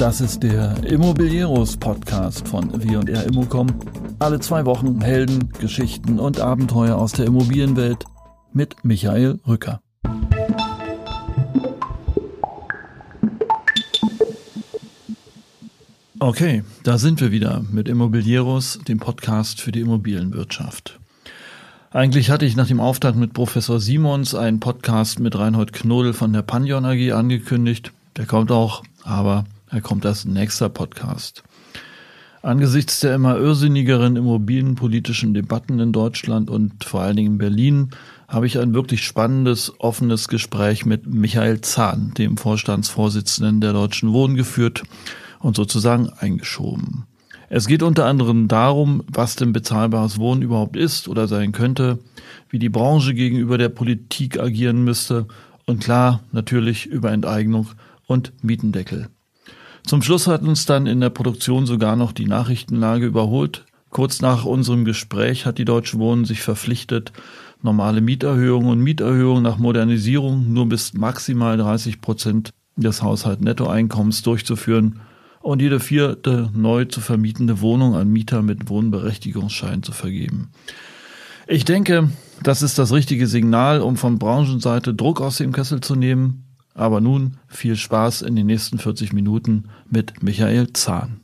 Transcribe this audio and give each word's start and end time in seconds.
Das 0.00 0.22
ist 0.22 0.42
der 0.42 0.82
Immobilieros 0.84 1.76
Podcast 1.76 2.48
von 2.48 2.72
W&R 2.72 3.22
Immocom. 3.24 3.66
Alle 4.18 4.40
zwei 4.40 4.64
Wochen 4.64 4.98
Helden, 5.02 5.50
Geschichten 5.60 6.18
und 6.18 6.40
Abenteuer 6.40 6.96
aus 6.96 7.12
der 7.12 7.26
Immobilienwelt 7.26 8.06
mit 8.54 8.82
Michael 8.82 9.40
Rücker. 9.46 9.82
Okay, 16.18 16.64
da 16.82 16.96
sind 16.96 17.20
wir 17.20 17.30
wieder 17.30 17.62
mit 17.70 17.86
Immobilieros, 17.86 18.78
dem 18.88 19.00
Podcast 19.00 19.60
für 19.60 19.70
die 19.70 19.80
Immobilienwirtschaft. 19.80 20.98
Eigentlich 21.90 22.30
hatte 22.30 22.46
ich 22.46 22.56
nach 22.56 22.68
dem 22.68 22.80
Auftakt 22.80 23.18
mit 23.18 23.34
Professor 23.34 23.78
Simons 23.78 24.34
einen 24.34 24.60
Podcast 24.60 25.20
mit 25.20 25.38
Reinhold 25.38 25.74
Knodel 25.74 26.14
von 26.14 26.32
der 26.32 26.40
Panion 26.40 26.86
AG 26.86 27.12
angekündigt. 27.12 27.92
Der 28.16 28.24
kommt 28.24 28.50
auch, 28.50 28.82
aber 29.04 29.44
er 29.70 29.80
kommt 29.80 30.04
als 30.04 30.24
nächster 30.24 30.68
Podcast. 30.68 31.42
Angesichts 32.42 33.00
der 33.00 33.14
immer 33.14 33.36
irrsinnigeren 33.36 34.16
immobilienpolitischen 34.16 35.34
Debatten 35.34 35.78
in 35.78 35.92
Deutschland 35.92 36.48
und 36.48 36.84
vor 36.84 37.02
allen 37.02 37.16
Dingen 37.16 37.32
in 37.32 37.38
Berlin 37.38 37.90
habe 38.28 38.46
ich 38.46 38.58
ein 38.58 38.72
wirklich 38.72 39.04
spannendes, 39.04 39.74
offenes 39.78 40.28
Gespräch 40.28 40.86
mit 40.86 41.06
Michael 41.06 41.60
Zahn, 41.60 42.14
dem 42.16 42.38
Vorstandsvorsitzenden 42.38 43.60
der 43.60 43.74
Deutschen 43.74 44.12
Wohnen, 44.12 44.36
geführt 44.36 44.84
und 45.38 45.54
sozusagen 45.54 46.08
eingeschoben. 46.08 47.04
Es 47.50 47.66
geht 47.66 47.82
unter 47.82 48.06
anderem 48.06 48.48
darum, 48.48 49.02
was 49.08 49.36
denn 49.36 49.52
bezahlbares 49.52 50.18
Wohnen 50.18 50.40
überhaupt 50.40 50.76
ist 50.76 51.08
oder 51.08 51.28
sein 51.28 51.52
könnte, 51.52 51.98
wie 52.48 52.58
die 52.58 52.68
Branche 52.68 53.12
gegenüber 53.12 53.58
der 53.58 53.68
Politik 53.68 54.38
agieren 54.38 54.84
müsste 54.84 55.26
und 55.66 55.82
klar 55.82 56.20
natürlich 56.32 56.86
über 56.86 57.10
Enteignung 57.10 57.66
und 58.06 58.32
Mietendeckel. 58.42 59.08
Zum 59.86 60.02
Schluss 60.02 60.26
hat 60.26 60.42
uns 60.42 60.66
dann 60.66 60.86
in 60.86 61.00
der 61.00 61.10
Produktion 61.10 61.66
sogar 61.66 61.96
noch 61.96 62.12
die 62.12 62.26
Nachrichtenlage 62.26 63.06
überholt. 63.06 63.64
Kurz 63.90 64.20
nach 64.20 64.44
unserem 64.44 64.84
Gespräch 64.84 65.46
hat 65.46 65.58
die 65.58 65.64
Deutsche 65.64 65.98
Wohnen 65.98 66.24
sich 66.24 66.42
verpflichtet, 66.42 67.12
normale 67.62 68.00
Mieterhöhungen 68.00 68.70
und 68.70 68.80
Mieterhöhungen 68.80 69.42
nach 69.42 69.58
Modernisierung 69.58 70.52
nur 70.52 70.68
bis 70.68 70.94
maximal 70.94 71.56
30 71.56 72.00
Prozent 72.00 72.50
des 72.76 73.02
Haushaltnettoeinkommens 73.02 74.22
durchzuführen 74.22 75.00
und 75.40 75.60
jede 75.60 75.80
vierte 75.80 76.50
neu 76.54 76.84
zu 76.84 77.00
vermietende 77.00 77.60
Wohnung 77.60 77.94
an 77.94 78.08
Mieter 78.08 78.42
mit 78.42 78.68
Wohnberechtigungsschein 78.68 79.82
zu 79.82 79.92
vergeben. 79.92 80.50
Ich 81.46 81.64
denke, 81.64 82.10
das 82.42 82.62
ist 82.62 82.78
das 82.78 82.92
richtige 82.92 83.26
Signal, 83.26 83.80
um 83.80 83.96
von 83.96 84.18
Branchenseite 84.18 84.94
Druck 84.94 85.20
aus 85.20 85.38
dem 85.38 85.52
Kessel 85.52 85.80
zu 85.80 85.96
nehmen. 85.96 86.44
Aber 86.80 87.02
nun 87.02 87.36
viel 87.46 87.76
Spaß 87.76 88.22
in 88.22 88.36
den 88.36 88.46
nächsten 88.46 88.78
40 88.78 89.12
Minuten 89.12 89.64
mit 89.90 90.22
Michael 90.22 90.72
Zahn. 90.72 91.20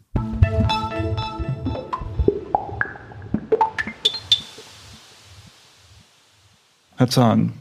Herr 6.97 7.09
Zahn, 7.09 7.55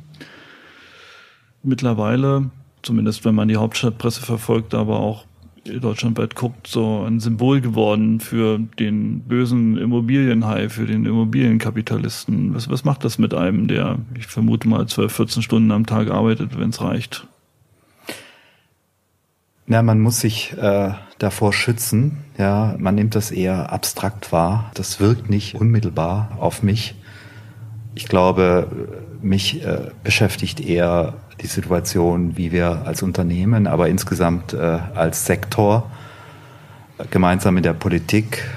mittlerweile, 1.63 2.49
zumindest 2.81 3.23
wenn 3.23 3.33
man 3.33 3.47
die 3.47 3.55
Hauptstadtpresse 3.55 4.23
verfolgt, 4.23 4.73
aber 4.73 4.99
auch 4.99 5.23
deutschlandweit 5.63 6.35
guckt, 6.35 6.67
so 6.67 7.05
ein 7.07 7.21
Symbol 7.21 7.61
geworden 7.61 8.19
für 8.19 8.59
den 8.59 9.21
bösen 9.21 9.77
Immobilienhai, 9.77 10.67
für 10.67 10.85
den 10.85 11.05
Immobilienkapitalisten. 11.05 12.55
Was, 12.55 12.69
was 12.69 12.83
macht 12.83 13.05
das 13.05 13.19
mit 13.19 13.33
einem, 13.33 13.69
der, 13.69 13.99
ich 14.19 14.27
vermute 14.27 14.67
mal, 14.67 14.85
12, 14.85 15.13
14 15.13 15.43
Stunden 15.43 15.71
am 15.71 15.85
Tag 15.85 16.11
arbeitet, 16.11 16.59
wenn 16.59 16.71
es 16.71 16.81
reicht? 16.81 17.25
Ja, 19.67 19.81
man 19.81 19.99
muss 19.99 20.19
sich 20.19 20.55
äh, 20.57 20.91
davor 21.17 21.51
schützen. 21.51 22.23
Ja, 22.37 22.75
man 22.77 22.93
nimmt 22.93 23.15
das 23.15 23.31
eher 23.31 23.71
abstrakt 23.73 24.31
wahr. 24.31 24.69
Das 24.75 24.99
wirkt 24.99 25.29
nicht 25.29 25.55
unmittelbar 25.55 26.37
auf 26.39 26.61
mich. 26.61 26.95
Ich 27.95 28.07
glaube, 28.07 28.67
mich 29.21 29.65
äh, 29.65 29.89
beschäftigt 30.03 30.59
eher 30.59 31.15
die 31.41 31.47
Situation, 31.47 32.37
wie 32.37 32.51
wir 32.51 32.83
als 32.85 33.01
Unternehmen, 33.01 33.65
aber 33.65 33.89
insgesamt 33.89 34.53
äh, 34.53 34.57
als 34.57 35.25
Sektor 35.25 35.89
äh, 36.99 37.05
gemeinsam 37.09 37.55
mit 37.55 37.65
der 37.65 37.73
Politik, 37.73 38.47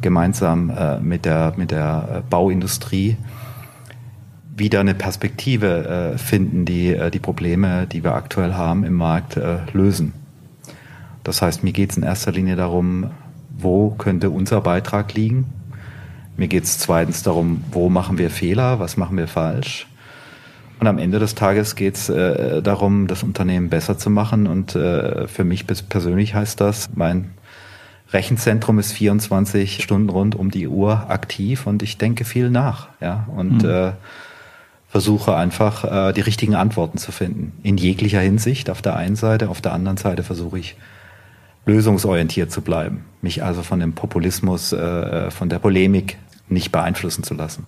gemeinsam 0.00 0.70
äh, 0.70 0.98
mit 0.98 1.24
der, 1.24 1.52
mit 1.56 1.70
der 1.70 2.08
äh, 2.16 2.22
Bauindustrie 2.28 3.16
wieder 4.56 4.80
eine 4.80 4.94
Perspektive 4.94 6.14
äh, 6.14 6.18
finden, 6.18 6.64
die 6.64 6.88
äh, 6.88 7.10
die 7.10 7.20
Probleme, 7.20 7.86
die 7.86 8.02
wir 8.02 8.14
aktuell 8.14 8.54
haben 8.54 8.82
im 8.84 8.94
Markt, 8.94 9.38
lösen. 9.72 10.21
Das 11.24 11.42
heißt, 11.42 11.62
mir 11.62 11.72
geht 11.72 11.90
es 11.92 11.96
in 11.96 12.02
erster 12.02 12.32
Linie 12.32 12.56
darum, 12.56 13.10
wo 13.56 13.90
könnte 13.90 14.30
unser 14.30 14.60
Beitrag 14.60 15.14
liegen. 15.14 15.46
Mir 16.36 16.48
geht 16.48 16.64
es 16.64 16.78
zweitens 16.78 17.22
darum, 17.22 17.62
wo 17.70 17.88
machen 17.88 18.18
wir 18.18 18.30
Fehler, 18.30 18.78
was 18.78 18.96
machen 18.96 19.16
wir 19.16 19.28
falsch. 19.28 19.86
Und 20.80 20.88
am 20.88 20.98
Ende 20.98 21.20
des 21.20 21.36
Tages 21.36 21.76
geht 21.76 21.94
es 21.94 22.08
äh, 22.08 22.60
darum, 22.60 23.06
das 23.06 23.22
Unternehmen 23.22 23.68
besser 23.68 23.98
zu 23.98 24.10
machen. 24.10 24.48
Und 24.48 24.74
äh, 24.74 25.28
für 25.28 25.44
mich 25.44 25.66
persönlich 25.66 26.34
heißt 26.34 26.60
das, 26.60 26.90
mein 26.96 27.30
Rechenzentrum 28.12 28.78
ist 28.78 28.92
24 28.92 29.82
Stunden 29.82 30.10
rund 30.10 30.34
um 30.34 30.50
die 30.50 30.66
Uhr 30.66 31.08
aktiv 31.08 31.66
und 31.66 31.82
ich 31.82 31.98
denke 31.98 32.24
viel 32.24 32.50
nach. 32.50 32.88
Ja, 33.00 33.26
und 33.34 33.62
mhm. 33.62 33.70
äh, 33.70 33.92
versuche 34.88 35.36
einfach 35.36 36.08
äh, 36.08 36.12
die 36.12 36.20
richtigen 36.20 36.54
Antworten 36.54 36.98
zu 36.98 37.12
finden. 37.12 37.52
In 37.62 37.76
jeglicher 37.76 38.20
Hinsicht 38.20 38.68
auf 38.68 38.82
der 38.82 38.96
einen 38.96 39.16
Seite, 39.16 39.48
auf 39.48 39.60
der 39.60 39.72
anderen 39.72 39.96
Seite 39.96 40.22
versuche 40.22 40.58
ich 40.58 40.76
lösungsorientiert 41.66 42.50
zu 42.50 42.60
bleiben, 42.60 43.04
mich 43.20 43.42
also 43.42 43.62
von 43.62 43.80
dem 43.80 43.92
Populismus, 43.92 44.72
äh, 44.72 45.30
von 45.30 45.48
der 45.48 45.58
Polemik 45.58 46.18
nicht 46.48 46.72
beeinflussen 46.72 47.22
zu 47.22 47.34
lassen. 47.34 47.66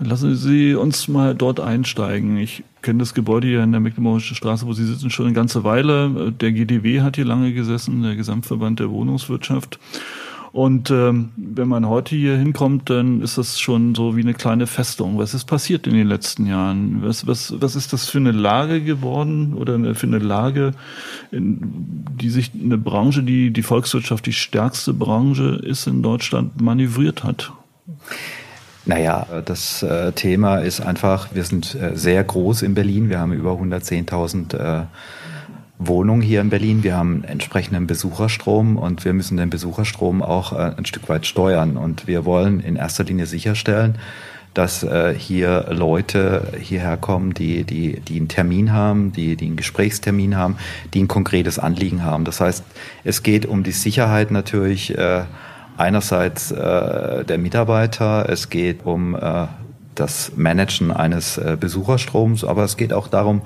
Lassen 0.00 0.36
Sie 0.36 0.74
uns 0.74 1.08
mal 1.08 1.34
dort 1.34 1.58
einsteigen. 1.58 2.36
Ich 2.36 2.62
kenne 2.82 3.00
das 3.00 3.14
Gebäude 3.14 3.48
hier 3.48 3.64
in 3.64 3.72
der 3.72 3.80
Mecklenburgischen 3.80 4.36
Straße, 4.36 4.64
wo 4.64 4.72
Sie 4.72 4.86
sitzen, 4.86 5.10
schon 5.10 5.26
eine 5.26 5.34
ganze 5.34 5.64
Weile. 5.64 6.32
Der 6.32 6.52
GDW 6.52 7.00
hat 7.00 7.16
hier 7.16 7.24
lange 7.24 7.52
gesessen, 7.52 8.02
der 8.02 8.14
Gesamtverband 8.14 8.78
der 8.78 8.90
Wohnungswirtschaft. 8.90 9.80
Und 10.58 10.90
ähm, 10.90 11.28
wenn 11.36 11.68
man 11.68 11.88
heute 11.88 12.16
hier 12.16 12.36
hinkommt, 12.36 12.90
dann 12.90 13.22
ist 13.22 13.38
das 13.38 13.60
schon 13.60 13.94
so 13.94 14.16
wie 14.16 14.22
eine 14.22 14.34
kleine 14.34 14.66
Festung. 14.66 15.16
Was 15.16 15.32
ist 15.32 15.44
passiert 15.44 15.86
in 15.86 15.94
den 15.94 16.08
letzten 16.08 16.46
Jahren? 16.46 17.00
Was, 17.00 17.28
was, 17.28 17.54
was 17.60 17.76
ist 17.76 17.92
das 17.92 18.08
für 18.08 18.18
eine 18.18 18.32
Lage 18.32 18.82
geworden 18.82 19.54
oder 19.54 19.94
für 19.94 20.08
eine 20.08 20.18
Lage, 20.18 20.72
in 21.30 22.04
die 22.20 22.28
sich 22.28 22.50
eine 22.60 22.76
Branche, 22.76 23.22
die 23.22 23.52
die 23.52 23.62
Volkswirtschaft 23.62 24.26
die 24.26 24.32
stärkste 24.32 24.94
Branche 24.94 25.60
ist 25.62 25.86
in 25.86 26.02
Deutschland, 26.02 26.60
manövriert 26.60 27.22
hat? 27.22 27.52
Naja, 28.84 29.28
das 29.44 29.84
äh, 29.84 30.10
Thema 30.10 30.56
ist 30.56 30.80
einfach, 30.80 31.28
wir 31.32 31.44
sind 31.44 31.76
äh, 31.76 31.96
sehr 31.96 32.24
groß 32.24 32.62
in 32.62 32.74
Berlin. 32.74 33.10
Wir 33.10 33.20
haben 33.20 33.32
über 33.32 33.52
110.000 33.52 34.56
äh, 34.56 34.86
Wohnungen 35.78 36.22
hier 36.22 36.40
in 36.40 36.50
Berlin. 36.50 36.82
Wir 36.82 36.96
haben 36.96 37.22
entsprechenden 37.22 37.86
Besucherstrom 37.86 38.76
und 38.76 39.04
wir 39.04 39.12
müssen 39.12 39.36
den 39.36 39.48
Besucherstrom 39.48 40.22
auch 40.22 40.52
äh, 40.52 40.72
ein 40.76 40.84
Stück 40.84 41.08
weit 41.08 41.24
steuern. 41.24 41.76
Und 41.76 42.06
wir 42.06 42.24
wollen 42.24 42.60
in 42.60 42.76
erster 42.76 43.04
Linie 43.04 43.26
sicherstellen, 43.26 43.96
dass 44.54 44.82
äh, 44.82 45.14
hier 45.16 45.66
Leute 45.70 46.52
hierher 46.60 46.96
kommen, 46.96 47.32
die, 47.32 47.62
die, 47.62 48.00
die 48.00 48.16
einen 48.16 48.26
Termin 48.26 48.72
haben, 48.72 49.12
die, 49.12 49.36
die 49.36 49.46
einen 49.46 49.56
Gesprächstermin 49.56 50.36
haben, 50.36 50.56
die 50.94 51.02
ein 51.04 51.08
konkretes 51.08 51.60
Anliegen 51.60 52.02
haben. 52.02 52.24
Das 52.24 52.40
heißt, 52.40 52.64
es 53.04 53.22
geht 53.22 53.46
um 53.46 53.62
die 53.62 53.72
Sicherheit 53.72 54.32
natürlich 54.32 54.98
äh, 54.98 55.24
einerseits 55.76 56.48
der 56.48 57.38
Mitarbeiter, 57.38 58.28
es 58.28 58.50
geht 58.50 58.84
um 58.84 59.16
das 59.94 60.32
Managen 60.34 60.90
eines 60.90 61.40
Besucherstroms, 61.60 62.42
aber 62.42 62.64
es 62.64 62.76
geht 62.76 62.92
auch 62.92 63.06
darum, 63.06 63.42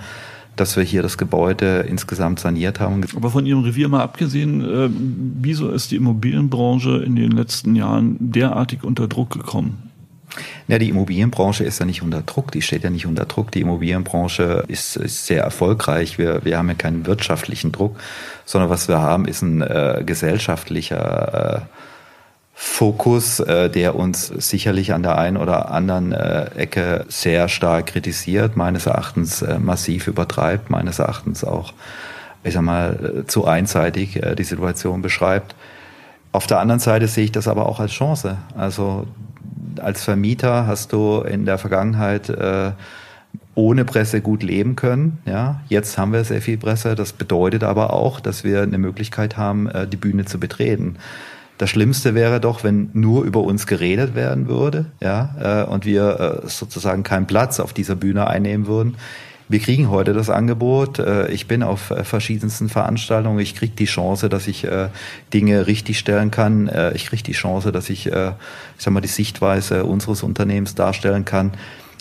dass 0.56 0.76
wir 0.76 0.84
hier 0.84 1.02
das 1.02 1.19
Gebäude 1.19 1.87
insgesamt 1.88 2.40
saniert 2.40 2.81
haben. 2.81 3.02
Aber 3.16 3.31
von 3.31 3.46
Ihrem 3.46 3.62
Revier 3.62 3.88
mal 3.88 4.02
abgesehen, 4.02 4.60
äh, 4.60 4.88
wieso 4.90 5.70
ist 5.70 5.90
die 5.90 5.96
Immobilienbranche 5.96 7.02
in 7.04 7.16
den 7.16 7.32
letzten 7.32 7.75
Jahren 7.75 8.16
derartig 8.20 8.84
unter 8.84 9.08
Druck 9.08 9.31
gekommen? 9.31 9.90
Ja, 10.69 10.78
die 10.78 10.88
Immobilienbranche 10.88 11.64
ist 11.64 11.78
ja 11.81 11.87
nicht 11.87 12.02
unter 12.02 12.22
Druck, 12.22 12.52
die 12.52 12.62
steht 12.62 12.84
ja 12.84 12.90
nicht 12.90 13.06
unter 13.06 13.26
Druck. 13.26 13.50
Die 13.50 13.60
Immobilienbranche 13.60 14.64
ist, 14.69 14.96
ist 14.96 15.26
sehr 15.26 15.43
erfolgreich. 15.43 16.19
Wir, 16.19 16.44
wir 16.44 16.56
haben 16.56 16.69
ja 16.69 16.75
keinen 16.75 17.06
wirtschaftlichen 17.06 17.72
Druck, 17.72 17.98
sondern 18.44 18.70
was 18.70 18.88
wir 18.88 19.00
haben, 19.00 19.26
ist 19.26 19.43
ein 19.43 19.60
äh, 19.60 20.02
gesellschaftlicher 20.06 21.60
äh, 21.62 21.81
Fokus, 22.54 23.40
äh, 23.40 23.70
der 23.70 23.96
uns 23.96 24.26
sicherlich 24.26 24.93
an 24.93 25.02
der 25.02 25.19
einen 25.19 25.37
oder 25.37 25.70
anderen 25.70 26.12
äh, 26.12 26.50
Ecke 26.54 27.04
sehr 27.08 27.49
stark 27.49 27.87
kritisiert, 27.87 28.56
meines 28.56 28.87
Erachtens 28.87 29.43
äh, 29.43 29.58
massiv 29.58 30.06
übertreibt, 30.06 30.70
meines 30.70 30.99
Erachtens 30.99 31.44
auch, 31.44 31.72
ich 32.44 32.54
sag 32.54 32.62
mal, 32.62 33.22
äh, 33.22 33.26
zu 33.26 33.46
einseitig 33.46 34.22
äh, 34.22 34.34
die 34.34 34.44
Situation 34.44 35.02
beschreibt. 35.02 35.54
Auf 36.32 36.46
der 36.46 36.60
anderen 36.60 36.81
Seite 36.81 37.08
sehe 37.08 37.25
ich 37.25 37.32
das 37.32 37.49
aber 37.49 37.66
auch 37.66 37.81
als 37.81 37.93
Chance. 37.93 38.37
Also 38.56 39.06
als 39.81 40.05
Vermieter 40.05 40.66
hast 40.66 40.93
du 40.93 41.20
in 41.20 41.46
der 41.46 41.58
Vergangenheit 41.58 42.28
äh, 42.28 42.72
ohne 43.55 43.84
Presse 43.84 44.20
gut 44.20 44.43
leben 44.43 44.76
können. 44.76 45.19
Ja, 45.26 45.60
jetzt 45.69 45.98
haben 45.98 46.12
wir 46.12 46.25
sehr 46.25 46.43
viel 46.43 46.58
Presse. 46.58 46.94
Das 46.94 47.12
bedeutet 47.12 47.64
aber 47.64 47.93
auch, 47.93 48.20
dass 48.20 48.44
wir 48.44 48.62
eine 48.62 48.78
Möglichkeit 48.78 49.37
haben, 49.37 49.69
äh, 49.69 49.87
die 49.87 49.96
Bühne 49.96 50.25
zu 50.25 50.38
betreten. 50.38 50.96
Das 51.62 51.70
Schlimmste 51.70 52.17
wäre 52.17 52.41
doch, 52.41 52.64
wenn 52.64 52.91
nur 52.93 53.23
über 53.23 53.38
uns 53.44 53.69
geredet 53.69 54.17
werden 54.17 54.49
würde, 54.49 54.87
ja, 55.00 55.62
äh, 55.62 55.70
und 55.70 55.87
wir 55.87 56.43
äh, 56.44 56.49
sozusagen 56.49 57.05
keinen 57.05 57.29
Platz 57.29 57.61
auf 57.61 57.73
dieser 57.73 57.94
Bühne 57.94 58.26
einnehmen 58.26 58.67
würden. 58.67 58.97
Wir 59.49 59.61
kriegen 59.61 59.88
heute 59.88 60.12
das 60.12 60.29
Angebot. 60.29 60.99
Ich 61.29 61.47
bin 61.47 61.62
auf 61.62 61.93
verschiedensten 62.05 62.70
Veranstaltungen. 62.70 63.38
Ich 63.38 63.55
kriege 63.55 63.75
die 63.76 63.85
Chance, 63.85 64.31
dass 64.31 64.49
ich 64.49 64.67
Dinge 65.35 65.67
richtig 65.67 65.99
stellen 65.99 66.31
kann. 66.31 66.70
Ich 66.94 67.06
kriege 67.06 67.23
die 67.23 67.32
Chance, 67.32 67.70
dass 67.70 67.91
ich, 67.91 68.06
ich 68.06 68.12
sag 68.79 68.93
mal, 68.94 69.03
die 69.03 69.08
Sichtweise 69.08 69.85
unseres 69.85 70.23
Unternehmens 70.23 70.75
darstellen 70.75 71.26
kann. 71.26 71.53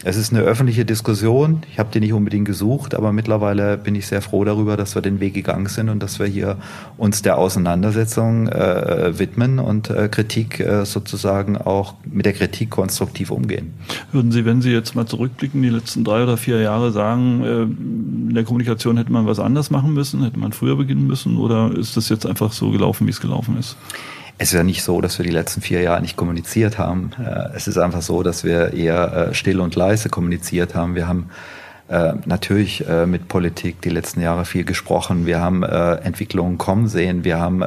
Es 0.03 0.18
ist 0.18 0.33
eine 0.33 0.42
öffentliche 0.42 0.83
Diskussion. 0.83 1.62
Ich 1.71 1.77
habe 1.77 1.89
die 1.94 2.00
nicht 2.00 2.13
unbedingt 2.13 2.45
gesucht, 2.45 2.95
aber 2.95 3.13
mittlerweile 3.13 3.77
bin 3.77 3.94
ich 3.94 4.07
sehr 4.07 4.24
froh 4.24 4.44
darüber, 4.44 4.75
dass 4.75 4.95
wir 4.95 5.03
den 5.03 5.19
Weg 5.19 5.36
gegangen 5.36 5.68
sind 5.68 5.89
und 5.89 6.01
dass 6.01 6.18
wir 6.18 6.25
hier 6.25 6.57
uns 6.98 7.21
der 7.21 7.38
Auseinandersetzung 7.38 8.48
äh, 8.48 9.19
widmen 9.19 9.59
und 9.59 9.92
äh, 9.92 10.09
Kritik 10.09 10.59
äh, 10.59 10.86
sozusagen 10.86 11.56
auch 11.56 11.94
mit 12.03 12.25
der 12.25 12.33
Kritik 12.33 12.71
konstruktiv 12.71 13.30
umgehen. 13.30 13.74
Würden 14.12 14.31
Sie, 14.31 14.44
wenn 14.44 14.63
Sie 14.63 14.71
jetzt 14.71 14.95
mal 14.95 15.06
zurückblicken, 15.06 15.62
die 15.62 15.69
letzten 15.69 16.04
drei 16.04 16.24
oder 16.24 16.38
vier 16.38 16.59
Jahre 16.62 16.92
sagen, 16.92 17.44
äh, 17.44 17.62
in 17.62 18.33
der 18.33 18.44
Kommunikation 18.44 18.97
hätte 18.97 19.12
man 19.12 19.27
was 19.27 19.39
anders 19.39 19.69
machen 19.69 19.94
müssen, 19.94 20.24
hätte 20.24 20.39
man 20.39 20.51
früher 20.51 20.77
beginnen 20.77 21.06
müssen 21.06 21.38
oder 21.38 21.71
ist 21.77 21.95
das 21.95 22.09
jetzt 22.09 22.25
einfach 22.25 22.54
so 22.54 22.71
gelaufen, 22.71 23.06
wie 23.06 23.12
es 23.12 23.21
gelaufen 23.21 23.56
ist? 23.59 23.77
Es 24.42 24.48
ist 24.48 24.54
ja 24.56 24.64
nicht 24.64 24.82
so, 24.82 25.02
dass 25.02 25.20
wir 25.20 25.24
die 25.24 25.32
letzten 25.32 25.62
vier 25.62 25.82
Jahre 25.82 26.02
nicht 26.02 26.18
kommuniziert 26.18 26.80
haben. 26.80 27.12
Äh, 27.24 27.56
es 27.56 27.68
ist 27.68 27.78
einfach 27.78 28.02
so, 28.02 28.24
dass 28.24 28.44
wir 28.44 28.74
eher 28.74 29.30
äh, 29.30 29.34
still 29.36 29.60
und 29.60 29.76
leise 29.76 30.10
kommuniziert 30.10 30.74
haben. 30.74 30.96
Wir 30.96 31.08
haben 31.08 31.30
äh, 31.90 32.14
natürlich 32.26 32.84
mit 33.06 33.28
Politik 33.28 33.84
die 33.84 33.90
letzten 33.90 34.20
Jahre 34.20 34.46
viel 34.46 34.64
gesprochen. 34.64 35.28
Wir 35.28 35.42
haben 35.42 35.62
Entwicklungen 35.62 36.58
kommen 36.58 36.88
sehen. 36.88 37.24
Wir 37.24 37.38
haben 37.38 37.60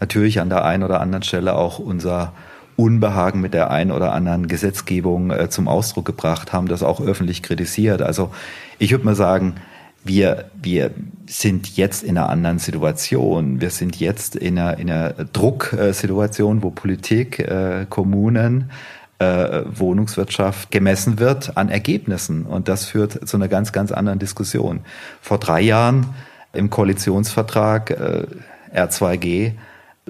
natürlich 0.00 0.40
an 0.40 0.48
der 0.48 0.64
einen 0.64 0.84
oder 0.84 1.00
anderen 1.00 1.24
Stelle 1.24 1.54
auch 1.54 1.78
unser 1.80 2.32
Unbehagen 2.76 3.40
mit 3.40 3.54
der 3.54 3.70
einen 3.72 3.90
oder 3.90 4.12
anderen 4.12 4.46
Gesetzgebung 4.46 5.32
zum 5.50 5.66
Ausdruck 5.66 6.06
gebracht, 6.06 6.52
haben 6.52 6.68
das 6.68 6.84
auch 6.84 7.00
öffentlich 7.00 7.42
kritisiert. 7.42 8.00
Also 8.00 8.30
ich 8.78 8.92
würde 8.92 9.04
mal 9.04 9.16
sagen, 9.16 9.56
wir, 10.04 10.50
wir 10.60 10.92
sind 11.26 11.76
jetzt 11.76 12.02
in 12.02 12.16
einer 12.16 12.28
anderen 12.28 12.58
Situation. 12.58 13.60
Wir 13.60 13.70
sind 13.70 13.96
jetzt 13.96 14.36
in 14.36 14.58
einer, 14.58 14.78
in 14.78 14.90
einer 14.90 15.12
Drucksituation, 15.12 16.62
wo 16.62 16.70
Politik, 16.70 17.38
äh, 17.40 17.86
Kommunen, 17.88 18.70
äh, 19.18 19.62
Wohnungswirtschaft 19.66 20.70
gemessen 20.70 21.18
wird 21.18 21.56
an 21.56 21.68
Ergebnissen. 21.68 22.46
Und 22.46 22.68
das 22.68 22.86
führt 22.86 23.28
zu 23.28 23.36
einer 23.36 23.48
ganz, 23.48 23.72
ganz 23.72 23.92
anderen 23.92 24.18
Diskussion. 24.18 24.80
Vor 25.20 25.38
drei 25.38 25.60
Jahren 25.60 26.06
im 26.52 26.70
Koalitionsvertrag 26.70 27.90
äh, 27.90 28.26
R2G 28.74 29.52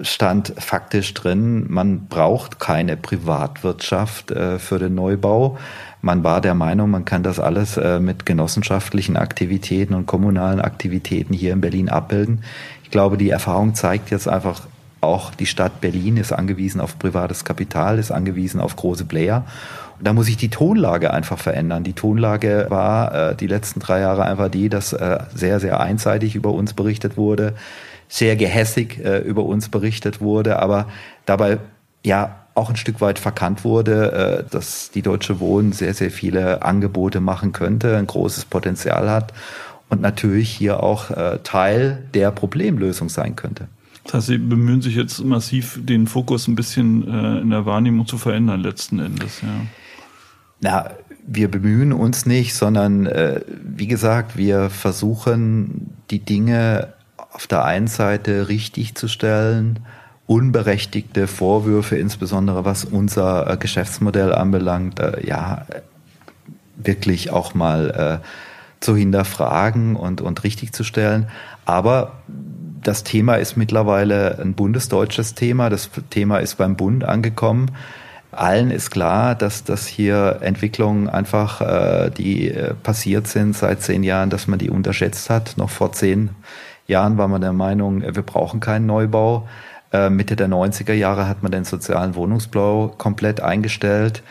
stand 0.01 0.53
faktisch 0.57 1.13
drin, 1.13 1.65
man 1.69 2.07
braucht 2.07 2.59
keine 2.59 2.95
Privatwirtschaft 2.95 4.31
äh, 4.31 4.59
für 4.59 4.79
den 4.79 4.95
Neubau. 4.95 5.57
Man 6.01 6.23
war 6.23 6.39
der 6.39 6.53
Meinung, 6.53 6.91
man 6.91 7.05
kann 7.05 7.23
das 7.23 7.39
alles 7.39 7.75
äh, 7.77 7.99
mit 7.99 8.25
genossenschaftlichen 8.25 9.17
Aktivitäten 9.17 9.93
und 9.93 10.05
kommunalen 10.05 10.61
Aktivitäten 10.61 11.33
hier 11.33 11.51
in 11.51 11.61
Berlin 11.61 11.89
abbilden. 11.89 12.43
Ich 12.83 12.91
glaube, 12.91 13.17
die 13.17 13.29
Erfahrung 13.29 13.75
zeigt 13.75 14.09
jetzt 14.09 14.27
einfach, 14.27 14.61
auch 15.01 15.33
die 15.33 15.45
Stadt 15.45 15.81
Berlin 15.81 16.17
ist 16.17 16.33
angewiesen 16.33 16.81
auf 16.81 16.99
privates 16.99 17.45
Kapital, 17.45 17.99
ist 17.99 18.11
angewiesen 18.11 18.59
auf 18.59 18.75
große 18.75 19.05
Player. 19.05 19.45
Und 19.97 20.07
da 20.07 20.13
muss 20.13 20.27
sich 20.27 20.37
die 20.37 20.49
Tonlage 20.49 21.11
einfach 21.13 21.37
verändern. 21.37 21.83
Die 21.83 21.93
Tonlage 21.93 22.67
war 22.69 23.31
äh, 23.31 23.35
die 23.35 23.47
letzten 23.47 23.79
drei 23.79 23.99
Jahre 23.99 24.23
einfach 24.23 24.49
die, 24.49 24.69
dass 24.69 24.93
äh, 24.93 25.19
sehr, 25.33 25.59
sehr 25.59 25.79
einseitig 25.79 26.35
über 26.35 26.53
uns 26.53 26.73
berichtet 26.73 27.17
wurde, 27.17 27.53
sehr 28.07 28.35
gehässig 28.35 28.99
äh, 29.03 29.19
über 29.19 29.43
uns 29.43 29.69
berichtet 29.69 30.21
wurde, 30.21 30.59
aber 30.59 30.87
dabei 31.25 31.59
ja 32.05 32.38
auch 32.59 32.69
ein 32.69 32.75
Stück 32.75 33.01
weit 33.01 33.19
verkannt 33.19 33.63
wurde, 33.63 34.43
äh, 34.47 34.51
dass 34.51 34.91
die 34.91 35.01
Deutsche 35.01 35.39
Wohnen 35.39 35.71
sehr, 35.71 35.93
sehr 35.93 36.11
viele 36.11 36.61
Angebote 36.61 37.21
machen 37.21 37.53
könnte, 37.53 37.97
ein 37.97 38.05
großes 38.05 38.45
Potenzial 38.45 39.09
hat 39.09 39.33
und 39.89 40.01
natürlich 40.01 40.49
hier 40.49 40.83
auch 40.83 41.09
äh, 41.09 41.39
Teil 41.43 42.03
der 42.13 42.31
Problemlösung 42.31 43.09
sein 43.09 43.35
könnte. 43.35 43.67
Das 44.03 44.13
heißt, 44.15 44.27
Sie 44.27 44.37
bemühen 44.37 44.81
sich 44.81 44.95
jetzt 44.95 45.23
massiv, 45.23 45.79
den 45.81 46.07
Fokus 46.07 46.47
ein 46.47 46.55
bisschen 46.55 47.07
äh, 47.07 47.39
in 47.39 47.49
der 47.49 47.65
Wahrnehmung 47.65 48.05
zu 48.05 48.17
verändern 48.17 48.61
letzten 48.61 48.99
Endes, 48.99 49.41
ja. 49.41 49.47
Na, 50.61 50.91
wir 51.25 51.49
bemühen 51.49 51.93
uns 51.93 52.25
nicht, 52.25 52.53
sondern 52.53 53.07
wie 53.63 53.87
gesagt, 53.87 54.35
wir 54.35 54.69
versuchen 54.69 55.91
die 56.09 56.19
Dinge 56.19 56.93
auf 57.31 57.47
der 57.47 57.63
einen 57.63 57.87
Seite 57.87 58.49
richtig 58.49 58.95
zu 58.95 59.07
stellen, 59.07 59.79
unberechtigte 60.29 61.25
Vorwürfe, 61.25 61.97
insbesondere 61.97 62.63
was 62.63 62.85
unser 62.85 63.49
äh, 63.49 63.57
Geschäftsmodell 63.57 64.31
anbelangt, 64.31 64.99
äh, 64.99 65.25
ja, 65.25 65.65
wirklich 66.75 67.31
auch 67.31 67.55
mal 67.55 68.21
äh, 68.21 68.25
zu 68.79 68.95
hinterfragen 68.95 69.95
und, 69.95 70.21
und 70.21 70.43
richtig 70.43 70.71
zu 70.71 70.83
stellen. 70.83 71.29
Aber 71.65 72.11
das 72.83 73.03
Thema 73.03 73.35
ist 73.35 73.57
mittlerweile 73.57 74.37
ein 74.37 74.53
bundesdeutsches 74.53 75.33
Thema. 75.33 75.71
Das 75.71 75.89
Thema 76.11 76.37
ist 76.37 76.59
beim 76.59 76.75
Bund 76.75 77.03
angekommen. 77.03 77.71
Allen 78.31 78.69
ist 78.69 78.91
klar, 78.91 79.33
dass 79.33 79.63
das 79.63 79.87
hier 79.87 80.37
Entwicklungen 80.41 81.09
einfach, 81.09 81.61
äh, 81.61 82.11
die 82.11 82.49
äh, 82.49 82.75
passiert 82.75 83.25
sind 83.25 83.55
seit 83.55 83.81
zehn 83.81 84.03
Jahren, 84.03 84.29
dass 84.29 84.45
man 84.45 84.59
die 84.59 84.69
unterschätzt 84.69 85.31
hat. 85.31 85.55
Noch 85.57 85.71
vor 85.71 85.91
zehn 85.91 86.29
Jahren 86.85 87.17
war 87.17 87.27
man 87.27 87.41
der 87.41 87.53
Meinung, 87.53 88.03
wir 88.03 88.21
brauchen 88.21 88.59
keinen 88.59 88.85
Neubau. 88.85 89.47
Äh, 89.91 90.09
Mitte 90.09 90.35
der 90.35 90.47
90er 90.47 90.93
Jahre 90.93 91.27
hat 91.27 91.43
man 91.43 91.51
den 91.51 91.65
sozialen 91.65 92.15
Wohnungsbau 92.15 92.93
komplett 92.97 93.41
eingestellt. 93.41 94.23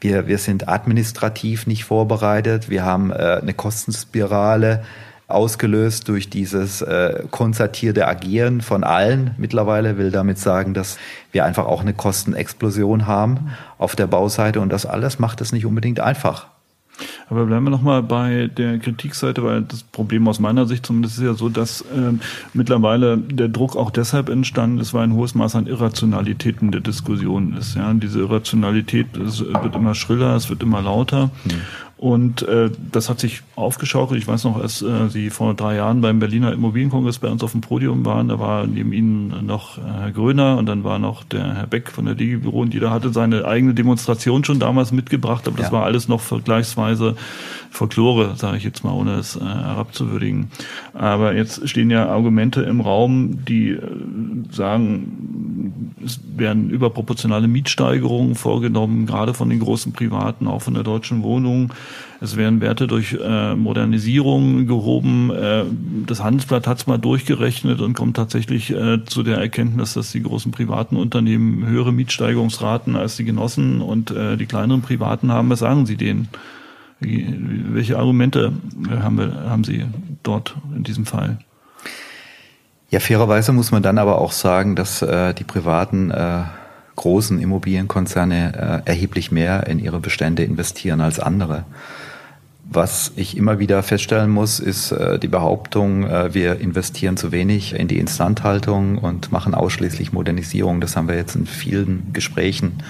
Wir, 0.00 0.26
wir 0.26 0.38
sind 0.38 0.68
administrativ 0.68 1.66
nicht 1.66 1.84
vorbereitet. 1.84 2.68
Wir 2.68 2.84
haben 2.84 3.10
äh, 3.10 3.38
eine 3.40 3.54
Kostenspirale 3.54 4.84
ausgelöst 5.28 6.08
durch 6.08 6.30
dieses 6.30 6.82
äh, 6.82 7.24
konzertierte 7.30 8.06
Agieren 8.06 8.60
von 8.60 8.84
allen. 8.84 9.34
Mittlerweile 9.38 9.98
will 9.98 10.10
damit 10.10 10.38
sagen, 10.38 10.72
dass 10.72 10.98
wir 11.32 11.44
einfach 11.44 11.66
auch 11.66 11.80
eine 11.80 11.94
Kostenexplosion 11.94 13.06
haben 13.06 13.52
auf 13.78 13.96
der 13.96 14.06
Bauseite 14.06 14.60
und 14.60 14.68
das 14.68 14.86
alles 14.86 15.18
macht 15.18 15.40
es 15.40 15.52
nicht 15.52 15.66
unbedingt 15.66 15.98
einfach. 15.98 16.46
Aber 17.28 17.46
bleiben 17.46 17.64
wir 17.64 17.70
nochmal 17.70 18.02
bei 18.02 18.48
der 18.56 18.78
Kritikseite, 18.78 19.42
weil 19.42 19.62
das 19.62 19.82
Problem 19.82 20.28
aus 20.28 20.40
meiner 20.40 20.66
Sicht 20.66 20.86
zumindest 20.86 21.18
ist 21.18 21.24
ja 21.24 21.34
so, 21.34 21.48
dass 21.48 21.82
äh, 21.82 22.12
mittlerweile 22.54 23.18
der 23.18 23.48
Druck 23.48 23.76
auch 23.76 23.90
deshalb 23.90 24.28
entstanden 24.28 24.78
ist, 24.78 24.94
weil 24.94 25.04
ein 25.04 25.14
hohes 25.14 25.34
Maß 25.34 25.56
an 25.56 25.66
Irrationalitäten 25.66 26.70
der 26.70 26.80
Diskussion 26.80 27.56
ist. 27.56 27.74
Ja, 27.74 27.92
diese 27.94 28.20
Irrationalität 28.20 29.16
es 29.16 29.40
wird 29.40 29.74
immer 29.74 29.94
schriller, 29.94 30.36
es 30.36 30.48
wird 30.48 30.62
immer 30.62 30.82
lauter. 30.82 31.30
Mhm. 31.44 31.50
Und 31.98 32.42
äh, 32.42 32.70
das 32.92 33.08
hat 33.08 33.20
sich 33.20 33.42
aufgeschaukelt. 33.54 34.20
Ich 34.20 34.28
weiß 34.28 34.44
noch, 34.44 34.60
als 34.60 34.82
äh, 34.82 35.08
Sie 35.08 35.30
vor 35.30 35.54
drei 35.54 35.76
Jahren 35.76 36.02
beim 36.02 36.18
Berliner 36.18 36.52
Immobilienkongress 36.52 37.20
bei 37.20 37.28
uns 37.28 37.42
auf 37.42 37.52
dem 37.52 37.62
Podium 37.62 38.04
waren, 38.04 38.28
da 38.28 38.38
war 38.38 38.66
neben 38.66 38.92
Ihnen 38.92 39.46
noch 39.46 39.78
äh, 39.78 39.80
Herr 39.80 40.12
Gröner 40.12 40.58
und 40.58 40.66
dann 40.66 40.84
war 40.84 40.98
noch 40.98 41.24
der 41.24 41.54
Herr 41.54 41.66
Beck 41.66 41.90
von 41.90 42.04
der 42.04 42.14
Digibüro 42.14 42.60
und 42.60 42.74
jeder 42.74 42.90
hatte 42.90 43.14
seine 43.14 43.46
eigene 43.46 43.72
Demonstration 43.72 44.44
schon 44.44 44.58
damals 44.58 44.92
mitgebracht, 44.92 45.48
aber 45.48 45.56
das 45.56 45.68
ja. 45.68 45.72
war 45.72 45.84
alles 45.84 46.06
noch 46.06 46.20
vergleichsweise 46.20 47.16
Folklore, 47.76 48.36
sage 48.36 48.56
ich 48.56 48.64
jetzt 48.64 48.84
mal, 48.84 48.92
ohne 48.92 49.16
es 49.16 49.36
äh, 49.36 49.40
herabzuwürdigen. 49.40 50.48
Aber 50.94 51.34
jetzt 51.34 51.68
stehen 51.68 51.90
ja 51.90 52.08
Argumente 52.08 52.62
im 52.62 52.80
Raum, 52.80 53.44
die 53.44 53.72
äh, 53.72 53.82
sagen, 54.50 55.94
es 56.02 56.18
werden 56.34 56.70
überproportionale 56.70 57.48
Mietsteigerungen 57.48 58.34
vorgenommen, 58.34 59.04
gerade 59.04 59.34
von 59.34 59.50
den 59.50 59.60
großen 59.60 59.92
Privaten, 59.92 60.46
auch 60.46 60.62
von 60.62 60.72
der 60.72 60.84
Deutschen 60.84 61.22
Wohnung. 61.22 61.72
Es 62.22 62.38
werden 62.38 62.62
Werte 62.62 62.86
durch 62.86 63.18
äh, 63.22 63.54
Modernisierung 63.54 64.66
gehoben. 64.66 65.30
Äh, 65.30 65.64
das 66.06 66.22
Handelsblatt 66.22 66.66
hat 66.66 66.78
es 66.78 66.86
mal 66.86 66.96
durchgerechnet 66.96 67.82
und 67.82 67.92
kommt 67.92 68.16
tatsächlich 68.16 68.70
äh, 68.70 69.04
zu 69.04 69.22
der 69.22 69.36
Erkenntnis, 69.36 69.92
dass 69.92 70.12
die 70.12 70.22
großen 70.22 70.50
privaten 70.50 70.96
Unternehmen 70.96 71.66
höhere 71.66 71.92
Mietsteigerungsraten 71.92 72.96
als 72.96 73.16
die 73.16 73.24
Genossen 73.24 73.82
und 73.82 74.12
äh, 74.12 74.38
die 74.38 74.46
kleineren 74.46 74.80
Privaten 74.80 75.30
haben. 75.30 75.50
Was 75.50 75.58
sagen 75.58 75.84
Sie 75.84 75.96
denen? 75.96 76.28
Welche 77.00 77.98
Argumente 77.98 78.52
haben, 78.88 79.18
wir, 79.18 79.34
haben 79.48 79.64
Sie 79.64 79.84
dort 80.22 80.56
in 80.74 80.82
diesem 80.82 81.04
Fall? 81.04 81.38
Ja, 82.90 83.00
fairerweise 83.00 83.52
muss 83.52 83.72
man 83.72 83.82
dann 83.82 83.98
aber 83.98 84.18
auch 84.18 84.32
sagen, 84.32 84.76
dass 84.76 85.02
äh, 85.02 85.34
die 85.34 85.44
privaten 85.44 86.10
äh, 86.10 86.44
großen 86.94 87.38
Immobilienkonzerne 87.38 88.82
äh, 88.86 88.88
erheblich 88.88 89.30
mehr 89.30 89.66
in 89.66 89.78
ihre 89.78 90.00
Bestände 90.00 90.44
investieren 90.44 91.00
als 91.00 91.20
andere. 91.20 91.64
Was 92.68 93.12
ich 93.14 93.36
immer 93.36 93.60
wieder 93.60 93.82
feststellen 93.84 94.30
muss, 94.30 94.58
ist 94.58 94.90
äh, 94.90 95.18
die 95.18 95.28
Behauptung, 95.28 96.04
äh, 96.04 96.34
wir 96.34 96.58
investieren 96.58 97.16
zu 97.16 97.30
wenig 97.30 97.74
in 97.74 97.86
die 97.86 97.98
Instandhaltung 97.98 98.98
und 98.98 99.30
machen 99.30 99.54
ausschließlich 99.54 100.12
Modernisierung. 100.12 100.80
Das 100.80 100.96
haben 100.96 101.06
wir 101.06 101.14
jetzt 101.16 101.36
in 101.36 101.46
vielen 101.46 102.12
Gesprächen 102.12 102.82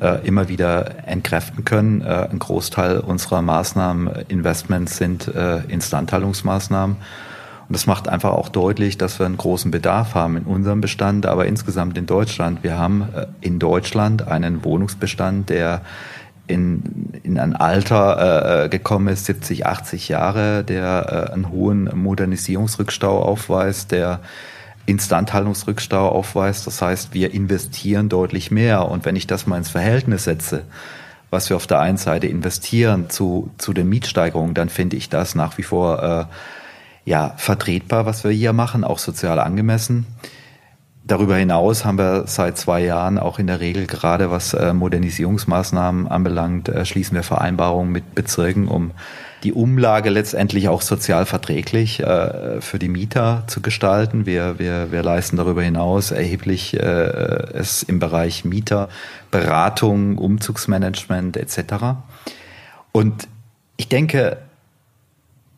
äh, 0.00 0.26
immer 0.26 0.48
wieder 0.48 1.06
entkräften 1.06 1.64
können. 1.64 2.00
Äh, 2.02 2.28
ein 2.30 2.38
Großteil 2.38 3.00
unserer 3.00 3.42
Maßnahmen, 3.42 4.08
Investments 4.28 4.96
sind 4.96 5.28
äh, 5.28 5.58
Instandhaltungsmaßnahmen. 5.68 6.96
Und 7.68 7.72
das 7.72 7.86
macht 7.86 8.08
einfach 8.08 8.30
auch 8.30 8.48
deutlich, 8.48 8.96
dass 8.96 9.18
wir 9.18 9.26
einen 9.26 9.36
großen 9.36 9.70
Bedarf 9.70 10.14
haben 10.14 10.36
in 10.36 10.44
unserem 10.44 10.80
Bestand, 10.80 11.26
aber 11.26 11.46
insgesamt 11.46 11.98
in 11.98 12.06
Deutschland. 12.06 12.62
Wir 12.62 12.78
haben 12.78 13.08
äh, 13.14 13.26
in 13.40 13.58
Deutschland 13.58 14.28
einen 14.28 14.64
Wohnungsbestand, 14.64 15.50
der 15.50 15.82
in, 16.46 17.12
in 17.24 17.38
ein 17.38 17.56
Alter 17.56 18.64
äh, 18.64 18.68
gekommen 18.68 19.08
ist, 19.08 19.24
70, 19.24 19.66
80 19.66 20.08
Jahre, 20.08 20.62
der 20.62 21.28
äh, 21.30 21.32
einen 21.32 21.50
hohen 21.50 21.90
Modernisierungsrückstau 21.92 23.20
aufweist, 23.20 23.90
der 23.90 24.20
Instandhaltungsrückstau 24.86 26.08
aufweist. 26.08 26.66
Das 26.66 26.80
heißt, 26.80 27.12
wir 27.12 27.34
investieren 27.34 28.08
deutlich 28.08 28.50
mehr. 28.50 28.88
Und 28.88 29.04
wenn 29.04 29.16
ich 29.16 29.26
das 29.26 29.46
mal 29.46 29.58
ins 29.58 29.70
Verhältnis 29.70 30.24
setze, 30.24 30.64
was 31.30 31.50
wir 31.50 31.56
auf 31.56 31.66
der 31.66 31.80
einen 31.80 31.98
Seite 31.98 32.26
investieren 32.28 33.10
zu, 33.10 33.50
zu 33.58 33.72
den 33.72 33.88
Mietsteigerungen, 33.88 34.54
dann 34.54 34.68
finde 34.68 34.96
ich 34.96 35.08
das 35.08 35.34
nach 35.34 35.58
wie 35.58 35.64
vor 35.64 36.02
äh, 36.02 36.24
ja, 37.04 37.34
vertretbar, 37.36 38.06
was 38.06 38.24
wir 38.24 38.30
hier 38.30 38.52
machen, 38.52 38.84
auch 38.84 38.98
sozial 38.98 39.38
angemessen. 39.38 40.06
Darüber 41.04 41.36
hinaus 41.36 41.84
haben 41.84 41.98
wir 41.98 42.24
seit 42.26 42.58
zwei 42.58 42.80
Jahren 42.80 43.18
auch 43.18 43.38
in 43.38 43.46
der 43.46 43.60
Regel 43.60 43.86
gerade 43.86 44.30
was 44.30 44.54
äh, 44.54 44.72
Modernisierungsmaßnahmen 44.72 46.08
anbelangt, 46.08 46.68
äh, 46.68 46.84
schließen 46.84 47.14
wir 47.14 47.22
Vereinbarungen 47.22 47.92
mit 47.92 48.14
Bezirken, 48.16 48.66
um 48.66 48.90
die 49.42 49.52
Umlage 49.52 50.10
letztendlich 50.10 50.68
auch 50.68 50.82
sozial 50.82 51.26
verträglich 51.26 52.00
äh, 52.00 52.60
für 52.60 52.78
die 52.78 52.88
Mieter 52.88 53.44
zu 53.46 53.60
gestalten. 53.60 54.26
Wir, 54.26 54.58
wir, 54.58 54.90
wir 54.90 55.02
leisten 55.02 55.36
darüber 55.36 55.62
hinaus 55.62 56.10
erheblich 56.10 56.74
äh, 56.74 56.80
es 56.80 57.82
im 57.82 57.98
Bereich 57.98 58.44
Mieterberatung, 58.44 60.18
Umzugsmanagement 60.18 61.36
etc. 61.36 61.96
Und 62.92 63.28
ich 63.76 63.88
denke, 63.88 64.38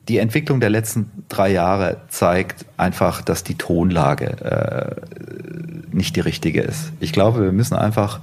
die 0.09 0.19
Entwicklung 0.19 0.61
der 0.61 0.71
letzten 0.71 1.11
drei 1.29 1.51
Jahre 1.51 1.99
zeigt 2.09 2.65
einfach, 2.77 3.21
dass 3.23 3.45
die 3.45 3.57
Tonlage 3.57 4.27
äh, 4.27 5.95
nicht 5.95 6.17
die 6.17 6.21
richtige 6.21 6.63
ist. 6.63 6.93
Ich 6.99 7.13
glaube, 7.13 7.43
wir 7.43 7.53
müssen 7.53 7.75
einfach, 7.75 8.21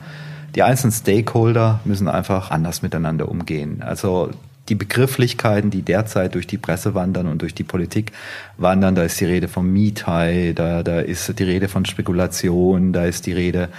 die 0.56 0.64
einzelnen 0.64 0.92
Stakeholder 0.92 1.80
müssen 1.86 2.08
einfach 2.08 2.50
anders 2.50 2.82
miteinander 2.82 3.30
umgehen. 3.30 3.84
Also 3.84 4.32
die 4.70 4.76
Begrifflichkeiten, 4.76 5.70
die 5.70 5.82
derzeit 5.82 6.36
durch 6.36 6.48
die 6.48 6.58
Presse 6.58 6.96
wandern 6.96 7.28
und 7.28 7.42
durch 7.42 7.54
die 7.54 7.64
Politik 7.64 8.12
wandern, 8.58 8.96
da 8.96 9.04
ist 9.04 9.20
die 9.20 9.26
Rede 9.26 9.48
von 9.48 9.72
Miethai, 9.72 10.54
da, 10.56 10.82
da 10.82 11.00
ist 11.00 11.38
die 11.38 11.44
Rede 11.44 11.68
von 11.68 11.86
Spekulation, 11.86 12.92
da 12.94 13.06
ist 13.06 13.26
die 13.28 13.34
Rede 13.34 13.70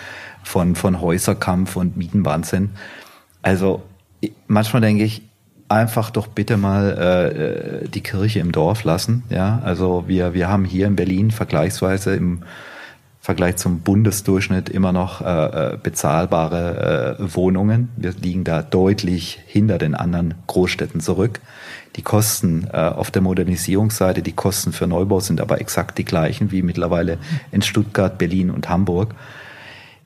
von, 0.45 0.77
von 0.77 1.01
Häuserkampf 1.01 1.77
und 1.77 1.97
Mietenwahnsinn. 1.97 2.71
Also 3.43 3.83
manchmal 4.47 4.83
denke 4.83 5.05
ich, 5.05 5.23
einfach 5.69 6.11
doch 6.11 6.29
bitte 6.29 6.57
mal 6.57 7.83
äh, 7.85 7.89
die 7.89 8.03
Kirche 8.03 8.39
im 8.39 8.53
Dorf 8.53 8.85
lassen. 8.85 9.25
Ja, 9.31 9.61
also 9.65 10.05
wir 10.07 10.35
wir 10.35 10.49
haben 10.49 10.65
hier 10.65 10.87
in 10.87 10.97
Berlin 10.97 11.31
vergleichsweise 11.31 12.15
im 12.15 12.43
Vergleich 13.27 13.57
zum 13.57 13.81
Bundesdurchschnitt 13.81 14.69
immer 14.69 14.93
noch 14.93 15.21
äh, 15.21 15.25
äh 15.25 15.79
bezahlbare 15.83 17.17
äh, 17.19 17.35
Wohnungen. 17.35 17.89
Wir 17.97 18.13
liegen 18.13 18.45
da 18.45 18.63
deutlich 18.63 19.41
hinter 19.49 19.79
den 19.79 19.97
anderen 19.97 20.35
Großstädten 20.47 21.01
zurück. 21.01 21.41
Die 21.97 22.03
Kosten 22.03 22.69
äh, 22.73 22.77
auf 22.77 23.11
der 23.11 23.23
Modernisierungsseite, 23.23 24.23
die 24.23 24.31
Kosten 24.31 24.71
für 24.73 24.87
Neubau 24.87 25.19
sind 25.19 25.41
aber 25.41 25.61
exakt 25.61 25.99
die 25.99 26.05
gleichen 26.05 26.53
wie 26.53 26.63
mittlerweile 26.63 27.19
in 27.51 27.63
Stuttgart, 27.63 28.17
Berlin 28.17 28.49
und 28.49 28.69
Hamburg. 28.69 29.17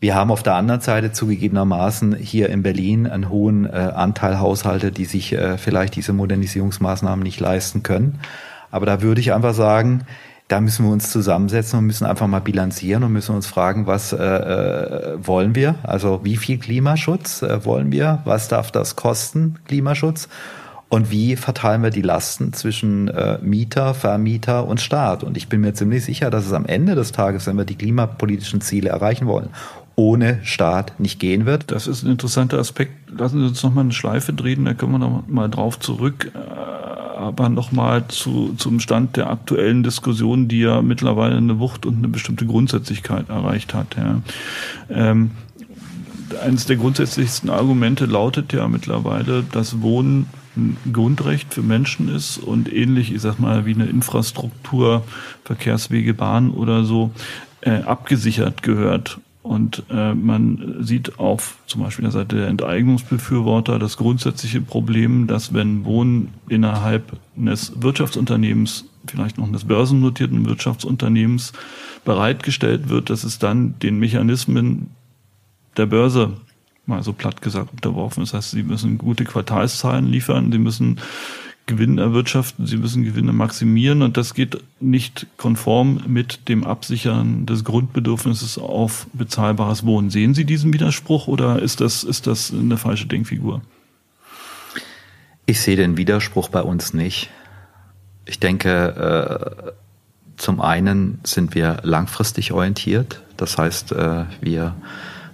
Wir 0.00 0.14
haben 0.14 0.30
auf 0.30 0.42
der 0.42 0.54
anderen 0.54 0.80
Seite 0.80 1.12
zugegebenermaßen 1.12 2.16
hier 2.16 2.48
in 2.48 2.62
Berlin 2.62 3.06
einen 3.06 3.28
hohen 3.28 3.66
äh, 3.66 3.92
Anteil 3.94 4.40
Haushalte, 4.40 4.92
die 4.92 5.04
sich 5.04 5.34
äh, 5.34 5.58
vielleicht 5.58 5.94
diese 5.94 6.14
Modernisierungsmaßnahmen 6.14 7.22
nicht 7.22 7.38
leisten 7.38 7.82
können. 7.82 8.18
Aber 8.70 8.86
da 8.86 9.02
würde 9.02 9.20
ich 9.20 9.34
einfach 9.34 9.52
sagen, 9.52 10.06
da 10.50 10.60
müssen 10.60 10.84
wir 10.84 10.90
uns 10.90 11.10
zusammensetzen 11.10 11.78
und 11.78 11.86
müssen 11.86 12.06
einfach 12.06 12.26
mal 12.26 12.40
bilanzieren 12.40 13.04
und 13.04 13.12
müssen 13.12 13.36
uns 13.36 13.46
fragen, 13.46 13.86
was 13.86 14.12
äh, 14.12 14.16
äh, 14.16 15.18
wollen 15.22 15.54
wir? 15.54 15.76
Also 15.84 16.20
wie 16.24 16.36
viel 16.36 16.58
Klimaschutz 16.58 17.42
äh, 17.42 17.64
wollen 17.64 17.92
wir? 17.92 18.18
Was 18.24 18.48
darf 18.48 18.72
das 18.72 18.96
kosten, 18.96 19.60
Klimaschutz? 19.66 20.28
Und 20.88 21.12
wie 21.12 21.36
verteilen 21.36 21.84
wir 21.84 21.90
die 21.90 22.02
Lasten 22.02 22.52
zwischen 22.52 23.06
äh, 23.06 23.38
Mieter, 23.40 23.94
Vermieter 23.94 24.66
und 24.66 24.80
Staat? 24.80 25.22
Und 25.22 25.36
ich 25.36 25.48
bin 25.48 25.60
mir 25.60 25.72
ziemlich 25.72 26.04
sicher, 26.04 26.30
dass 26.30 26.46
es 26.46 26.52
am 26.52 26.66
Ende 26.66 26.96
des 26.96 27.12
Tages, 27.12 27.46
wenn 27.46 27.56
wir 27.56 27.64
die 27.64 27.76
klimapolitischen 27.76 28.60
Ziele 28.60 28.88
erreichen 28.88 29.28
wollen 29.28 29.50
ohne 29.96 30.38
Staat 30.44 30.98
nicht 30.98 31.20
gehen 31.20 31.44
wird. 31.44 31.70
Das 31.70 31.86
ist 31.86 32.04
ein 32.04 32.10
interessanter 32.10 32.58
Aspekt. 32.58 33.10
Lassen 33.10 33.40
Sie 33.40 33.46
uns 33.46 33.62
noch 33.62 33.74
mal 33.74 33.82
eine 33.82 33.92
Schleife 33.92 34.32
drehen, 34.32 34.64
da 34.64 34.72
können 34.72 34.92
wir 34.92 34.98
noch 34.98 35.24
mal 35.28 35.48
drauf 35.48 35.78
zurück. 35.78 36.32
Äh, 36.34 37.09
aber 37.20 37.48
noch 37.48 37.72
mal 37.72 38.08
zu, 38.08 38.54
zum 38.56 38.80
Stand 38.80 39.16
der 39.16 39.30
aktuellen 39.30 39.82
Diskussion, 39.82 40.48
die 40.48 40.60
ja 40.60 40.82
mittlerweile 40.82 41.36
eine 41.36 41.58
Wucht 41.58 41.86
und 41.86 41.98
eine 41.98 42.08
bestimmte 42.08 42.46
Grundsätzlichkeit 42.46 43.28
erreicht 43.28 43.74
hat. 43.74 43.96
Ja. 43.96 44.20
Ähm, 44.90 45.30
eines 46.42 46.66
der 46.66 46.76
grundsätzlichsten 46.76 47.50
Argumente 47.50 48.06
lautet 48.06 48.52
ja 48.52 48.68
mittlerweile, 48.68 49.42
dass 49.42 49.80
Wohnen 49.80 50.26
ein 50.56 50.76
Grundrecht 50.92 51.54
für 51.54 51.62
Menschen 51.62 52.08
ist 52.08 52.38
und 52.38 52.72
ähnlich, 52.72 53.12
ich 53.12 53.20
sag 53.20 53.38
mal, 53.38 53.66
wie 53.66 53.74
eine 53.74 53.86
Infrastruktur, 53.86 55.04
Verkehrswege, 55.44 56.14
Bahn 56.14 56.50
oder 56.50 56.84
so, 56.84 57.10
äh, 57.60 57.82
abgesichert 57.82 58.62
gehört. 58.62 59.18
Und 59.42 59.84
äh, 59.90 60.14
man 60.14 60.76
sieht 60.80 61.18
auf 61.18 61.56
zum 61.66 61.82
Beispiel 61.82 62.02
der 62.02 62.12
Seite 62.12 62.36
der 62.36 62.48
Enteignungsbefürworter 62.48 63.78
das 63.78 63.96
grundsätzliche 63.96 64.60
Problem, 64.60 65.26
dass 65.26 65.54
wenn 65.54 65.84
Wohnen 65.86 66.28
innerhalb 66.48 67.16
eines 67.38 67.72
Wirtschaftsunternehmens, 67.80 68.84
vielleicht 69.06 69.38
noch 69.38 69.48
eines 69.48 69.64
börsennotierten 69.64 70.46
Wirtschaftsunternehmens 70.46 71.54
bereitgestellt 72.04 72.90
wird, 72.90 73.08
dass 73.08 73.24
es 73.24 73.38
dann 73.38 73.78
den 73.78 73.98
Mechanismen 73.98 74.90
der 75.78 75.86
Börse 75.86 76.36
mal 76.84 77.02
so 77.02 77.14
platt 77.14 77.40
gesagt 77.40 77.72
unterworfen 77.72 78.22
ist. 78.22 78.34
Das 78.34 78.44
heißt, 78.44 78.50
sie 78.50 78.62
müssen 78.62 78.98
gute 78.98 79.24
Quartalszahlen 79.24 80.06
liefern, 80.06 80.52
sie 80.52 80.58
müssen 80.58 81.00
Gewinn 81.70 81.98
erwirtschaften, 81.98 82.66
sie 82.66 82.76
müssen 82.76 83.04
Gewinne 83.04 83.32
maximieren 83.32 84.02
und 84.02 84.16
das 84.16 84.34
geht 84.34 84.62
nicht 84.80 85.26
konform 85.36 86.02
mit 86.06 86.48
dem 86.48 86.64
Absichern 86.64 87.46
des 87.46 87.64
Grundbedürfnisses 87.64 88.58
auf 88.58 89.06
bezahlbares 89.12 89.86
Wohnen. 89.86 90.10
Sehen 90.10 90.34
Sie 90.34 90.44
diesen 90.44 90.74
Widerspruch 90.74 91.28
oder 91.28 91.62
ist 91.62 91.80
das, 91.80 92.04
ist 92.04 92.26
das 92.26 92.52
eine 92.52 92.76
falsche 92.76 93.06
Denkfigur? 93.06 93.62
Ich 95.46 95.60
sehe 95.60 95.76
den 95.76 95.96
Widerspruch 95.96 96.48
bei 96.48 96.62
uns 96.62 96.92
nicht. 96.92 97.30
Ich 98.26 98.38
denke, 98.38 99.64
äh, 99.66 99.72
zum 100.36 100.60
einen 100.60 101.20
sind 101.24 101.54
wir 101.54 101.78
langfristig 101.82 102.52
orientiert. 102.52 103.22
Das 103.36 103.58
heißt, 103.58 103.92
äh, 103.92 104.24
wir 104.40 104.74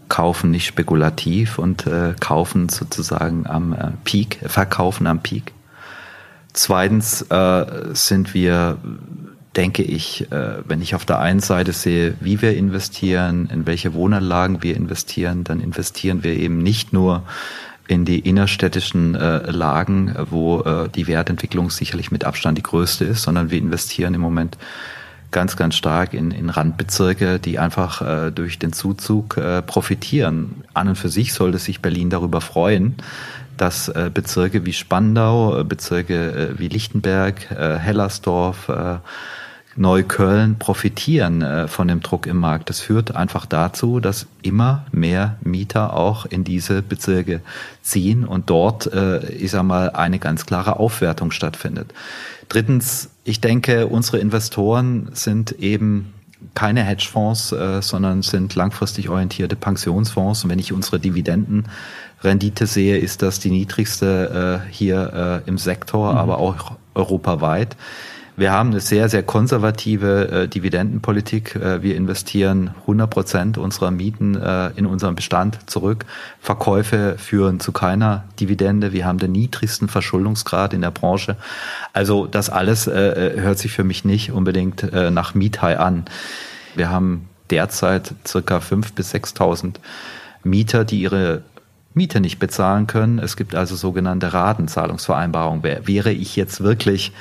kaufen 0.09 0.51
nicht 0.51 0.67
spekulativ 0.67 1.59
und 1.59 1.87
äh, 1.87 2.15
kaufen 2.21 2.69
sozusagen 2.69 3.47
am 3.47 3.77
Peak, 4.05 4.39
verkaufen 4.47 5.07
am 5.07 5.21
Peak. 5.21 5.53
Zweitens 6.57 7.21
äh, 7.21 7.67
sind 7.93 8.33
wir, 8.33 8.79
denke 9.57 9.83
ich, 9.83 10.33
äh, 10.33 10.63
wenn 10.67 10.81
ich 10.81 10.95
auf 10.95 11.05
der 11.05 11.19
einen 11.19 11.41
Seite 11.41 11.75
sehe, 11.75 12.15
wie 12.21 12.41
wir 12.41 12.57
investieren, 12.57 13.51
in 13.53 13.67
welche 13.67 13.93
Wohnanlagen 13.93 14.63
wir 14.63 14.75
investieren, 14.75 15.45
dann 15.45 15.61
investieren 15.61 16.25
wir 16.25 16.33
eben 16.33 16.63
nicht 16.63 16.95
nur 16.95 17.25
in 17.89 18.07
die 18.07 18.21
innerstädtischen 18.21 19.15
äh, 19.15 19.51
Lagen, 19.51 20.15
wo 20.31 20.63
äh, 20.63 20.89
die 20.89 21.07
Wertentwicklung 21.07 21.69
sicherlich 21.69 22.11
mit 22.11 22.25
Abstand 22.25 22.57
die 22.57 22.63
größte 22.63 23.05
ist, 23.05 23.23
sondern 23.23 23.51
wir 23.51 23.59
investieren 23.59 24.15
im 24.15 24.23
Moment 24.23 24.57
ganz, 25.33 25.57
ganz 25.57 25.77
stark 25.77 26.15
in, 26.15 26.31
in 26.31 26.49
Randbezirke, 26.49 27.39
die 27.39 27.59
einfach 27.59 28.01
äh, 28.01 28.31
durch 28.33 28.59
den 28.59 28.73
Zuzug 28.73 29.37
äh, 29.37 29.61
profitieren. 29.61 30.65
An 30.73 30.89
und 30.89 30.97
für 30.97 31.11
sich 31.11 31.35
sollte 31.35 31.59
sich 31.59 31.83
Berlin 31.83 32.09
darüber 32.09 32.41
freuen, 32.41 32.97
dass 33.57 33.89
äh, 33.89 34.11
Bezirke 34.13 34.65
wie 34.67 34.73
Spandau, 34.73 35.61
äh, 35.61 35.65
Bezirke 35.65 36.53
äh, 36.55 36.59
wie 36.59 36.69
Lichtenberg, 36.69 37.51
äh, 37.51 37.79
Hellersdorf, 37.79 38.69
äh, 38.69 38.99
Neukölln 39.77 40.59
profitieren 40.59 41.43
äh, 41.43 41.69
von 41.69 41.89
dem 41.89 42.01
Druck 42.01 42.27
im 42.27 42.39
Markt. 42.39 42.71
Das 42.71 42.81
führt 42.81 43.15
einfach 43.15 43.47
dazu, 43.47 44.01
dass 44.01 44.27
immer 44.43 44.87
mehr 44.91 45.37
Mieter 45.43 45.95
auch 45.95 46.25
in 46.27 46.45
diese 46.45 46.83
Bezirke 46.83 47.41
ziehen 47.83 48.25
und 48.25 48.51
dort, 48.51 48.93
äh, 48.93 49.27
ich 49.29 49.51
sag 49.51 49.65
mal, 49.65 49.91
eine 49.91 50.19
ganz 50.19 50.47
klare 50.47 50.79
Aufwertung 50.79 51.31
stattfindet. 51.31 51.93
Drittens, 52.49 53.11
ich 53.25 53.41
denke, 53.41 53.87
unsere 53.87 54.19
Investoren 54.19 55.11
sind 55.13 55.53
eben 55.53 56.13
keine 56.57 56.83
Hedgefonds, 56.83 57.53
äh, 57.53 57.81
sondern 57.83 58.23
sind 58.23 58.55
langfristig 58.57 59.09
orientierte 59.09 59.55
Pensionsfonds. 59.55 60.43
Und 60.43 60.51
wenn 60.51 60.59
ich 60.59 60.73
unsere 60.73 60.99
Dividendenrendite 60.99 62.67
sehe, 62.67 62.97
ist 62.97 63.23
das 63.23 63.39
die 63.39 63.51
niedrigste 63.51 64.63
äh, 64.67 64.73
hier 64.73 65.43
äh, 65.47 65.49
im 65.49 65.59
Sektor, 65.59 66.13
mhm. 66.13 66.19
aber 66.19 66.39
auch 66.39 66.73
europaweit. 66.95 67.77
Wir 68.39 68.53
haben 68.53 68.71
eine 68.71 68.81
sehr, 68.81 69.09
sehr 69.09 69.23
konservative 69.23 70.29
äh, 70.29 70.49
Dividendenpolitik. 70.49 71.57
Äh, 71.57 71.83
wir 71.83 71.97
investieren 71.97 72.75
100 72.83 73.09
Prozent 73.09 73.59
unserer 73.59 73.91
Mieten 73.91 74.37
äh, 74.37 74.69
in 74.77 74.85
unseren 74.85 75.15
Bestand 75.15 75.59
zurück. 75.71 76.05
Verkäufe 76.41 77.17
führen 77.17 77.61
zu 77.61 77.73
keiner 77.73 78.25
Dividende. 78.39 78.93
Wir 78.93 79.07
haben 79.07 79.19
den 79.19 79.33
niedrigsten 79.33 79.89
Verschuldungsgrad 79.89 80.75
in 80.75 80.83
der 80.83 80.91
Branche. 80.91 81.37
Also 81.95 82.27
das 82.27 82.51
alles 82.51 82.87
äh, 82.87 82.93
äh 82.93 83.41
hört 83.41 83.59
sich 83.59 83.73
für 83.73 83.85
mich 83.85 84.05
nicht 84.05 84.33
unbedingt 84.33 84.83
äh, 84.83 85.11
nach 85.11 85.35
Miethai 85.35 85.79
an. 85.79 86.05
Wir 86.75 86.91
haben 86.91 87.31
derzeit 87.49 88.13
circa 88.27 88.59
5.000 88.59 88.95
bis 88.95 89.15
6.000 89.15 89.77
Mieter, 90.45 90.85
die 90.85 91.01
ihre 91.01 91.43
Miete 91.95 92.21
nicht 92.21 92.39
bezahlen 92.39 92.87
können. 92.87 93.19
Es 93.19 93.39
gibt 93.39 93.55
also 93.55 93.77
sogenannte 93.77 94.35
Ratenzahlungsvereinbarungen. 94.35 95.63
Wäre 95.87 96.13
ich 96.13 96.37
jetzt 96.37 96.61
wirklich 96.63 97.13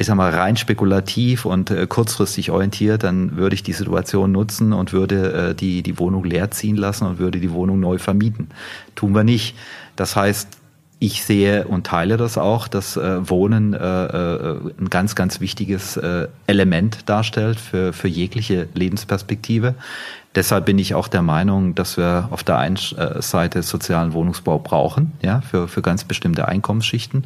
ich 0.00 0.06
sag 0.06 0.16
mal, 0.16 0.30
rein 0.30 0.56
spekulativ 0.56 1.44
und 1.44 1.70
äh, 1.70 1.86
kurzfristig 1.86 2.50
orientiert, 2.50 3.02
dann 3.02 3.36
würde 3.36 3.54
ich 3.54 3.62
die 3.62 3.74
Situation 3.74 4.32
nutzen 4.32 4.72
und 4.72 4.94
würde 4.94 5.50
äh, 5.50 5.54
die, 5.54 5.82
die 5.82 5.98
Wohnung 5.98 6.24
leer 6.24 6.50
ziehen 6.50 6.76
lassen 6.76 7.06
und 7.06 7.18
würde 7.18 7.38
die 7.38 7.52
Wohnung 7.52 7.80
neu 7.80 7.98
vermieten. 7.98 8.48
Tun 8.94 9.14
wir 9.14 9.24
nicht. 9.24 9.56
Das 9.96 10.16
heißt, 10.16 10.48
ich 11.00 11.22
sehe 11.22 11.66
und 11.66 11.86
teile 11.86 12.16
das 12.16 12.38
auch, 12.38 12.66
dass 12.66 12.96
äh, 12.96 13.28
Wohnen 13.28 13.74
äh, 13.74 13.78
äh, 13.78 14.56
ein 14.78 14.88
ganz, 14.88 15.14
ganz 15.14 15.40
wichtiges 15.40 15.98
äh, 15.98 16.28
Element 16.46 17.06
darstellt 17.06 17.60
für, 17.60 17.92
für 17.92 18.08
jegliche 18.08 18.68
Lebensperspektive. 18.72 19.74
Deshalb 20.34 20.64
bin 20.64 20.78
ich 20.78 20.94
auch 20.94 21.08
der 21.08 21.22
Meinung, 21.22 21.74
dass 21.74 21.96
wir 21.96 22.28
auf 22.30 22.44
der 22.44 22.56
einen 22.56 22.76
äh, 22.96 23.20
Seite 23.20 23.62
sozialen 23.62 24.12
Wohnungsbau 24.14 24.58
brauchen, 24.60 25.12
ja, 25.20 25.40
für, 25.42 25.68
für 25.68 25.82
ganz 25.82 26.04
bestimmte 26.04 26.48
Einkommensschichten. 26.48 27.24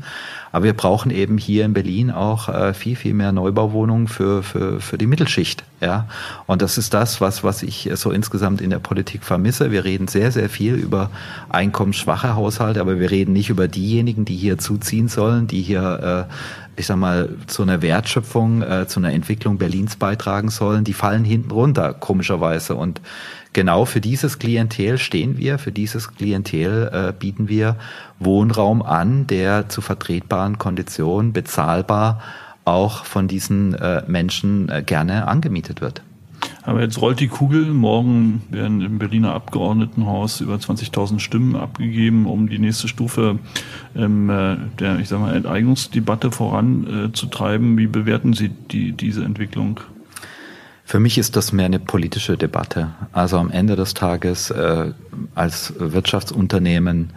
Aber 0.54 0.66
wir 0.66 0.73
brauchen 0.73 1.11
eben 1.11 1.37
hier 1.37 1.64
in 1.64 1.73
Berlin 1.73 2.12
auch 2.12 2.49
äh, 2.49 2.75
viel, 2.75 2.94
viel 2.94 3.12
mehr 3.12 3.32
Neubauwohnungen 3.32 4.06
für, 4.06 4.44
für, 4.44 4.80
für 4.80 4.96
die 4.96 5.08
Mittelschicht, 5.08 5.64
ja. 5.80 6.06
Und 6.46 6.62
das 6.62 6.78
ist 6.78 6.94
das, 6.94 7.20
was, 7.20 7.42
was 7.42 7.64
ich 7.64 7.90
so 7.94 8.12
insgesamt 8.12 8.61
in 8.61 8.70
der 8.70 8.78
Politik 8.78 9.25
vermisse. 9.25 9.73
Wir 9.73 9.82
reden 9.82 10.06
sehr, 10.06 10.30
sehr 10.30 10.49
viel 10.49 10.75
über 10.75 11.11
einkommensschwache 11.49 12.37
Haushalte, 12.37 12.80
aber 12.80 13.00
wir 13.00 13.11
reden 13.11 13.32
nicht 13.32 13.50
über 13.50 13.66
diejenigen, 13.66 14.25
die 14.25 14.37
hier 14.37 14.56
zuziehen 14.56 15.08
sollen, 15.08 15.49
die 15.49 15.61
hier 15.61 16.28
äh, 16.28 16.32
ich 16.76 16.87
sag 16.87 16.99
mal, 16.99 17.30
zu 17.49 17.62
einer 17.62 17.82
Wertschöpfung, 17.82 18.62
äh, 18.62 18.87
zu 18.87 19.00
einer 19.00 19.12
Entwicklung 19.12 19.58
Berlins 19.58 19.96
beitragen 19.96 20.50
sollen, 20.50 20.84
die 20.84 20.92
fallen 20.92 21.25
hinten 21.25 21.50
runter, 21.50 21.94
komischerweise. 21.94 22.76
Und 22.76 23.00
genau 23.54 23.87
für 23.87 24.02
dieses 24.02 24.38
Klientel 24.38 24.99
stehen 24.99 25.38
wir, 25.38 25.58
für 25.58 25.73
dieses 25.73 26.14
Klientel 26.14 26.90
äh, 26.92 27.12
bieten 27.18 27.49
wir 27.49 27.76
Wohnraum 28.18 28.82
an, 28.82 29.26
der 29.26 29.70
zu 29.70 29.80
vertretbaren 29.80 30.58
Konditionen 30.58 31.32
bezahlbar 31.32 32.20
auch 32.66 33.04
von 33.04 33.28
diesen 33.28 33.75
äh, 33.75 34.02
Menschen 34.06 34.68
äh, 34.68 34.82
gerne 34.82 35.28
angemietet 35.28 35.80
wird. 35.80 36.02
Aber 36.62 36.80
jetzt 36.80 37.00
rollt 37.00 37.20
die 37.20 37.28
Kugel. 37.28 37.66
Morgen 37.66 38.42
werden 38.50 38.80
im 38.80 38.99
Berliner 38.99 39.34
Abgeordnetenhaus 39.34 40.40
über 40.40 40.54
20.000 40.54 41.18
Stimmen 41.18 41.56
abgegeben, 41.56 42.26
um 42.26 42.49
die 42.49 42.58
nächste 42.58 42.88
Stufe 42.88 43.38
ähm, 43.94 44.30
äh, 44.30 44.56
der, 44.78 44.99
ich 44.99 45.08
sag 45.08 45.20
mal, 45.20 45.34
Enteignungsdebatte 45.34 46.30
voranzutreiben. 46.30 47.76
Wie 47.76 47.87
bewerten 47.87 48.32
Sie 48.32 48.49
die, 48.49 48.92
diese 48.92 49.25
Entwicklung? 49.25 49.80
Für 50.85 51.00
mich 51.00 51.17
ist 51.17 51.35
das 51.37 51.53
mehr 51.53 51.64
eine 51.64 51.79
politische 51.79 52.37
Debatte. 52.37 52.91
Also 53.12 53.38
am 53.38 53.50
Ende 53.50 53.75
des 53.75 53.95
Tages 53.95 54.50
äh, 54.50 54.93
als 55.35 55.73
Wirtschaftsunternehmen 55.79 57.11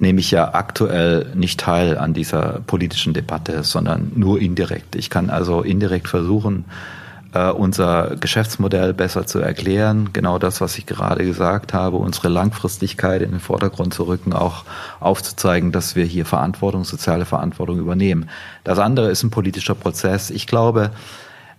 nehme 0.00 0.20
ich 0.20 0.30
ja 0.30 0.54
aktuell 0.54 1.26
nicht 1.34 1.60
teil 1.60 1.96
an 1.96 2.12
dieser 2.12 2.60
politischen 2.66 3.14
Debatte, 3.14 3.62
sondern 3.64 4.12
nur 4.14 4.40
indirekt. 4.40 4.96
Ich 4.96 5.10
kann 5.10 5.30
also 5.30 5.62
indirekt 5.62 6.08
versuchen, 6.08 6.64
äh, 7.34 7.50
unser 7.50 8.16
Geschäftsmodell 8.16 8.94
besser 8.94 9.26
zu 9.26 9.38
erklären, 9.38 10.10
genau 10.12 10.38
das, 10.38 10.60
was 10.60 10.78
ich 10.78 10.86
gerade 10.86 11.24
gesagt 11.24 11.74
habe, 11.74 11.98
unsere 11.98 12.28
Langfristigkeit 12.28 13.22
in 13.22 13.32
den 13.32 13.40
Vordergrund 13.40 13.92
zu 13.92 14.04
rücken, 14.04 14.32
auch 14.32 14.64
aufzuzeigen, 15.00 15.70
dass 15.72 15.94
wir 15.94 16.04
hier 16.04 16.26
Verantwortung, 16.26 16.84
soziale 16.84 17.26
Verantwortung 17.26 17.78
übernehmen. 17.78 18.28
Das 18.64 18.78
andere 18.78 19.10
ist 19.10 19.22
ein 19.22 19.30
politischer 19.30 19.74
Prozess. 19.74 20.30
Ich 20.30 20.46
glaube, 20.46 20.90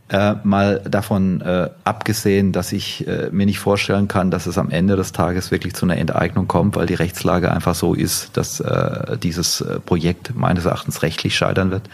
äh, 0.10 0.36
mal 0.44 0.82
davon 0.90 1.42
äh, 1.42 1.70
abgesehen, 1.84 2.52
dass 2.52 2.72
ich 2.72 3.08
äh, 3.08 3.30
mir 3.32 3.46
nicht 3.46 3.60
vorstellen 3.60 4.08
kann, 4.08 4.32
dass 4.32 4.48
es 4.48 4.58
am 4.58 4.70
Ende 4.70 4.96
des 4.96 5.12
Tages 5.12 5.52
wirklich 5.52 5.76
zu 5.76 5.86
einer 5.86 5.98
Enteignung 5.98 6.48
kommt, 6.48 6.76
weil 6.76 6.88
die 6.88 6.96
Rechtslage 6.96 7.52
einfach 7.52 7.76
so 7.76 7.94
ist, 7.94 8.36
dass 8.38 8.60
äh, 8.60 9.18
dieses 9.18 9.62
äh, 9.62 9.80
Projekt 9.80 10.36
meines 10.36 10.66
Erachtens 10.66 11.04
rechtlich 11.04 11.36
scheitern 11.36 11.72
wird 11.72 11.90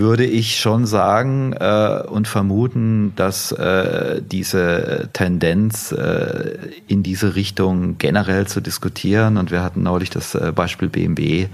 würde 0.00 0.24
ich 0.24 0.58
schon 0.58 0.86
sagen 0.86 1.52
äh, 1.52 2.02
und 2.08 2.26
vermuten, 2.26 3.12
dass 3.16 3.52
äh, 3.52 4.22
diese 4.22 5.10
Tendenz 5.12 5.92
äh, 5.92 6.56
in 6.88 7.02
diese 7.02 7.34
Richtung 7.34 7.98
generell 7.98 8.46
zu 8.46 8.60
diskutieren, 8.60 9.36
und 9.36 9.50
wir 9.50 9.62
hatten 9.62 9.82
neulich 9.82 10.08
das 10.10 10.34
äh, 10.34 10.52
Beispiel 10.54 10.88
BMW, 10.88 11.48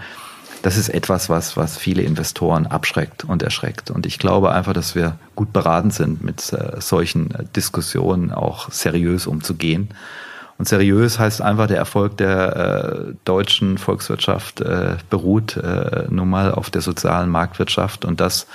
das 0.66 0.76
ist 0.76 0.88
etwas, 0.88 1.28
was, 1.30 1.56
was 1.56 1.78
viele 1.78 2.02
Investoren 2.02 2.66
abschreckt 2.66 3.22
und 3.22 3.40
erschreckt. 3.44 3.92
Und 3.92 4.04
ich 4.04 4.18
glaube 4.18 4.50
einfach, 4.50 4.72
dass 4.72 4.96
wir 4.96 5.16
gut 5.36 5.52
beraten 5.52 5.92
sind, 5.92 6.24
mit 6.24 6.52
äh, 6.52 6.80
solchen 6.80 7.28
Diskussionen 7.54 8.32
auch 8.32 8.68
seriös 8.72 9.28
umzugehen. 9.28 9.90
Und 10.58 10.66
seriös 10.66 11.20
heißt 11.20 11.40
einfach, 11.40 11.68
der 11.68 11.76
Erfolg 11.76 12.16
der 12.16 12.56
äh, 12.56 13.14
deutschen 13.24 13.78
Volkswirtschaft 13.78 14.60
äh, 14.60 14.96
beruht 15.08 15.56
äh, 15.56 16.06
nun 16.10 16.28
mal 16.28 16.50
auf 16.50 16.68
der 16.68 16.82
sozialen 16.82 17.30
Marktwirtschaft. 17.30 18.04
Und 18.04 18.18
das, 18.18 18.48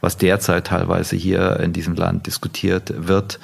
was 0.00 0.16
derzeit 0.16 0.66
teilweise 0.66 1.14
hier 1.14 1.60
in 1.60 1.72
diesem 1.72 1.94
Land 1.94 2.26
diskutiert 2.26 2.92
wird, 2.96 3.38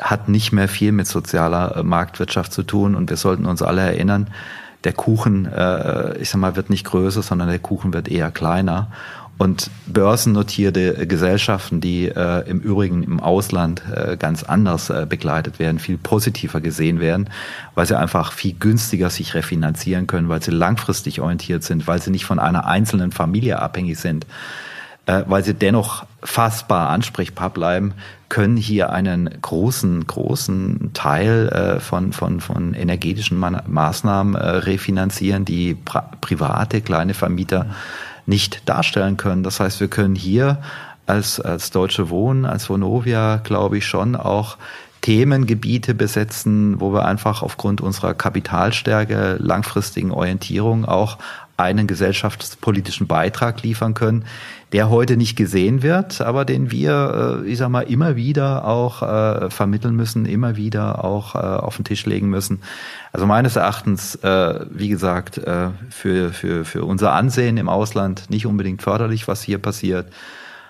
hat 0.00 0.30
nicht 0.30 0.52
mehr 0.52 0.68
viel 0.68 0.92
mit 0.92 1.06
sozialer 1.06 1.76
äh, 1.76 1.82
Marktwirtschaft 1.82 2.50
zu 2.50 2.62
tun. 2.62 2.94
Und 2.94 3.10
wir 3.10 3.18
sollten 3.18 3.44
uns 3.44 3.60
alle 3.60 3.82
erinnern, 3.82 4.28
der 4.88 4.94
Kuchen, 4.94 5.44
äh, 5.44 6.16
ich 6.16 6.30
sag 6.30 6.40
mal, 6.40 6.56
wird 6.56 6.70
nicht 6.70 6.86
größer, 6.86 7.20
sondern 7.20 7.48
der 7.48 7.58
Kuchen 7.58 7.92
wird 7.92 8.08
eher 8.08 8.30
kleiner. 8.30 8.90
Und 9.36 9.70
börsennotierte 9.86 11.06
Gesellschaften, 11.06 11.82
die 11.82 12.06
äh, 12.08 12.48
im 12.48 12.58
Übrigen 12.60 13.02
im 13.02 13.20
Ausland 13.20 13.82
äh, 13.94 14.16
ganz 14.16 14.44
anders 14.44 14.88
äh, 14.88 15.06
begleitet 15.06 15.58
werden, 15.58 15.78
viel 15.78 15.98
positiver 15.98 16.62
gesehen 16.62 17.00
werden, 17.00 17.28
weil 17.74 17.84
sie 17.84 17.98
einfach 17.98 18.32
viel 18.32 18.54
günstiger 18.58 19.10
sich 19.10 19.34
refinanzieren 19.34 20.06
können, 20.06 20.30
weil 20.30 20.42
sie 20.42 20.52
langfristig 20.52 21.20
orientiert 21.20 21.64
sind, 21.64 21.86
weil 21.86 22.00
sie 22.00 22.10
nicht 22.10 22.24
von 22.24 22.38
einer 22.38 22.64
einzelnen 22.64 23.12
Familie 23.12 23.60
abhängig 23.60 23.98
sind, 23.98 24.26
weil 25.26 25.42
sie 25.42 25.54
dennoch 25.54 26.04
fassbar 26.22 26.90
ansprechbar 26.90 27.50
bleiben, 27.50 27.94
können 28.28 28.56
hier 28.56 28.90
einen 28.92 29.30
großen, 29.40 30.06
großen 30.06 30.90
Teil 30.92 31.48
äh, 31.48 31.80
von, 31.80 32.12
von, 32.12 32.40
von 32.40 32.74
energetischen 32.74 33.38
Maßnahmen 33.38 34.34
äh, 34.34 34.46
refinanzieren, 34.46 35.44
die 35.44 35.74
private 36.20 36.82
kleine 36.82 37.14
Vermieter 37.14 37.66
nicht 38.26 38.68
darstellen 38.68 39.16
können. 39.16 39.42
Das 39.42 39.60
heißt, 39.60 39.80
wir 39.80 39.88
können 39.88 40.14
hier 40.14 40.58
als, 41.06 41.40
als 41.40 41.70
Deutsche 41.70 42.10
Wohnen, 42.10 42.44
als 42.44 42.68
Vonovia, 42.68 43.40
glaube 43.42 43.78
ich, 43.78 43.86
schon 43.86 44.14
auch 44.14 44.58
Themengebiete 45.00 45.94
besetzen, 45.94 46.80
wo 46.80 46.92
wir 46.92 47.06
einfach 47.06 47.42
aufgrund 47.42 47.80
unserer 47.80 48.14
Kapitalstärke, 48.14 49.36
langfristigen 49.38 50.10
Orientierung 50.10 50.84
auch 50.84 51.18
einen 51.56 51.86
gesellschaftspolitischen 51.86 53.06
Beitrag 53.06 53.62
liefern 53.62 53.94
können, 53.94 54.24
der 54.72 54.90
heute 54.90 55.16
nicht 55.16 55.36
gesehen 55.36 55.82
wird, 55.82 56.20
aber 56.20 56.44
den 56.44 56.70
wir, 56.70 57.42
äh, 57.44 57.48
ich 57.48 57.58
sag 57.58 57.70
mal, 57.70 57.82
immer 57.82 58.16
wieder 58.16 58.66
auch 58.66 59.02
äh, 59.02 59.50
vermitteln 59.50 59.96
müssen, 59.96 60.26
immer 60.26 60.56
wieder 60.56 61.04
auch 61.04 61.34
äh, 61.34 61.38
auf 61.38 61.76
den 61.76 61.86
Tisch 61.86 62.04
legen 62.04 62.28
müssen. 62.28 62.60
Also 63.10 63.24
meines 63.24 63.56
Erachtens, 63.56 64.18
wie 64.22 64.88
gesagt, 64.88 65.40
für, 65.88 66.32
für, 66.32 66.64
für 66.66 66.84
unser 66.84 67.12
Ansehen 67.12 67.56
im 67.56 67.70
Ausland 67.70 68.28
nicht 68.28 68.44
unbedingt 68.44 68.82
förderlich, 68.82 69.26
was 69.26 69.42
hier 69.42 69.56
passiert. 69.56 70.12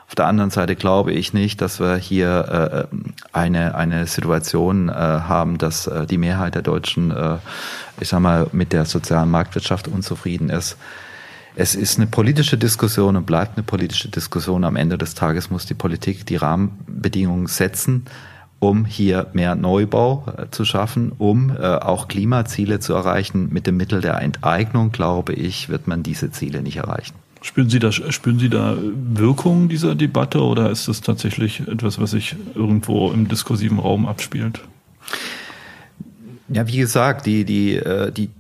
Auf 0.07 0.15
der 0.15 0.27
anderen 0.27 0.51
Seite 0.51 0.77
glaube 0.77 1.13
ich 1.13 1.35
nicht, 1.35 1.61
dass 1.61 1.81
wir 1.81 1.97
hier 1.97 2.89
eine, 3.33 3.75
eine 3.75 4.07
Situation 4.07 4.89
haben, 4.89 5.59
dass 5.59 5.91
die 6.09 6.17
Mehrheit 6.17 6.55
der 6.55 6.63
Deutschen, 6.63 7.13
ich 7.99 8.09
sag 8.09 8.21
mal, 8.21 8.47
mit 8.53 8.73
der 8.73 8.85
sozialen 8.85 9.33
Marktwirtschaft 9.33 9.89
unzufrieden 9.89 10.49
ist. 10.49 10.77
Es 11.61 11.75
ist 11.75 11.99
eine 11.99 12.07
politische 12.07 12.57
Diskussion 12.57 13.17
und 13.17 13.27
bleibt 13.27 13.57
eine 13.57 13.65
politische 13.65 14.09
Diskussion. 14.09 14.63
Am 14.63 14.77
Ende 14.77 14.97
des 14.97 15.17
Tages 15.17 15.51
muss 15.51 15.67
die 15.67 15.75
Politik 15.75 16.25
die 16.25 16.37
Rahmenbedingungen 16.37 17.49
setzen, 17.49 18.05
um 18.61 18.85
hier 18.85 19.27
mehr 19.33 19.57
Neubau 19.57 20.25
äh, 20.37 20.47
zu 20.53 20.65
schaffen, 20.65 21.11
um 21.19 21.51
äh, 21.51 21.65
auch 21.65 22.07
Klimaziele 22.07 22.79
zu 22.79 22.95
erreichen. 22.95 23.49
Mit 23.51 23.67
dem 23.67 23.77
Mittel 23.77 24.01
der 24.01 24.21
Enteignung, 24.21 24.93
glaube 24.93 25.33
ich, 25.33 25.69
wird 25.69 25.89
man 25.89 26.05
diese 26.05 26.31
Ziele 26.31 26.63
nicht 26.63 26.77
erreichen. 26.77 27.17
Spüren 27.43 27.69
Sie 27.69 27.81
da, 27.81 27.91
spüren 27.91 28.39
Sie 28.39 28.51
da 28.51 28.77
Wirkung 28.81 29.69
dieser 29.69 29.97
Debatte 29.97 30.41
oder 30.41 30.71
ist 30.71 30.87
das 30.87 31.01
tatsächlich 31.01 31.67
etwas, 31.67 32.01
was 32.01 32.13
sich 32.13 32.37
irgendwo 32.55 33.11
im 33.11 33.27
diskursiven 33.27 33.81
Raum 33.81 34.07
abspielt? 34.07 34.61
Ja, 36.51 36.69
wie 36.69 36.77
gesagt, 36.77 37.27
die, 37.27 37.45
die, 37.45 37.75
äh, 37.75 38.13
die, 38.13 38.31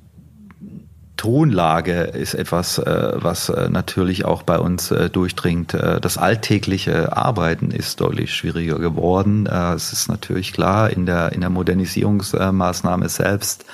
Tonlage 1.18 2.02
ist 2.04 2.34
etwas, 2.34 2.78
äh, 2.78 3.12
was 3.16 3.50
äh, 3.50 3.68
natürlich 3.68 4.24
auch 4.24 4.42
bei 4.44 4.58
uns 4.58 4.90
äh, 4.90 5.10
durchdringt. 5.10 5.74
Das 5.74 6.16
alltägliche 6.16 7.14
Arbeiten 7.16 7.70
ist 7.70 8.00
deutlich 8.00 8.32
schwieriger 8.32 8.78
geworden. 8.78 9.46
Es 9.46 9.92
ist 9.92 10.08
natürlich 10.08 10.52
klar, 10.52 10.90
in 10.90 11.04
der, 11.04 11.32
in 11.32 11.40
der 11.40 11.50
Modernisierungsmaßnahme 11.50 13.08
selbst 13.08 13.64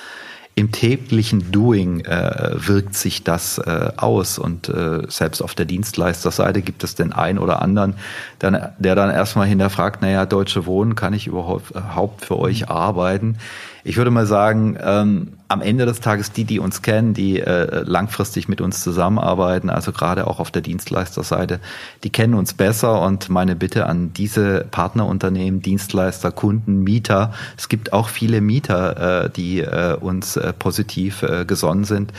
im 0.55 0.71
täglichen 0.71 1.51
Doing 1.51 2.03
wirkt 2.05 2.95
sich 2.95 3.23
das 3.23 3.59
aus 3.59 4.39
und 4.39 4.71
selbst 5.07 5.41
auf 5.41 5.53
der 5.53 5.65
Dienstleisterseite 5.65 6.61
gibt 6.61 6.83
es 6.83 6.95
den 6.95 7.11
einen 7.11 7.39
oder 7.39 7.61
anderen, 7.61 7.95
der, 8.41 8.73
dann 8.79 9.09
erstmal 9.11 9.47
hinterfragt, 9.47 10.01
naja, 10.01 10.25
Deutsche 10.25 10.65
Wohnen, 10.65 10.95
kann 10.95 11.13
ich 11.13 11.27
überhaupt, 11.27 11.71
überhaupt 11.71 12.25
für 12.25 12.39
euch 12.39 12.69
arbeiten? 12.69 13.37
Ich 13.87 13.97
würde 13.97 14.09
mal 14.09 14.25
sagen, 14.25 14.79
ähm, 14.81 15.33
am 15.47 15.61
Ende 15.61 15.85
des 15.85 15.99
Tages 15.99 16.31
die, 16.31 16.43
die 16.43 16.57
uns 16.57 16.81
kennen, 16.81 17.13
die 17.13 17.39
äh, 17.39 17.83
langfristig 17.83 18.47
mit 18.47 18.59
uns 18.59 18.81
zusammenarbeiten, 18.81 19.69
also 19.69 19.91
gerade 19.91 20.25
auch 20.25 20.39
auf 20.39 20.49
der 20.49 20.63
Dienstleisterseite, 20.63 21.59
die 22.03 22.09
kennen 22.09 22.33
uns 22.33 22.55
besser. 22.55 22.99
Und 23.03 23.29
meine 23.29 23.55
Bitte 23.55 23.85
an 23.85 24.11
diese 24.11 24.65
Partnerunternehmen, 24.71 25.61
Dienstleister, 25.61 26.31
Kunden, 26.31 26.83
Mieter, 26.83 27.31
es 27.59 27.69
gibt 27.69 27.93
auch 27.93 28.09
viele 28.09 28.41
Mieter, 28.41 29.25
äh, 29.25 29.29
die 29.29 29.59
äh, 29.59 29.95
uns 29.95 30.35
äh, 30.35 30.51
positiv 30.51 31.21
äh, 31.21 31.45
gesonnen 31.45 31.83
sind, 31.83 32.11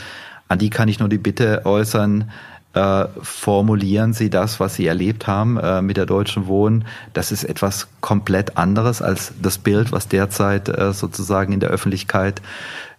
an 0.47 0.59
die 0.59 0.69
kann 0.69 0.87
ich 0.87 0.99
nur 0.99 1.09
die 1.09 1.17
Bitte 1.17 1.65
äußern, 1.65 2.31
äh, 2.77 3.07
formulieren 3.21 4.13
Sie 4.13 4.29
das, 4.29 4.59
was 4.59 4.75
Sie 4.75 4.85
erlebt 4.85 5.25
haben 5.25 5.57
äh, 5.57 5.81
mit 5.81 5.97
der 5.97 6.05
Deutschen 6.05 6.45
Wohnen. 6.47 6.85
Das 7.13 7.31
ist 7.31 7.43
etwas 7.43 7.87
komplett 8.01 8.57
anderes 8.57 9.01
als 9.01 9.33
das 9.41 9.57
Bild, 9.57 9.91
was 9.91 10.07
derzeit 10.07 10.69
äh, 10.69 10.93
sozusagen 10.93 11.53
in 11.53 11.59
der 11.59 11.69
Öffentlichkeit 11.69 12.41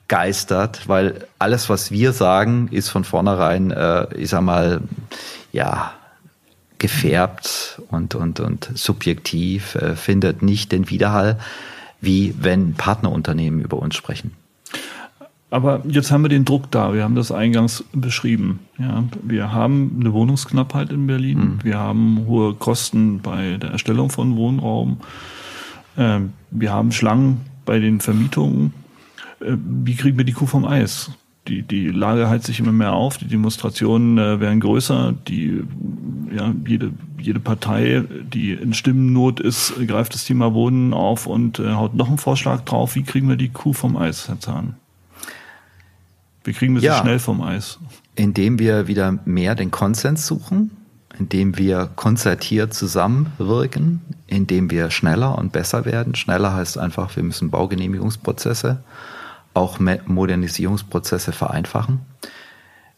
geistert, 0.09 0.89
weil 0.89 1.27
alles, 1.39 1.69
was 1.69 1.91
wir 1.91 2.13
sagen, 2.13 2.69
ist 2.73 2.89
von 2.89 3.05
vornherein, 3.05 3.71
äh, 3.71 4.07
ich 4.17 4.31
sag 4.31 4.43
mal, 4.43 4.81
ja, 5.53 5.93
gefärbt 6.79 7.81
und, 7.89 8.15
und, 8.15 8.41
und 8.41 8.71
subjektiv, 8.75 9.77
äh, 9.77 9.95
findet 9.95 10.43
nicht 10.43 10.73
den 10.73 10.91
Widerhall, 10.91 11.39
wie 12.01 12.35
wenn 12.41 12.75
Partnerunternehmen 12.75 13.61
über 13.61 13.77
uns 13.79 13.95
sprechen. 13.95 14.33
Aber 15.51 15.83
jetzt 15.89 16.11
haben 16.11 16.23
wir 16.23 16.29
den 16.29 16.45
Druck 16.45 16.71
da. 16.71 16.93
Wir 16.93 17.05
haben 17.05 17.15
das 17.15 17.33
eingangs 17.33 17.85
beschrieben. 17.93 18.61
Ja, 18.79 19.05
wir 19.23 19.53
haben 19.53 19.97
eine 19.99 20.13
Wohnungsknappheit 20.13 20.91
in 20.91 21.07
Berlin. 21.07 21.39
Mhm. 21.39 21.59
Wir 21.65 21.79
haben 21.79 22.27
hohe 22.27 22.55
Kosten 22.55 23.21
bei 23.21 23.57
der 23.57 23.71
Erstellung 23.71 24.11
von 24.11 24.37
Wohnraum. 24.37 24.99
Ähm, 25.97 26.33
wir 26.51 26.73
haben 26.73 26.93
Schlangen 26.93 27.41
bei 27.65 27.79
den 27.79 28.01
Vermietungen. 28.01 28.75
Äh, 29.41 29.57
wie 29.57 29.95
kriegen 29.95 30.19
wir 30.19 30.25
die 30.25 30.33
Kuh 30.33 30.47
vom 30.47 30.67
Eis? 30.67 31.11
Die, 31.49 31.63
die 31.63 31.89
Lage 31.89 32.29
heizt 32.29 32.45
sich 32.45 32.61
immer 32.61 32.73
mehr 32.73 32.93
auf, 32.93 33.17
die 33.17 33.27
Demonstrationen 33.27 34.19
äh, 34.19 34.39
werden 34.39 34.61
größer, 34.61 35.15
die, 35.29 35.63
ja, 36.31 36.53
jede, 36.67 36.93
jede 37.19 37.41
Partei, 37.41 38.05
die 38.35 38.53
in 38.53 38.75
Stimmennot 38.75 39.41
ist, 39.41 39.73
greift 39.87 40.13
das 40.13 40.27
Thema 40.27 40.53
Wohnen 40.53 40.93
auf 40.93 41.27
und 41.27 41.59
äh, 41.59 41.73
haut 41.73 41.95
noch 41.95 42.09
einen 42.09 42.19
Vorschlag 42.19 42.61
drauf. 42.67 42.97
Wie 42.97 43.03
kriegen 43.03 43.31
wir 43.31 43.37
die 43.37 43.49
Kuh 43.49 43.73
vom 43.73 43.97
Eis, 43.97 44.29
Herr 44.29 44.39
Zahn? 44.41 44.75
Wie 46.49 46.55
kriegen 46.55 46.73
wir 46.73 46.81
sie 46.81 46.87
ja, 46.87 46.99
schnell 47.03 47.19
vom 47.19 47.43
Eis? 47.43 47.79
Indem 48.15 48.59
wir 48.59 48.89
wieder 48.89 49.19
mehr 49.27 49.55
den 49.55 49.71
Konsens 49.71 50.27
suchen, 50.27 50.71
indem 51.19 51.59
wir 51.59 51.91
konzertiert 51.95 52.73
zusammenwirken, 52.73 54.01
indem 54.27 54.71
wir 54.71 54.91
schneller 54.91 55.37
und 55.37 55.53
besser 55.53 55.85
werden. 55.85 56.15
Schneller 56.15 56.55
heißt 56.55 56.79
einfach, 56.79 57.15
wir 57.17 57.23
müssen 57.23 57.51
Baugenehmigungsprozesse, 57.51 58.83
auch 59.53 59.79
Modernisierungsprozesse 59.79 61.33
vereinfachen. 61.33 62.01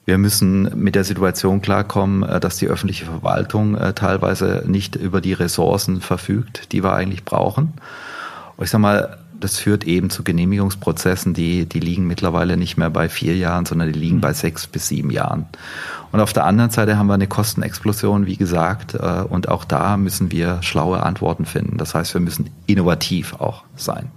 Wir 0.05 0.17
müssen 0.17 0.71
mit 0.81 0.95
der 0.95 1.03
Situation 1.03 1.61
klarkommen, 1.61 2.23
äh, 2.23 2.39
dass 2.39 2.57
die 2.57 2.69
öffentliche 2.69 3.07
Verwaltung 3.07 3.75
äh, 3.75 3.95
teilweise 3.95 4.63
nicht 4.69 4.95
über 4.95 5.21
die 5.21 5.33
Ressourcen 5.33 6.01
verfügt, 6.01 6.71
die 6.71 6.85
wir 6.85 6.93
eigentlich 6.93 7.25
brauchen. 7.25 7.73
Ich 8.63 8.71
sag 8.71 8.79
mal, 8.79 9.19
das 9.41 9.59
führt 9.59 9.85
eben 9.85 10.11
zu 10.11 10.23
Genehmigungsprozessen, 10.23 11.35
die, 11.35 11.67
die 11.67 11.81
liegen 11.81 12.07
mittlerweile 12.07 12.57
nicht 12.57 12.77
mehr 12.77 12.91
bei 12.91 13.09
vier 13.09 13.37
Jahren, 13.37 13.67
sondern 13.67 13.93
die 13.93 13.99
liegen 13.99 14.17
mhm. 14.17 14.21
bei 14.21 14.33
sechs 14.33 14.67
bis 14.67 14.89
sieben 14.89 15.11
Jahren. 15.11 15.47
Und 16.13 16.21
auf 16.21 16.33
der 16.33 16.45
anderen 16.45 16.71
Seite 16.71 16.99
haben 16.99 17.07
wir 17.07 17.15
eine 17.15 17.27
Kostenexplosion, 17.27 18.27
wie 18.27 18.37
gesagt, 18.37 18.95
äh, 18.95 19.25
und 19.29 19.49
auch 19.49 19.65
da 19.65 19.97
müssen 19.97 20.31
wir 20.31 20.63
schlaue 20.63 21.03
Antworten 21.03 21.47
finden. 21.47 21.77
Das 21.79 21.95
heißt, 21.95 22.15
wir 22.15 22.21
müssen 22.21 22.51
innovativ 22.67 23.35
auch 23.35 23.65
sein. 23.77 24.11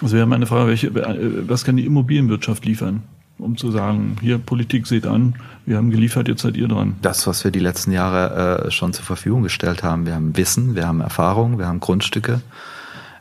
Also 0.00 0.16
wäre 0.16 0.26
meine 0.26 0.46
Frage, 0.46 0.68
welche, 0.68 0.88
äh, 0.88 1.48
was 1.48 1.64
kann 1.64 1.76
die 1.76 1.86
Immobilienwirtschaft 1.86 2.64
liefern? 2.64 3.02
um 3.40 3.56
zu 3.56 3.70
sagen, 3.70 4.16
hier 4.20 4.38
Politik 4.38 4.86
seht 4.86 5.06
an, 5.06 5.34
wir 5.66 5.76
haben 5.76 5.90
geliefert, 5.90 6.28
jetzt 6.28 6.42
seid 6.42 6.56
ihr 6.56 6.68
dran. 6.68 6.96
Das, 7.02 7.26
was 7.26 7.44
wir 7.44 7.50
die 7.50 7.58
letzten 7.58 7.92
Jahre 7.92 8.66
äh, 8.66 8.70
schon 8.70 8.92
zur 8.92 9.04
Verfügung 9.04 9.42
gestellt 9.42 9.82
haben. 9.82 10.06
Wir 10.06 10.14
haben 10.14 10.36
Wissen, 10.36 10.74
wir 10.74 10.86
haben 10.86 11.00
Erfahrung, 11.00 11.58
wir 11.58 11.66
haben 11.66 11.80
Grundstücke, 11.80 12.40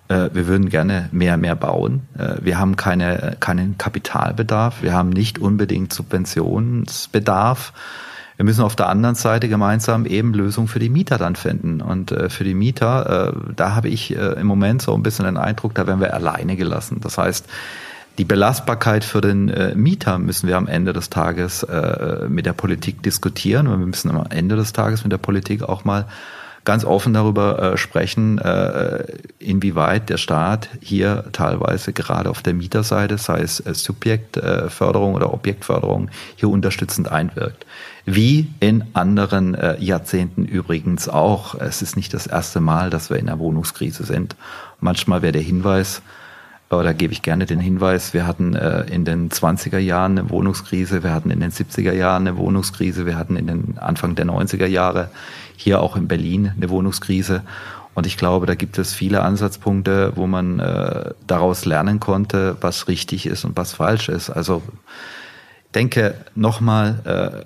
wir 0.10 0.48
würden 0.48 0.70
gerne 0.70 1.08
mehr, 1.12 1.38
mehr 1.38 1.56
bauen. 1.56 2.02
Äh, 2.18 2.36
wir 2.42 2.58
haben 2.58 2.76
keine, 2.76 3.38
keinen 3.40 3.78
Kapitalbedarf. 3.78 4.82
Wir 4.82 4.94
haben 4.94 5.10
nicht 5.10 5.38
unbedingt 5.38 5.94
Subventionsbedarf. 5.94 7.74
Wir 8.36 8.46
müssen 8.46 8.64
auf 8.64 8.76
der 8.76 8.90
anderen 8.90 9.14
Seite 9.14 9.50
gemeinsam 9.50 10.08
eben 10.08 10.34
Lösungen 10.34 10.68
für 10.68 10.80
die 10.80 10.90
Mieter 10.90 11.20
dann 11.20 11.36
finden. 11.36 11.80
Und 11.80 12.12
äh, 12.12 12.30
für 12.30 12.44
die 12.44 12.56
Mieter, 12.56 13.34
da 13.56 13.76
habe 13.76 13.90
ich 13.90 14.16
im 14.16 14.48
Moment 14.48 14.82
so 14.82 14.96
ein 14.96 15.04
bisschen 15.04 15.26
den 15.26 15.38
Eindruck, 15.38 15.76
da 15.76 15.86
werden 15.86 16.00
wir 16.00 16.14
alleine 16.14 16.56
gelassen. 16.56 17.02
Das 17.02 17.20
heißt, 17.20 17.46
die 18.18 18.26
Belastbarkeit 18.26 19.04
für 19.06 19.22
den 19.22 19.52
Mieter 19.76 20.18
müssen 20.18 20.48
wir 20.48 20.58
am 20.58 20.68
Ende 20.68 20.92
des 20.92 21.10
Tages 21.10 21.66
mit 22.28 22.46
der 22.46 22.54
Politik 22.54 23.04
diskutieren. 23.04 23.68
Und 23.68 23.80
wir 23.80 23.86
müssen 23.86 24.10
am 24.12 24.26
Ende 24.30 24.56
des 24.56 24.74
Tages 24.74 25.04
mit 25.04 25.12
der 25.12 25.18
Politik 25.20 25.64
auch 25.64 25.86
mal 25.86 26.06
ganz 26.66 26.86
offen 26.86 27.14
darüber 27.14 27.74
äh, 27.74 27.78
sprechen, 27.78 28.38
äh, 28.38 29.04
inwieweit 29.40 30.10
der 30.10 30.18
Staat 30.18 30.70
hier 30.82 31.26
teilweise 31.32 31.94
gerade 31.94 32.30
auf 32.30 32.42
der 32.42 32.54
Mieterseite, 32.54 33.18
sei 33.18 33.42
es 33.42 33.60
äh, 33.60 33.74
Subjektförderung 33.74 35.16
oder 35.16 35.34
Objektförderung, 35.34 36.10
hier 36.36 36.50
unterstützend 36.50 37.12
einwirkt. 37.12 37.66
Wie 38.06 38.48
in 38.60 38.84
anderen 38.94 39.56
äh, 39.56 39.78
Jahrzehnten 39.80 40.46
übrigens 40.46 41.10
auch. 41.10 41.56
Es 41.56 41.82
ist 41.82 41.96
nicht 41.96 42.14
das 42.14 42.28
erste 42.28 42.60
Mal, 42.60 42.90
dass 42.90 43.10
wir 43.10 43.18
in 43.18 43.30
einer 43.30 43.40
Wohnungskrise 43.40 44.04
sind. 44.04 44.36
Manchmal 44.80 45.22
wäre 45.22 45.34
der 45.34 45.42
Hinweis, 45.42 46.02
oder 46.78 46.94
gebe 46.94 47.14
ich 47.14 47.22
gerne 47.22 47.46
den 47.46 47.60
Hinweis, 47.60 48.14
wir 48.14 48.28
hatten 48.28 48.56
äh, 48.56 48.82
in 48.84 49.04
den 49.04 49.30
20er 49.30 49.80
Jahren 49.80 50.18
eine 50.18 50.30
Wohnungskrise, 50.30 51.04
wir 51.04 51.14
hatten 51.14 51.32
in 51.32 51.40
den 51.40 51.52
70er 51.52 51.94
Jahren 51.94 52.28
eine 52.28 52.38
Wohnungskrise, 52.38 53.06
wir 53.06 53.18
hatten 53.18 53.36
in 53.36 53.48
den 53.48 53.78
Anfang 53.80 54.16
der 54.16 54.26
90er 54.26 54.68
Jahre 54.68 55.10
hier 55.56 55.82
auch 55.82 55.96
in 55.96 56.08
Berlin 56.08 56.54
eine 56.56 56.70
Wohnungskrise. 56.70 57.44
Und 57.96 58.06
ich 58.06 58.18
glaube, 58.18 58.46
da 58.46 58.56
gibt 58.56 58.78
es 58.78 58.94
viele 58.94 59.24
Ansatzpunkte, 59.24 60.14
wo 60.16 60.28
man 60.28 60.60
äh, 60.60 61.12
daraus 61.26 61.66
lernen 61.66 62.00
konnte, 62.00 62.56
was 62.62 62.88
richtig 62.88 63.26
ist 63.26 63.46
und 63.46 63.58
was 63.58 63.74
falsch 63.74 64.08
ist. 64.10 64.30
Also 64.30 64.62
denke 65.74 66.14
nochmal, 66.36 67.00
äh, 67.04 67.46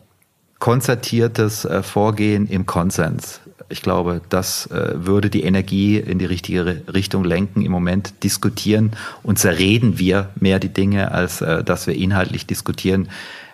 konzertiertes 0.64 1.66
äh, 1.66 1.84
Vorgehen 1.84 2.48
im 2.48 2.66
Konsens. 2.66 3.42
Ich 3.68 3.82
glaube, 3.82 4.22
das 4.30 4.68
äh, 4.68 4.94
würde 4.96 5.30
die 5.30 5.44
Energie 5.44 5.98
in 5.98 6.20
die 6.20 6.26
richtige 6.26 6.84
Richtung 6.94 7.26
lenken. 7.26 7.64
Im 7.64 7.72
Moment 7.74 8.24
diskutieren 8.24 8.92
und 9.24 9.38
zerreden 9.38 10.00
wir 10.00 10.30
mehr 10.40 10.60
die 10.60 10.70
Dinge, 10.70 11.12
als 11.12 11.42
äh, 11.42 11.66
dass 11.66 11.86
wir 11.86 11.96
inhaltlich 11.96 12.46
diskutieren, 12.48 13.10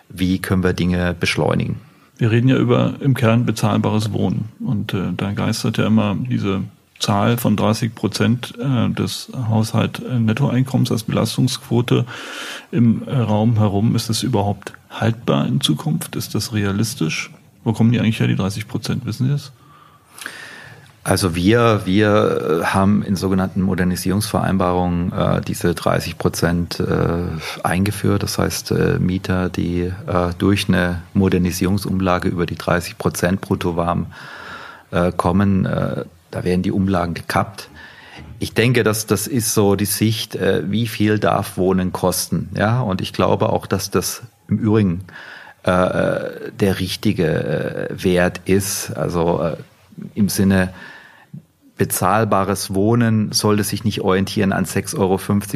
wie 0.08 0.38
können 0.38 0.62
wir 0.62 0.72
Dinge 0.72 1.16
beschleunigen. 1.18 1.80
Wir 2.16 2.30
reden 2.30 2.46
ja 2.46 2.56
über 2.56 2.94
im 3.00 3.14
Kern 3.14 3.44
bezahlbares 3.44 4.12
Wohnen. 4.12 4.50
Und 4.64 4.94
äh, 4.94 5.08
da 5.16 5.32
geistert 5.32 5.78
ja 5.78 5.88
immer 5.88 6.16
diese 6.16 6.62
Zahl 7.00 7.38
von 7.38 7.56
30 7.56 7.94
Prozent 7.94 8.54
äh, 8.58 8.90
des 8.90 9.32
Haushalt 9.48 10.00
äh, 10.00 10.64
als 10.90 11.02
Belastungsquote 11.02 12.04
im 12.70 13.02
äh, 13.08 13.16
Raum 13.16 13.58
herum. 13.58 13.96
Ist 13.96 14.08
das 14.10 14.22
überhaupt 14.22 14.74
haltbar 14.90 15.46
in 15.46 15.60
Zukunft? 15.60 16.14
Ist 16.14 16.34
das 16.34 16.52
realistisch? 16.52 17.30
Wo 17.64 17.72
kommen 17.72 17.90
die 17.90 17.98
eigentlich 17.98 18.20
her, 18.20 18.26
die 18.26 18.36
30 18.36 18.68
Prozent? 18.68 19.06
Wissen 19.06 19.26
Sie 19.26 19.32
das? 19.32 19.52
Also 21.02 21.34
wir, 21.34 21.82
wir 21.86 22.62
haben 22.64 23.02
in 23.02 23.16
sogenannten 23.16 23.62
Modernisierungsvereinbarungen 23.62 25.12
äh, 25.12 25.40
diese 25.40 25.74
30 25.74 26.18
Prozent 26.18 26.78
äh, 26.78 27.22
eingeführt. 27.62 28.22
Das 28.22 28.36
heißt, 28.36 28.72
äh, 28.72 28.98
Mieter, 28.98 29.48
die 29.48 29.90
durch 30.36 30.68
eine 30.68 31.02
Modernisierungsumlage 31.14 32.28
über 32.28 32.44
die 32.44 32.56
30 32.56 32.98
Prozent 32.98 33.40
brutto 33.40 33.76
warm 33.76 34.06
äh, 34.90 35.12
kommen, 35.12 35.66
da 36.30 36.44
werden 36.44 36.62
die 36.62 36.72
Umlagen 36.72 37.14
gekappt. 37.14 37.68
Ich 38.38 38.54
denke, 38.54 38.84
dass 38.84 39.06
das 39.06 39.26
ist 39.26 39.54
so 39.54 39.76
die 39.76 39.84
Sicht, 39.84 40.34
äh, 40.34 40.62
wie 40.70 40.86
viel 40.86 41.18
darf 41.18 41.56
Wohnen 41.56 41.92
kosten. 41.92 42.50
Ja, 42.56 42.80
und 42.80 43.00
ich 43.00 43.12
glaube 43.12 43.50
auch, 43.50 43.66
dass 43.66 43.90
das 43.90 44.22
im 44.48 44.58
Übrigen 44.58 45.04
äh, 45.62 46.50
der 46.58 46.80
richtige 46.80 47.90
äh, 47.90 48.02
Wert 48.04 48.40
ist. 48.46 48.96
Also 48.96 49.42
äh, 49.42 49.56
im 50.14 50.28
Sinne, 50.28 50.72
bezahlbares 51.80 52.74
Wohnen 52.74 53.32
sollte 53.32 53.64
sich 53.64 53.84
nicht 53.84 54.02
orientieren 54.02 54.52
an 54.52 54.66
6,50 54.66 54.98
Euro 54.98 55.14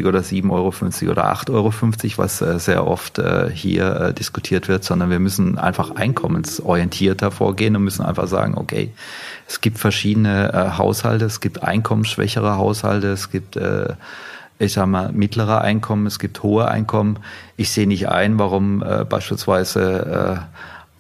oder 0.08 0.20
7,50 0.20 0.50
Euro 0.50 1.10
oder 1.10 1.30
8,50 1.30 1.52
Euro, 1.52 1.72
was 2.16 2.40
äh, 2.40 2.58
sehr 2.58 2.86
oft 2.86 3.18
äh, 3.18 3.50
hier 3.50 3.94
äh, 3.96 4.14
diskutiert 4.14 4.66
wird, 4.66 4.84
sondern 4.84 5.10
wir 5.10 5.18
müssen 5.18 5.58
einfach 5.58 5.96
einkommensorientierter 5.96 7.30
vorgehen 7.30 7.76
und 7.76 7.84
müssen 7.84 8.06
einfach 8.06 8.26
sagen, 8.26 8.54
okay, 8.56 8.90
es 9.46 9.60
gibt 9.60 9.76
verschiedene 9.78 10.78
Haushalte, 10.78 11.26
es 11.26 11.42
gibt 11.42 11.62
einkommensschwächere 11.62 12.56
Haushalte, 12.56 13.08
es 13.08 13.30
gibt 13.30 13.58
ich 14.58 14.72
sag 14.72 14.86
mal, 14.86 15.12
mittlere 15.12 15.60
Einkommen, 15.60 16.06
es 16.06 16.18
gibt 16.18 16.42
hohe 16.42 16.68
Einkommen. 16.68 17.18
Ich 17.58 17.70
sehe 17.70 17.86
nicht 17.86 18.08
ein, 18.08 18.38
warum 18.38 18.82
beispielsweise 19.06 20.46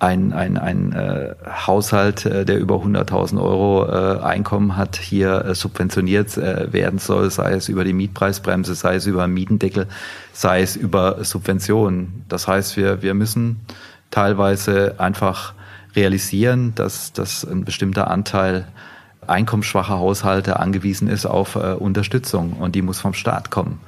ein, 0.04 0.34
ein, 0.34 0.58
ein 0.58 0.92
äh, 0.92 1.34
Haushalt, 1.66 2.26
äh, 2.26 2.44
der 2.44 2.58
über 2.58 2.76
100.000 2.76 3.40
Euro 3.40 3.86
äh, 3.86 4.20
Einkommen 4.20 4.76
hat, 4.76 4.96
hier 4.96 5.44
äh, 5.44 5.54
subventioniert 5.54 6.36
äh, 6.36 6.72
werden 6.72 6.98
soll, 6.98 7.30
sei 7.30 7.52
es 7.54 7.70
über 7.70 7.84
die 7.84 7.94
Mietpreisbremse, 7.94 8.74
sei 8.74 8.96
es 8.96 9.06
über 9.06 9.26
Mietendeckel, 9.26 9.86
sei 10.34 10.60
es 10.60 10.76
über 10.76 11.24
Subventionen. 11.24 12.24
Das 12.28 12.46
heißt, 12.46 12.76
wir, 12.76 13.00
wir 13.00 13.14
müssen 13.14 13.60
teilweise 14.10 14.96
einfach 14.98 15.54
realisieren, 15.96 16.74
dass, 16.74 17.14
dass 17.14 17.44
ein 17.44 17.64
bestimmter 17.64 18.10
Anteil 18.10 18.66
einkommensschwacher 19.26 19.98
Haushalte 19.98 20.60
angewiesen 20.60 21.08
ist 21.08 21.24
auf 21.24 21.54
äh, 21.54 21.72
Unterstützung 21.72 22.54
und 22.54 22.74
die 22.74 22.82
muss 22.82 23.00
vom 23.00 23.14
Staat 23.14 23.50
kommen. 23.50 23.80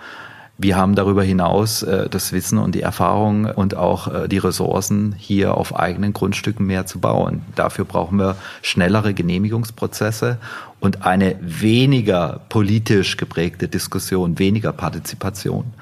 Wir 0.59 0.77
haben 0.77 0.95
darüber 0.95 1.23
hinaus 1.23 1.83
äh, 1.83 2.09
das 2.09 2.33
Wissen 2.33 2.59
und 2.59 2.75
die 2.75 2.81
Erfahrung 2.81 3.45
und 3.45 3.75
auch 3.75 4.09
äh, 4.09 4.29
die 4.29 4.39
Ressourcen, 4.39 5.15
hier 5.19 5.55
auf 5.55 5.79
eigenen 5.79 6.15
Grundstücken 6.15 6.67
mehr 6.67 6.87
zu 6.87 6.99
bauen. 6.99 7.43
Dafür 7.55 7.85
brauchen 7.85 8.19
wir 8.19 8.37
schnellere 8.63 9.13
Genehmigungsprozesse 9.13 10.39
und 10.81 11.05
eine 11.05 11.37
weniger 11.43 12.41
politisch 12.49 13.19
geprägte 13.19 13.69
Diskussion, 13.69 14.39
weniger 14.39 14.73
Partizipation. 14.73 15.75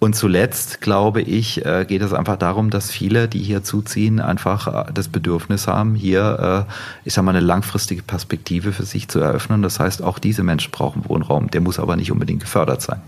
Und 0.00 0.16
zuletzt, 0.16 0.80
glaube 0.80 1.20
ich, 1.20 1.64
äh, 1.64 1.84
geht 1.86 2.00
es 2.00 2.14
einfach 2.14 2.36
darum, 2.36 2.70
dass 2.70 2.90
viele, 2.90 3.28
die 3.28 3.40
hier 3.40 3.62
zuziehen, 3.62 4.18
einfach 4.18 4.88
äh, 4.88 4.92
das 4.92 5.08
Bedürfnis 5.08 5.68
haben, 5.68 5.94
hier, 5.94 6.66
äh, 6.66 6.72
ich 7.04 7.12
sage 7.12 7.26
mal, 7.26 7.36
eine 7.36 7.44
langfristige 7.44 8.02
Perspektive 8.02 8.72
für 8.72 8.84
sich 8.84 9.08
zu 9.08 9.20
eröffnen. 9.20 9.60
Das 9.62 9.78
heißt, 9.78 10.02
auch 10.02 10.18
diese 10.18 10.42
Menschen 10.42 10.72
brauchen 10.72 11.06
Wohnraum. 11.06 11.50
Der 11.50 11.60
muss 11.60 11.78
aber 11.78 11.96
nicht 11.96 12.10
unbedingt 12.10 12.40
gefördert 12.40 12.80
sein. 12.80 13.02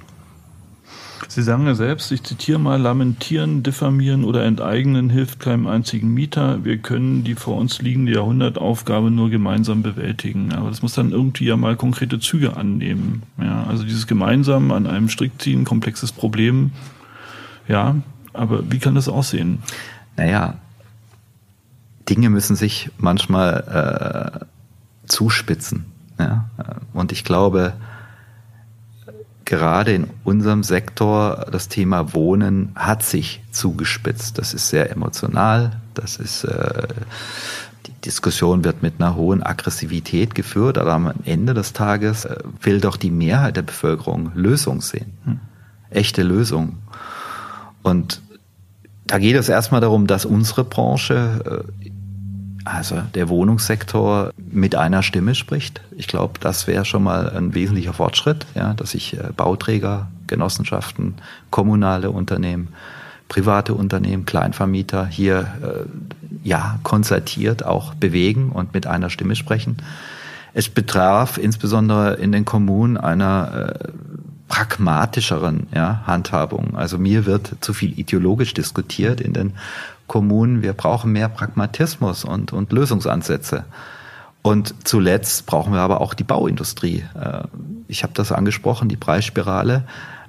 Sie 1.29 1.43
sagen 1.43 1.67
ja 1.67 1.75
selbst, 1.75 2.11
ich 2.13 2.23
zitiere 2.23 2.59
mal, 2.59 2.81
lamentieren, 2.81 3.63
diffamieren 3.63 4.25
oder 4.25 4.45
enteignen 4.45 5.09
hilft 5.09 5.41
keinem 5.41 5.67
einzigen 5.67 6.13
Mieter. 6.13 6.65
Wir 6.65 6.79
können 6.79 7.25
die 7.25 7.35
vor 7.35 7.57
uns 7.57 7.81
liegende 7.81 8.13
Jahrhundertaufgabe 8.13 9.11
nur 9.11 9.31
gemeinsam 9.31 9.83
bewältigen. 9.83 10.53
Aber 10.53 10.69
das 10.69 10.83
muss 10.83 10.95
dann 10.95 11.13
irgendwie 11.13 11.47
ja 11.47 11.57
mal 11.57 11.77
konkrete 11.77 12.19
Züge 12.21 12.57
annehmen. 12.57 13.23
Ja, 13.41 13.65
also 13.65 13.85
dieses 13.85 14.07
gemeinsam 14.07 14.73
an 14.73 14.87
einem 14.87 15.09
Strick 15.09 15.41
ziehen, 15.41 15.65
komplexes 15.65 16.13
Problem. 16.13 16.73
Ja, 17.69 17.97
aber 18.33 18.71
wie 18.71 18.79
kann 18.79 18.95
das 18.95 19.09
aussehen? 19.09 19.63
Naja, 20.17 20.59
Dinge 22.09 22.31
müssen 22.31 22.57
sich 22.57 22.91
manchmal 22.99 24.41
äh, 24.43 24.45
zuspitzen. 25.07 25.87
Ja? 26.19 26.51
Und 26.93 27.13
ich 27.13 27.25
glaube, 27.25 27.75
gerade 29.45 29.93
in 29.93 30.07
unserem 30.25 30.63
Sektor 30.63 31.47
das 31.51 31.69
Thema 31.69 32.15
Wohnen 32.15 32.73
hat 32.75 33.03
sich 33.03 33.43
zugespitzt. 33.51 34.39
Das 34.39 34.55
ist 34.55 34.69
sehr 34.69 34.91
emotional. 34.91 35.81
Das 35.95 36.17
ist 36.17 36.45
äh, 36.45 36.89
die 37.87 37.93
Diskussion 38.05 38.65
wird 38.65 38.83
mit 38.83 38.95
einer 38.99 39.17
hohen 39.17 39.43
Aggressivität 39.43 40.35
geführt, 40.35 40.79
aber 40.79 40.93
am 40.93 41.13
Ende 41.25 41.55
des 41.55 41.73
Tages 41.73 42.25
äh, 42.25 42.37
will 42.61 42.81
doch 42.81 42.97
die 42.97 43.11
Mehrheit 43.11 43.57
der 43.57 43.63
Bevölkerung 43.63 44.33
Lösung 44.35 44.81
sehen. 44.81 45.13
Hm. 45.25 45.41
Echte 45.91 46.23
Lösung. 46.23 46.79
Und 47.83 48.23
da 49.07 49.19
geht 49.19 49.37
es 49.37 49.49
erstmal 49.49 49.81
darum, 49.81 50.07
dass 50.07 50.25
unsere 50.25 50.65
Branche 50.65 51.65
äh, 51.82 51.82
also 52.65 53.03
der 53.15 53.29
Wohnungssektor 53.29 54.33
mit 54.37 54.75
einer 54.75 55.03
Stimme 55.03 55.35
spricht. 55.35 55.81
Ich 55.97 56.07
glaube, 56.07 56.39
das 56.41 56.67
wäre 56.67 56.85
schon 56.85 57.03
mal 57.03 57.31
ein 57.31 57.55
wesentlicher 57.55 57.93
Fortschritt, 57.93 58.47
ja, 58.55 58.75
dass 58.75 58.93
sich 58.93 59.19
äh, 59.19 59.31
Bauträger, 59.37 60.09
Genossenschaften, 60.27 61.15
kommunale 61.51 62.11
Unternehmen, 62.11 62.69
private 63.29 63.75
Unternehmen, 63.75 64.27
Kleinvermieter 64.27 65.07
hier 65.07 65.41
äh, 65.63 66.49
ja 66.49 66.79
konzertiert 66.83 67.65
auch 67.65 67.95
bewegen 67.95 68.51
und 68.51 68.75
mit 68.75 68.87
einer 68.87 69.11
Stimme 69.11 69.37
sprechen. 69.37 69.79
Es 70.55 70.69
betraf 70.69 71.39
insbesondere 71.39 72.15
in 72.15 72.33
den 72.33 72.45
Kommunen 72.45 72.97
einer 72.97 73.77
äh, 73.81 73.89
pragmatischeren 74.49 75.67
ja, 75.75 76.03
Handhabung. 76.07 76.77
Also 76.77 76.99
mir 76.99 77.25
wird 77.25 77.57
zu 77.61 77.73
viel 77.73 77.99
ideologisch 77.99 78.53
diskutiert 78.53 79.23
in 79.23 79.33
den 79.33 79.55
Kommunen, 80.13 80.61
wir 80.61 80.75
brauchen 80.75 81.11
mehr 81.11 81.31
Pragmatismus 81.31 82.23
und, 82.27 82.53
und 82.53 82.71
Lösungsansätze. 82.71 83.65
Und 84.43 84.75
zuletzt 84.85 85.47
brauchen 85.47 85.73
wir 85.73 85.81
aber 85.81 86.03
auch 86.03 86.13
die 86.13 86.23
Bauindustrie. 86.23 87.03
Äh, 87.19 87.45
ich 87.89 88.03
habe 88.03 88.13
das 88.13 88.31
angesprochen, 88.31 88.91
die 88.91 88.99
Preisspirale. 88.99 89.85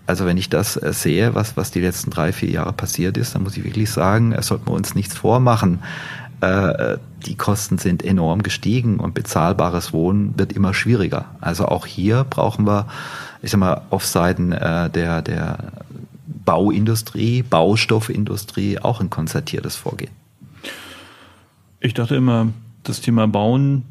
Also 0.08 0.26
wenn 0.26 0.38
ich 0.38 0.48
das 0.48 0.82
äh, 0.82 0.94
sehe, 0.94 1.36
was, 1.36 1.58
was 1.58 1.72
die 1.72 1.82
letzten 1.82 2.12
drei, 2.12 2.32
vier 2.32 2.50
Jahre 2.50 2.72
passiert 2.72 3.18
ist, 3.18 3.36
dann 3.36 3.44
muss 3.44 3.58
ich 3.58 3.66
wirklich 3.66 3.92
sagen, 3.92 4.32
es 4.32 4.48
sollten 4.48 4.68
wir 4.68 4.74
uns 4.74 4.96
nichts 4.96 5.18
vormachen. 5.18 5.80
Äh, 6.40 6.98
die 7.26 7.36
Kosten 7.36 7.78
sind 7.78 8.06
enorm 8.06 8.42
gestiegen 8.42 9.02
und 9.02 9.14
bezahlbares 9.14 9.92
Wohnen 9.92 10.40
wird 10.40 10.54
immer 10.54 10.74
schwieriger. 10.74 11.26
Also 11.42 11.66
auch 11.66 11.86
hier 11.86 12.26
brauchen 12.30 12.66
wir, 12.66 12.88
ich 13.42 13.52
sag 13.52 13.60
mal, 13.60 13.82
auf 13.90 14.06
Seiten 14.06 14.52
der, 14.52 15.22
der 15.22 15.58
Bauindustrie, 16.46 17.44
Baustoffindustrie 17.44 18.80
auch 18.80 19.00
ein 19.00 19.10
konzertiertes 19.10 19.76
Vorgehen. 19.76 20.12
Ich 21.80 21.94
dachte 21.94 22.16
immer, 22.16 22.50
das 22.84 23.02
Thema 23.02 23.28
Bauen 23.28 23.84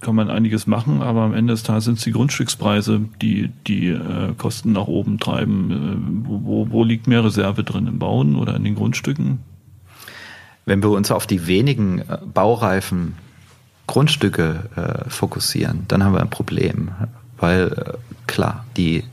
kann 0.00 0.14
man 0.14 0.30
einiges 0.30 0.66
machen, 0.66 1.00
aber 1.00 1.22
am 1.22 1.32
Ende 1.32 1.54
des 1.54 1.62
Tages 1.62 1.84
sind 1.84 1.98
es 1.98 2.04
die 2.04 2.12
Grundstückspreise, 2.12 3.00
die 3.22 3.50
die 3.66 3.88
äh, 3.88 4.34
Kosten 4.36 4.72
nach 4.72 4.86
oben 4.86 5.18
treiben. 5.18 5.70
Äh, 5.70 6.28
wo, 6.28 6.70
wo 6.70 6.84
liegt 6.84 7.06
mehr 7.06 7.24
Reserve 7.24 7.64
drin? 7.64 7.86
Im 7.86 7.98
Bauen 7.98 8.36
oder 8.36 8.54
in 8.54 8.64
den 8.64 8.74
Grundstücken? 8.74 9.38
Wenn 10.66 10.82
wir 10.82 10.90
uns 10.90 11.10
auf 11.10 11.26
die 11.26 11.46
wenigen 11.46 12.00
äh, 12.00 12.18
baureifen 12.32 13.14
Grundstücke 13.86 15.04
äh, 15.06 15.10
fokussieren, 15.10 15.84
dann 15.88 16.04
haben 16.04 16.12
wir 16.12 16.20
ein 16.20 16.30
Problem, 16.30 16.90
weil 17.38 17.72
äh, 17.72 17.92
klar, 18.26 18.66
die 18.76 19.04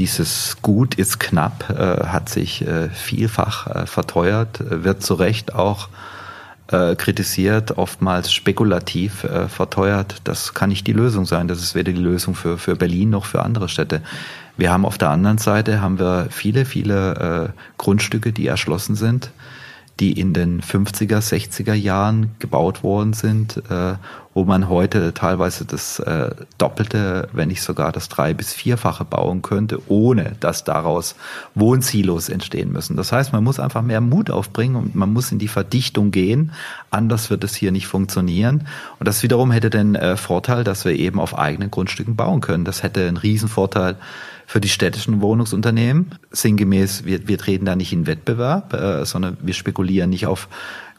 dieses 0.00 0.56
Gut 0.62 0.94
ist 0.94 1.20
knapp, 1.20 1.68
äh, 1.68 2.06
hat 2.06 2.30
sich 2.30 2.66
äh, 2.66 2.88
vielfach 2.88 3.66
äh, 3.66 3.86
verteuert, 3.86 4.58
wird 4.60 5.02
zu 5.02 5.14
Recht 5.14 5.54
auch 5.54 5.88
kritisiert, 6.98 7.78
oftmals 7.78 8.32
spekulativ 8.32 9.26
verteuert. 9.48 10.18
Das 10.22 10.54
kann 10.54 10.68
nicht 10.68 10.86
die 10.86 10.92
Lösung 10.92 11.26
sein. 11.26 11.48
Das 11.48 11.58
ist 11.58 11.74
weder 11.74 11.90
die 11.90 11.98
Lösung 11.98 12.36
für, 12.36 12.58
für 12.58 12.76
Berlin 12.76 13.10
noch 13.10 13.24
für 13.24 13.42
andere 13.42 13.68
Städte. 13.68 14.02
Wir 14.56 14.70
haben 14.70 14.86
auf 14.86 14.96
der 14.96 15.10
anderen 15.10 15.38
Seite 15.38 15.80
haben 15.82 15.98
wir 15.98 16.28
viele, 16.30 16.64
viele 16.64 17.52
Grundstücke, 17.76 18.32
die 18.32 18.46
erschlossen 18.46 18.94
sind 18.94 19.32
die 20.00 20.18
in 20.18 20.32
den 20.32 20.62
50er, 20.62 21.18
60er 21.18 21.74
Jahren 21.74 22.30
gebaut 22.38 22.82
worden 22.82 23.12
sind, 23.12 23.58
äh, 23.70 23.94
wo 24.32 24.44
man 24.44 24.68
heute 24.68 25.12
teilweise 25.12 25.66
das 25.66 25.98
äh, 25.98 26.30
Doppelte, 26.56 27.28
wenn 27.32 27.48
nicht 27.48 27.62
sogar 27.62 27.92
das 27.92 28.08
drei- 28.08 28.32
bis 28.32 28.54
vierfache 28.54 29.04
bauen 29.04 29.42
könnte, 29.42 29.78
ohne 29.88 30.36
dass 30.40 30.64
daraus 30.64 31.16
Wohnsilos 31.54 32.30
entstehen 32.30 32.72
müssen. 32.72 32.96
Das 32.96 33.12
heißt, 33.12 33.32
man 33.32 33.44
muss 33.44 33.60
einfach 33.60 33.82
mehr 33.82 34.00
Mut 34.00 34.30
aufbringen 34.30 34.76
und 34.76 34.94
man 34.94 35.12
muss 35.12 35.32
in 35.32 35.38
die 35.38 35.48
Verdichtung 35.48 36.12
gehen. 36.12 36.52
Anders 36.90 37.28
wird 37.28 37.44
es 37.44 37.54
hier 37.54 37.72
nicht 37.72 37.86
funktionieren. 37.86 38.66
Und 38.98 39.06
das 39.06 39.22
wiederum 39.22 39.50
hätte 39.50 39.68
den 39.68 39.96
äh, 39.96 40.16
Vorteil, 40.16 40.64
dass 40.64 40.84
wir 40.86 40.92
eben 40.92 41.20
auf 41.20 41.36
eigenen 41.36 41.70
Grundstücken 41.70 42.16
bauen 42.16 42.40
können. 42.40 42.64
Das 42.64 42.82
hätte 42.82 43.06
einen 43.06 43.18
Riesenvorteil 43.18 43.96
für 44.50 44.60
die 44.60 44.68
städtischen 44.68 45.20
Wohnungsunternehmen. 45.20 46.10
Sinngemäß, 46.32 47.04
wir, 47.04 47.28
wir 47.28 47.38
treten 47.38 47.66
da 47.66 47.76
nicht 47.76 47.92
in 47.92 48.08
Wettbewerb, 48.08 48.74
äh, 48.74 49.04
sondern 49.04 49.36
wir 49.40 49.54
spekulieren 49.54 50.10
nicht 50.10 50.26
auf 50.26 50.48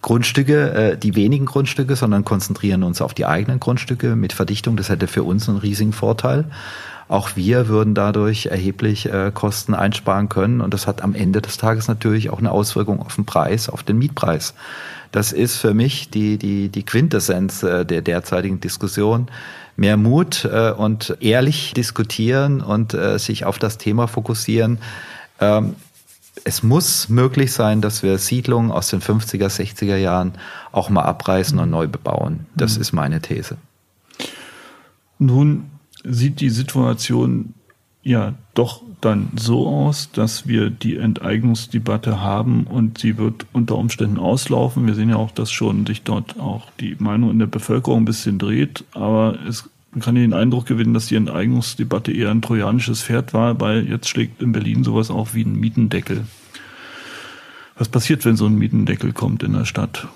Grundstücke, 0.01 0.71
äh, 0.71 0.97
die 0.97 1.17
wenigen 1.17 1.47
Grundstücke, 1.47 1.97
sondern 1.97 2.23
konzentrieren 2.23 2.81
uns 2.83 3.01
auf 3.01 3.13
die 3.13 3.25
eigenen 3.25 3.59
Grundstücke 3.59 4.15
mit 4.15 4.31
Verdichtung. 4.31 4.77
Das 4.77 4.87
hätte 4.87 5.07
für 5.07 5.23
uns 5.23 5.49
einen 5.49 5.57
riesigen 5.57 5.91
Vorteil. 5.91 6.45
Auch 7.09 7.35
wir 7.35 7.67
würden 7.67 7.93
dadurch 7.93 8.45
erheblich 8.45 9.11
äh, 9.11 9.31
Kosten 9.33 9.73
einsparen 9.73 10.29
können 10.29 10.61
und 10.61 10.73
das 10.73 10.87
hat 10.87 11.01
am 11.01 11.13
Ende 11.13 11.41
des 11.41 11.57
Tages 11.57 11.89
natürlich 11.89 12.29
auch 12.29 12.39
eine 12.39 12.51
Auswirkung 12.51 13.01
auf 13.01 13.15
den 13.15 13.25
Preis, 13.25 13.67
auf 13.67 13.83
den 13.83 13.97
Mietpreis. 13.97 14.53
Das 15.11 15.33
ist 15.33 15.57
für 15.57 15.73
mich 15.73 16.09
die, 16.09 16.37
die, 16.37 16.69
die 16.69 16.83
Quintessenz 16.83 17.63
äh, 17.63 17.85
der 17.85 18.01
derzeitigen 18.01 18.61
Diskussion 18.61 19.27
mehr 19.75 19.97
Mut 19.97 20.45
äh, 20.45 20.71
und 20.71 21.17
ehrlich 21.19 21.73
diskutieren 21.73 22.61
und 22.61 22.93
äh, 22.93 23.17
sich 23.19 23.45
auf 23.45 23.59
das 23.59 23.77
Thema 23.77 24.07
fokussieren. 24.07 24.79
Ähm, 25.39 25.75
es 26.43 26.63
muss 26.63 27.09
möglich 27.09 27.51
sein, 27.51 27.81
dass 27.81 28.03
wir 28.03 28.17
Siedlungen 28.17 28.71
aus 28.71 28.89
den 28.89 29.01
50er, 29.01 29.47
60er 29.47 29.97
Jahren 29.97 30.33
auch 30.71 30.89
mal 30.89 31.03
abreißen 31.03 31.59
und 31.59 31.69
neu 31.69 31.87
bebauen. 31.87 32.45
Das 32.55 32.75
mhm. 32.75 32.81
ist 32.81 32.91
meine 32.93 33.21
These. 33.21 33.57
Nun 35.19 35.69
sieht 36.03 36.39
die 36.39 36.49
Situation 36.49 37.53
ja 38.03 38.33
doch 38.53 38.81
dann 38.99 39.29
so 39.35 39.67
aus, 39.67 40.11
dass 40.11 40.47
wir 40.47 40.69
die 40.69 40.97
Enteignungsdebatte 40.97 42.21
haben 42.21 42.65
und 42.65 42.97
sie 42.99 43.17
wird 43.17 43.45
unter 43.51 43.75
Umständen 43.75 44.17
auslaufen. 44.17 44.85
Wir 44.85 44.95
sehen 44.95 45.09
ja 45.09 45.15
auch, 45.15 45.31
dass 45.31 45.51
schon 45.51 45.85
sich 45.85 46.03
dort 46.03 46.39
auch 46.39 46.69
die 46.79 46.95
Meinung 46.99 47.31
in 47.31 47.39
der 47.39 47.47
Bevölkerung 47.47 48.01
ein 48.01 48.05
bisschen 48.05 48.37
dreht, 48.37 48.83
aber 48.93 49.37
es 49.47 49.69
man 49.91 50.01
kann 50.01 50.15
den 50.15 50.33
Eindruck 50.33 50.67
gewinnen, 50.67 50.93
dass 50.93 51.07
die 51.07 51.15
Enteignungsdebatte 51.15 52.13
eher 52.13 52.31
ein 52.31 52.41
trojanisches 52.41 53.03
Pferd 53.03 53.33
war, 53.33 53.59
weil 53.59 53.89
jetzt 53.89 54.07
schlägt 54.07 54.41
in 54.41 54.53
Berlin 54.53 54.85
sowas 54.85 55.11
auch 55.11 55.33
wie 55.33 55.43
ein 55.43 55.59
Mietendeckel. 55.59 56.25
Was 57.75 57.89
passiert, 57.89 58.23
wenn 58.23 58.37
so 58.37 58.45
ein 58.45 58.55
Mietendeckel 58.55 59.11
kommt 59.11 59.43
in 59.43 59.51
der 59.51 59.65
Stadt? 59.65 60.07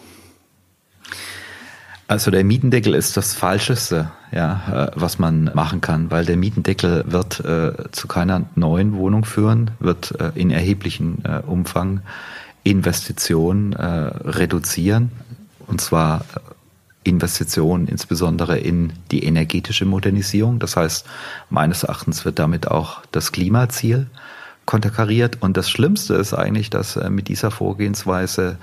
Also 2.07 2.29
der 2.29 2.43
Mietendeckel 2.43 2.93
ist 2.93 3.17
das 3.17 3.33
Falscheste, 3.33 4.11
ja, 4.31 4.89
äh, 4.89 4.91
was 4.95 5.17
man 5.17 5.45
machen 5.55 5.81
kann, 5.81 6.11
weil 6.11 6.23
der 6.23 6.37
Mietendeckel 6.37 7.03
wird 7.07 7.39
äh, 7.39 7.91
zu 7.91 8.07
keiner 8.07 8.43
neuen 8.53 8.95
Wohnung 8.95 9.25
führen, 9.25 9.71
wird 9.79 10.19
äh, 10.19 10.31
in 10.35 10.51
erheblichen 10.51 11.25
äh, 11.25 11.41
Umfang 11.45 12.01
Investitionen 12.63 13.73
äh, 13.73 13.85
reduzieren, 13.85 15.11
und 15.65 15.81
zwar 15.81 16.21
äh, 16.21 17.09
Investitionen 17.09 17.87
insbesondere 17.87 18.59
in 18.59 18.93
die 19.11 19.23
energetische 19.23 19.85
Modernisierung. 19.85 20.59
Das 20.59 20.75
heißt, 20.75 21.05
meines 21.49 21.83
Erachtens 21.83 22.25
wird 22.25 22.37
damit 22.37 22.67
auch 22.67 23.01
das 23.11 23.31
Klimaziel 23.31 24.07
konterkariert. 24.65 25.37
Und 25.41 25.55
das 25.55 25.69
Schlimmste 25.69 26.15
ist 26.15 26.33
eigentlich, 26.33 26.71
dass 26.71 26.95
mit 27.09 27.27
dieser 27.27 27.51
Vorgehensweise 27.51 28.57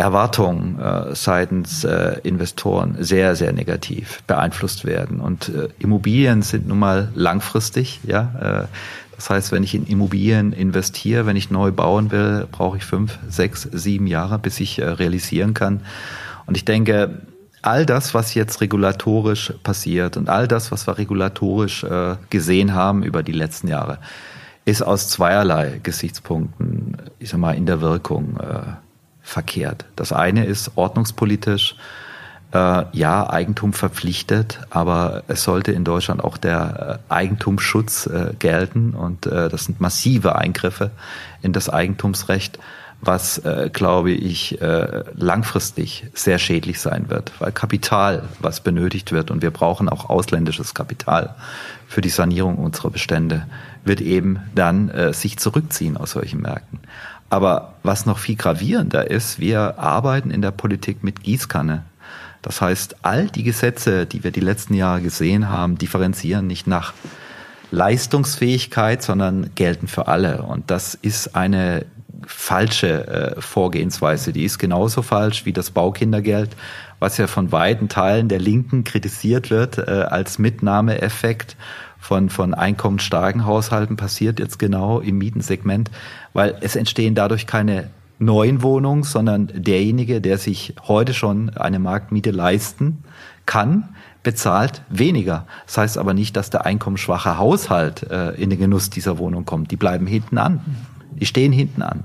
Erwartungen 0.00 0.78
äh, 0.80 1.14
seitens 1.14 1.84
äh, 1.84 2.16
Investoren 2.22 2.96
sehr, 3.00 3.36
sehr 3.36 3.52
negativ 3.52 4.22
beeinflusst 4.26 4.84
werden. 4.84 5.20
Und 5.20 5.48
äh, 5.48 5.68
Immobilien 5.78 6.42
sind 6.42 6.66
nun 6.66 6.78
mal 6.78 7.10
langfristig, 7.14 8.00
ja. 8.04 8.62
Äh, 8.62 8.66
das 9.14 9.28
heißt, 9.28 9.52
wenn 9.52 9.62
ich 9.62 9.74
in 9.74 9.86
Immobilien 9.86 10.54
investiere, 10.54 11.26
wenn 11.26 11.36
ich 11.36 11.50
neu 11.50 11.72
bauen 11.72 12.10
will, 12.10 12.48
brauche 12.50 12.78
ich 12.78 12.84
fünf, 12.86 13.18
sechs, 13.28 13.68
sieben 13.70 14.06
Jahre, 14.06 14.38
bis 14.38 14.58
ich 14.60 14.78
äh, 14.78 14.84
realisieren 14.84 15.52
kann. 15.52 15.82
Und 16.46 16.56
ich 16.56 16.64
denke, 16.64 17.20
all 17.60 17.84
das, 17.84 18.14
was 18.14 18.32
jetzt 18.32 18.62
regulatorisch 18.62 19.52
passiert 19.62 20.16
und 20.16 20.30
all 20.30 20.48
das, 20.48 20.72
was 20.72 20.86
wir 20.86 20.96
regulatorisch 20.96 21.84
äh, 21.84 22.16
gesehen 22.30 22.72
haben 22.72 23.02
über 23.02 23.22
die 23.22 23.32
letzten 23.32 23.68
Jahre, 23.68 23.98
ist 24.64 24.80
aus 24.80 25.10
zweierlei 25.10 25.80
Gesichtspunkten, 25.82 26.96
ich 27.18 27.28
sag 27.28 27.40
mal, 27.40 27.52
in 27.52 27.66
der 27.66 27.82
Wirkung 27.82 28.38
verkehrt. 29.30 29.84
Das 29.96 30.12
eine 30.12 30.44
ist 30.44 30.72
ordnungspolitisch, 30.74 31.76
äh, 32.52 32.84
ja, 32.92 33.30
Eigentum 33.30 33.72
verpflichtet, 33.72 34.60
aber 34.70 35.22
es 35.28 35.44
sollte 35.44 35.70
in 35.70 35.84
Deutschland 35.84 36.22
auch 36.22 36.36
der 36.36 37.00
äh, 37.08 37.12
Eigentumsschutz 37.12 38.06
äh, 38.06 38.34
gelten 38.38 38.94
und 38.94 39.26
äh, 39.26 39.48
das 39.48 39.66
sind 39.66 39.80
massive 39.80 40.34
Eingriffe 40.34 40.90
in 41.42 41.52
das 41.52 41.68
Eigentumsrecht, 41.70 42.58
was, 43.00 43.38
äh, 43.38 43.70
glaube 43.72 44.10
ich, 44.10 44.60
äh, 44.60 45.04
langfristig 45.14 46.06
sehr 46.12 46.38
schädlich 46.38 46.80
sein 46.80 47.08
wird, 47.08 47.32
weil 47.38 47.52
Kapital, 47.52 48.24
was 48.40 48.60
benötigt 48.60 49.12
wird 49.12 49.30
und 49.30 49.42
wir 49.42 49.52
brauchen 49.52 49.88
auch 49.88 50.10
ausländisches 50.10 50.74
Kapital 50.74 51.36
für 51.86 52.00
die 52.00 52.10
Sanierung 52.10 52.56
unserer 52.56 52.90
Bestände, 52.90 53.46
wird 53.84 54.00
eben 54.00 54.40
dann 54.54 54.90
äh, 54.90 55.12
sich 55.14 55.38
zurückziehen 55.38 55.96
aus 55.96 56.10
solchen 56.10 56.40
Märkten. 56.42 56.80
Aber 57.30 57.74
was 57.82 58.06
noch 58.06 58.18
viel 58.18 58.36
gravierender 58.36 59.10
ist, 59.10 59.38
wir 59.38 59.78
arbeiten 59.78 60.30
in 60.30 60.42
der 60.42 60.50
Politik 60.50 61.02
mit 61.02 61.22
Gießkanne. 61.22 61.84
Das 62.42 62.60
heißt, 62.60 62.96
all 63.02 63.28
die 63.28 63.44
Gesetze, 63.44 64.06
die 64.06 64.24
wir 64.24 64.32
die 64.32 64.40
letzten 64.40 64.74
Jahre 64.74 65.00
gesehen 65.00 65.48
haben, 65.48 65.78
differenzieren 65.78 66.46
nicht 66.46 66.66
nach 66.66 66.92
Leistungsfähigkeit, 67.70 69.02
sondern 69.02 69.50
gelten 69.54 69.86
für 69.86 70.08
alle. 70.08 70.42
Und 70.42 70.70
das 70.70 70.94
ist 70.94 71.36
eine 71.36 71.86
falsche 72.26 73.06
äh, 73.06 73.40
Vorgehensweise. 73.40 74.32
Die 74.32 74.44
ist 74.44 74.58
genauso 74.58 75.02
falsch 75.02 75.44
wie 75.44 75.52
das 75.52 75.70
Baukindergeld, 75.70 76.50
was 77.00 77.16
ja 77.16 77.26
von 77.26 77.50
weiten 77.50 77.88
Teilen 77.88 78.28
der 78.28 78.38
Linken 78.38 78.84
kritisiert 78.84 79.50
wird 79.50 79.78
äh, 79.78 80.06
als 80.08 80.38
Mitnahmeeffekt 80.38 81.56
von, 81.98 82.30
von 82.30 82.54
einkommensstarken 82.54 83.44
Haushalten 83.44 83.96
passiert 83.96 84.38
jetzt 84.38 84.58
genau 84.58 85.00
im 85.00 85.18
Mietensegment, 85.18 85.90
weil 86.32 86.56
es 86.60 86.76
entstehen 86.76 87.14
dadurch 87.14 87.46
keine 87.46 87.90
neuen 88.18 88.62
Wohnungen, 88.62 89.02
sondern 89.02 89.50
derjenige, 89.54 90.20
der 90.20 90.38
sich 90.38 90.74
heute 90.86 91.14
schon 91.14 91.50
eine 91.50 91.78
Marktmiete 91.78 92.30
leisten 92.30 93.04
kann, 93.46 93.88
bezahlt 94.22 94.82
weniger. 94.90 95.46
Das 95.66 95.78
heißt 95.78 95.98
aber 95.98 96.14
nicht, 96.14 96.36
dass 96.36 96.50
der 96.50 96.66
einkommensschwache 96.66 97.38
Haushalt 97.38 98.02
äh, 98.10 98.32
in 98.32 98.50
den 98.50 98.58
Genuss 98.58 98.90
dieser 98.90 99.18
Wohnung 99.18 99.44
kommt. 99.44 99.70
Die 99.70 99.76
bleiben 99.76 100.06
hinten 100.06 100.38
an. 100.38 100.60
Die 101.18 101.26
stehen 101.26 101.52
hinten 101.52 101.82
an. 101.82 102.04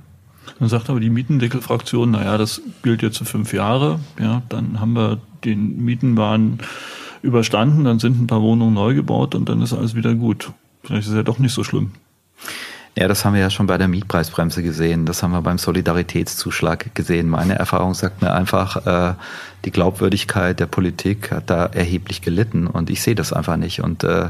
Dann 0.60 0.70
sagt 0.70 0.90
aber 0.90 1.00
die 1.00 1.10
Mietendeckelfraktion, 1.10 2.12
naja, 2.12 2.38
das 2.38 2.62
gilt 2.82 3.02
jetzt 3.02 3.18
für 3.18 3.26
fünf 3.26 3.54
Jahre. 3.54 4.00
Ja, 4.20 4.42
dann 4.50 4.80
haben 4.80 4.94
wir 4.94 5.20
den 5.44 5.84
Mietenwahn 5.84 6.60
überstanden, 7.22 7.84
dann 7.84 8.00
sind 8.00 8.22
ein 8.22 8.28
paar 8.28 8.42
Wohnungen 8.42 8.74
neu 8.74 8.94
gebaut 8.94 9.36
und 9.36 9.50
dann 9.50 9.62
ist 9.62 9.74
alles 9.74 9.96
wieder 9.96 10.14
gut. 10.14 10.52
Vielleicht 10.84 11.04
ist 11.04 11.10
es 11.10 11.16
ja 11.16 11.24
doch 11.24 11.40
nicht 11.40 11.54
so 11.54 11.64
schlimm. 11.64 11.92
Ja, 12.98 13.10
das 13.10 13.26
haben 13.26 13.34
wir 13.34 13.42
ja 13.42 13.50
schon 13.50 13.68
bei 13.68 13.78
der 13.78 13.90
Mietpreisbremse 13.90 14.64
gesehen. 14.64 15.06
Das 15.06 15.22
haben 15.22 15.32
wir 15.32 15.42
beim 15.42 15.58
Solidaritätszuschlag 15.58 16.96
gesehen. 16.96 17.28
Meine 17.28 17.56
Erfahrung 17.56 17.94
sagt 17.94 18.22
mir 18.22 18.34
einfach, 18.34 18.86
äh, 18.86 19.16
die 19.66 19.72
Glaubwürdigkeit 19.72 20.62
der 20.62 20.68
Politik 20.68 21.32
hat 21.32 21.50
da 21.50 21.66
erheblich 21.66 22.22
gelitten 22.22 22.68
und 22.68 22.90
ich 22.90 23.02
sehe 23.02 23.16
das 23.16 23.34
einfach 23.34 23.58
nicht. 23.58 23.82
Und 23.82 24.06
äh, 24.06 24.30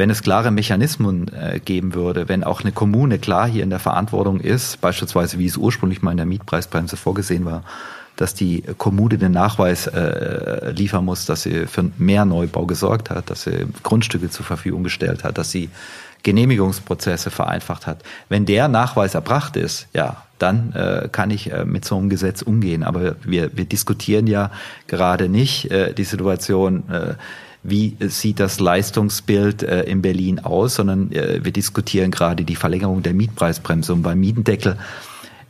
wenn 0.00 0.08
es 0.08 0.22
klare 0.22 0.50
Mechanismen 0.50 1.30
äh, 1.34 1.60
geben 1.60 1.92
würde, 1.92 2.26
wenn 2.26 2.42
auch 2.42 2.62
eine 2.62 2.72
Kommune 2.72 3.18
klar 3.18 3.46
hier 3.46 3.62
in 3.62 3.68
der 3.68 3.78
Verantwortung 3.78 4.40
ist, 4.40 4.80
beispielsweise 4.80 5.38
wie 5.38 5.44
es 5.44 5.58
ursprünglich 5.58 6.00
mal 6.00 6.12
in 6.12 6.16
der 6.16 6.24
Mietpreisbremse 6.24 6.96
vorgesehen 6.96 7.44
war, 7.44 7.64
dass 8.16 8.32
die 8.32 8.62
Kommune 8.78 9.18
den 9.18 9.32
Nachweis 9.32 9.86
äh, 9.88 10.70
liefern 10.70 11.04
muss, 11.04 11.26
dass 11.26 11.42
sie 11.42 11.66
für 11.66 11.90
mehr 11.98 12.24
Neubau 12.24 12.64
gesorgt 12.64 13.10
hat, 13.10 13.28
dass 13.28 13.42
sie 13.42 13.66
Grundstücke 13.82 14.30
zur 14.30 14.46
Verfügung 14.46 14.84
gestellt 14.84 15.22
hat, 15.22 15.36
dass 15.36 15.50
sie 15.50 15.68
Genehmigungsprozesse 16.22 17.30
vereinfacht 17.30 17.86
hat. 17.86 18.02
Wenn 18.30 18.46
der 18.46 18.68
Nachweis 18.68 19.14
erbracht 19.14 19.56
ist, 19.56 19.86
ja, 19.92 20.22
dann 20.38 20.72
äh, 20.72 21.10
kann 21.12 21.30
ich 21.30 21.52
äh, 21.52 21.66
mit 21.66 21.84
so 21.84 21.98
einem 21.98 22.08
Gesetz 22.08 22.40
umgehen. 22.40 22.84
Aber 22.84 23.16
wir, 23.22 23.54
wir 23.54 23.66
diskutieren 23.66 24.26
ja 24.26 24.50
gerade 24.86 25.28
nicht 25.28 25.70
äh, 25.70 25.92
die 25.92 26.04
Situation, 26.04 26.88
äh, 26.88 27.14
wie 27.62 27.96
sieht 28.00 28.40
das 28.40 28.58
Leistungsbild 28.58 29.62
äh, 29.62 29.82
in 29.82 30.00
Berlin 30.02 30.38
aus, 30.38 30.76
sondern 30.76 31.12
äh, 31.12 31.44
wir 31.44 31.52
diskutieren 31.52 32.10
gerade 32.10 32.44
die 32.44 32.56
Verlängerung 32.56 33.02
der 33.02 33.14
Mietpreisbremse. 33.14 33.92
Und 33.92 34.02
beim 34.02 34.20
Mietendeckel 34.20 34.78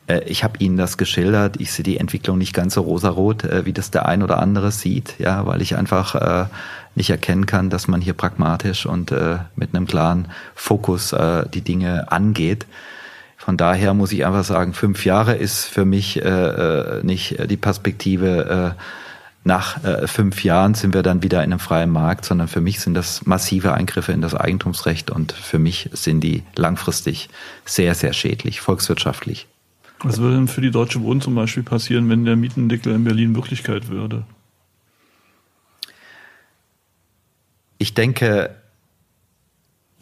äh, 0.09 0.25
ich 0.25 0.43
habe 0.43 0.59
Ihnen 0.59 0.77
das 0.77 0.99
geschildert. 0.99 1.61
Ich 1.61 1.73
sehe 1.73 1.85
die 1.85 1.99
Entwicklung 1.99 2.39
nicht 2.39 2.53
ganz 2.53 2.75
so 2.75 2.83
rosarot, 2.83 3.45
wie 3.65 3.73
das 3.73 3.93
der 3.93 4.07
ein 4.07 4.25
oder 4.25 4.41
andere 4.41 4.73
sieht, 4.73 5.15
ja, 5.19 5.47
weil 5.47 5.63
ich 5.63 5.77
einfach 5.77 6.49
nicht 6.97 7.11
erkennen 7.11 7.47
kann, 7.47 7.71
dass 7.71 7.87
man 7.87 8.01
hier 8.01 8.15
pragmatisch 8.15 8.87
und 8.87 9.15
mit 9.55 9.73
einem 9.73 9.87
klaren 9.87 10.27
Fokus 10.57 11.15
die 11.55 11.61
Dinge 11.61 12.11
angeht. 12.11 12.67
Von 13.37 13.57
daher 13.57 13.95
muss 13.95 14.11
ich 14.11 14.27
einfach 14.27 14.43
sagen, 14.43 14.75
fünf 14.75 15.05
Jahre 15.05 15.37
ist 15.37 15.67
für 15.67 15.85
mich 15.85 16.21
nicht 17.03 17.49
die 17.49 17.57
Perspektive. 17.57 18.75
Nach 19.43 19.81
fünf 20.07 20.45
Jahren 20.45 20.75
sind 20.75 20.93
wir 20.93 21.03
dann 21.03 21.23
wieder 21.23 21.39
in 21.39 21.53
einem 21.53 21.61
freien 21.61 21.91
Markt, 21.91 22.27
sondern 22.27 22.47
für 22.47 22.61
mich 22.61 22.81
sind 22.81 22.95
das 22.95 23.25
massive 23.25 23.73
Eingriffe 23.73 24.13
in 24.13 24.21
das 24.21 24.35
Eigentumsrecht 24.35 25.11
und 25.11 25.33
für 25.33 25.59
mich 25.59 25.89
sind 25.93 26.21
die 26.21 26.43
langfristig 26.57 27.31
sehr, 27.65 27.95
sehr 27.95 28.13
schädlich, 28.13 28.61
volkswirtschaftlich. 28.61 29.47
Was 30.03 30.19
würde 30.19 30.37
denn 30.37 30.49
für 30.49 30.61
die 30.61 30.71
Deutsche 30.71 31.03
Wohnen 31.03 31.21
zum 31.21 31.35
Beispiel 31.35 31.63
passieren, 31.63 32.09
wenn 32.09 32.25
der 32.25 32.37
Mietendeckel 32.37 32.95
in 32.95 33.05
Berlin 33.05 33.35
Wirklichkeit 33.35 33.89
würde? 33.89 34.25
Ich 37.79 37.95
denke, 37.95 38.60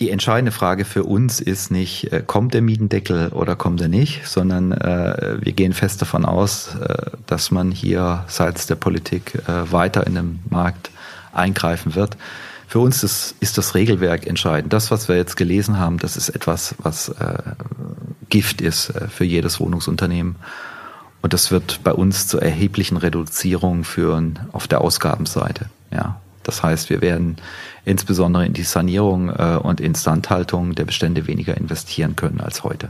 die 0.00 0.10
entscheidende 0.10 0.52
Frage 0.52 0.84
für 0.84 1.04
uns 1.04 1.40
ist 1.40 1.70
nicht, 1.70 2.12
äh, 2.12 2.22
kommt 2.24 2.54
der 2.54 2.62
Mietendeckel 2.62 3.28
oder 3.28 3.56
kommt 3.56 3.80
er 3.80 3.88
nicht, 3.88 4.26
sondern 4.26 4.72
äh, 4.72 5.38
wir 5.40 5.52
gehen 5.52 5.72
fest 5.72 6.00
davon 6.00 6.24
aus, 6.24 6.76
äh, 6.76 7.10
dass 7.26 7.50
man 7.50 7.72
hier 7.72 8.24
seitens 8.28 8.66
der 8.66 8.76
Politik 8.76 9.34
äh, 9.48 9.72
weiter 9.72 10.06
in 10.06 10.14
den 10.14 10.40
Markt 10.50 10.90
eingreifen 11.32 11.94
wird. 11.94 12.16
Für 12.68 12.80
uns 12.80 13.02
ist, 13.02 13.34
ist 13.40 13.58
das 13.58 13.74
Regelwerk 13.74 14.26
entscheidend. 14.26 14.72
Das, 14.72 14.90
was 14.90 15.08
wir 15.08 15.16
jetzt 15.16 15.36
gelesen 15.36 15.78
haben, 15.78 15.98
das 15.98 16.16
ist 16.16 16.28
etwas, 16.28 16.74
was 16.78 17.08
äh, 17.08 17.38
Gift 18.28 18.60
ist 18.60 18.90
äh, 18.90 19.08
für 19.08 19.24
jedes 19.24 19.58
Wohnungsunternehmen. 19.58 20.36
Und 21.22 21.32
das 21.32 21.50
wird 21.50 21.80
bei 21.82 21.92
uns 21.92 22.28
zu 22.28 22.38
erheblichen 22.38 22.96
Reduzierungen 22.98 23.82
führen 23.82 24.38
auf 24.52 24.68
der 24.68 24.80
Ausgabenseite. 24.80 25.66
Ja, 25.90 26.20
das 26.48 26.62
heißt, 26.62 26.88
wir 26.88 27.02
werden 27.02 27.36
insbesondere 27.84 28.46
in 28.46 28.54
die 28.54 28.62
Sanierung 28.62 29.28
äh, 29.28 29.58
und 29.62 29.82
Instandhaltung 29.82 30.74
der 30.74 30.86
Bestände 30.86 31.26
weniger 31.26 31.56
investieren 31.58 32.16
können 32.16 32.40
als 32.40 32.64
heute. 32.64 32.88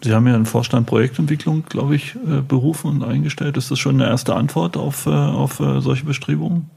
Sie 0.00 0.14
haben 0.14 0.26
ja 0.26 0.34
einen 0.34 0.46
Vorstand 0.46 0.86
Projektentwicklung, 0.86 1.64
glaube 1.68 1.96
ich, 1.96 2.14
äh, 2.14 2.40
berufen 2.40 2.88
und 2.90 3.04
eingestellt. 3.04 3.58
Ist 3.58 3.70
das 3.70 3.78
schon 3.78 4.00
eine 4.00 4.10
erste 4.10 4.34
Antwort 4.34 4.78
auf, 4.78 5.06
auf 5.06 5.56
solche 5.80 6.06
Bestrebungen? 6.06 6.70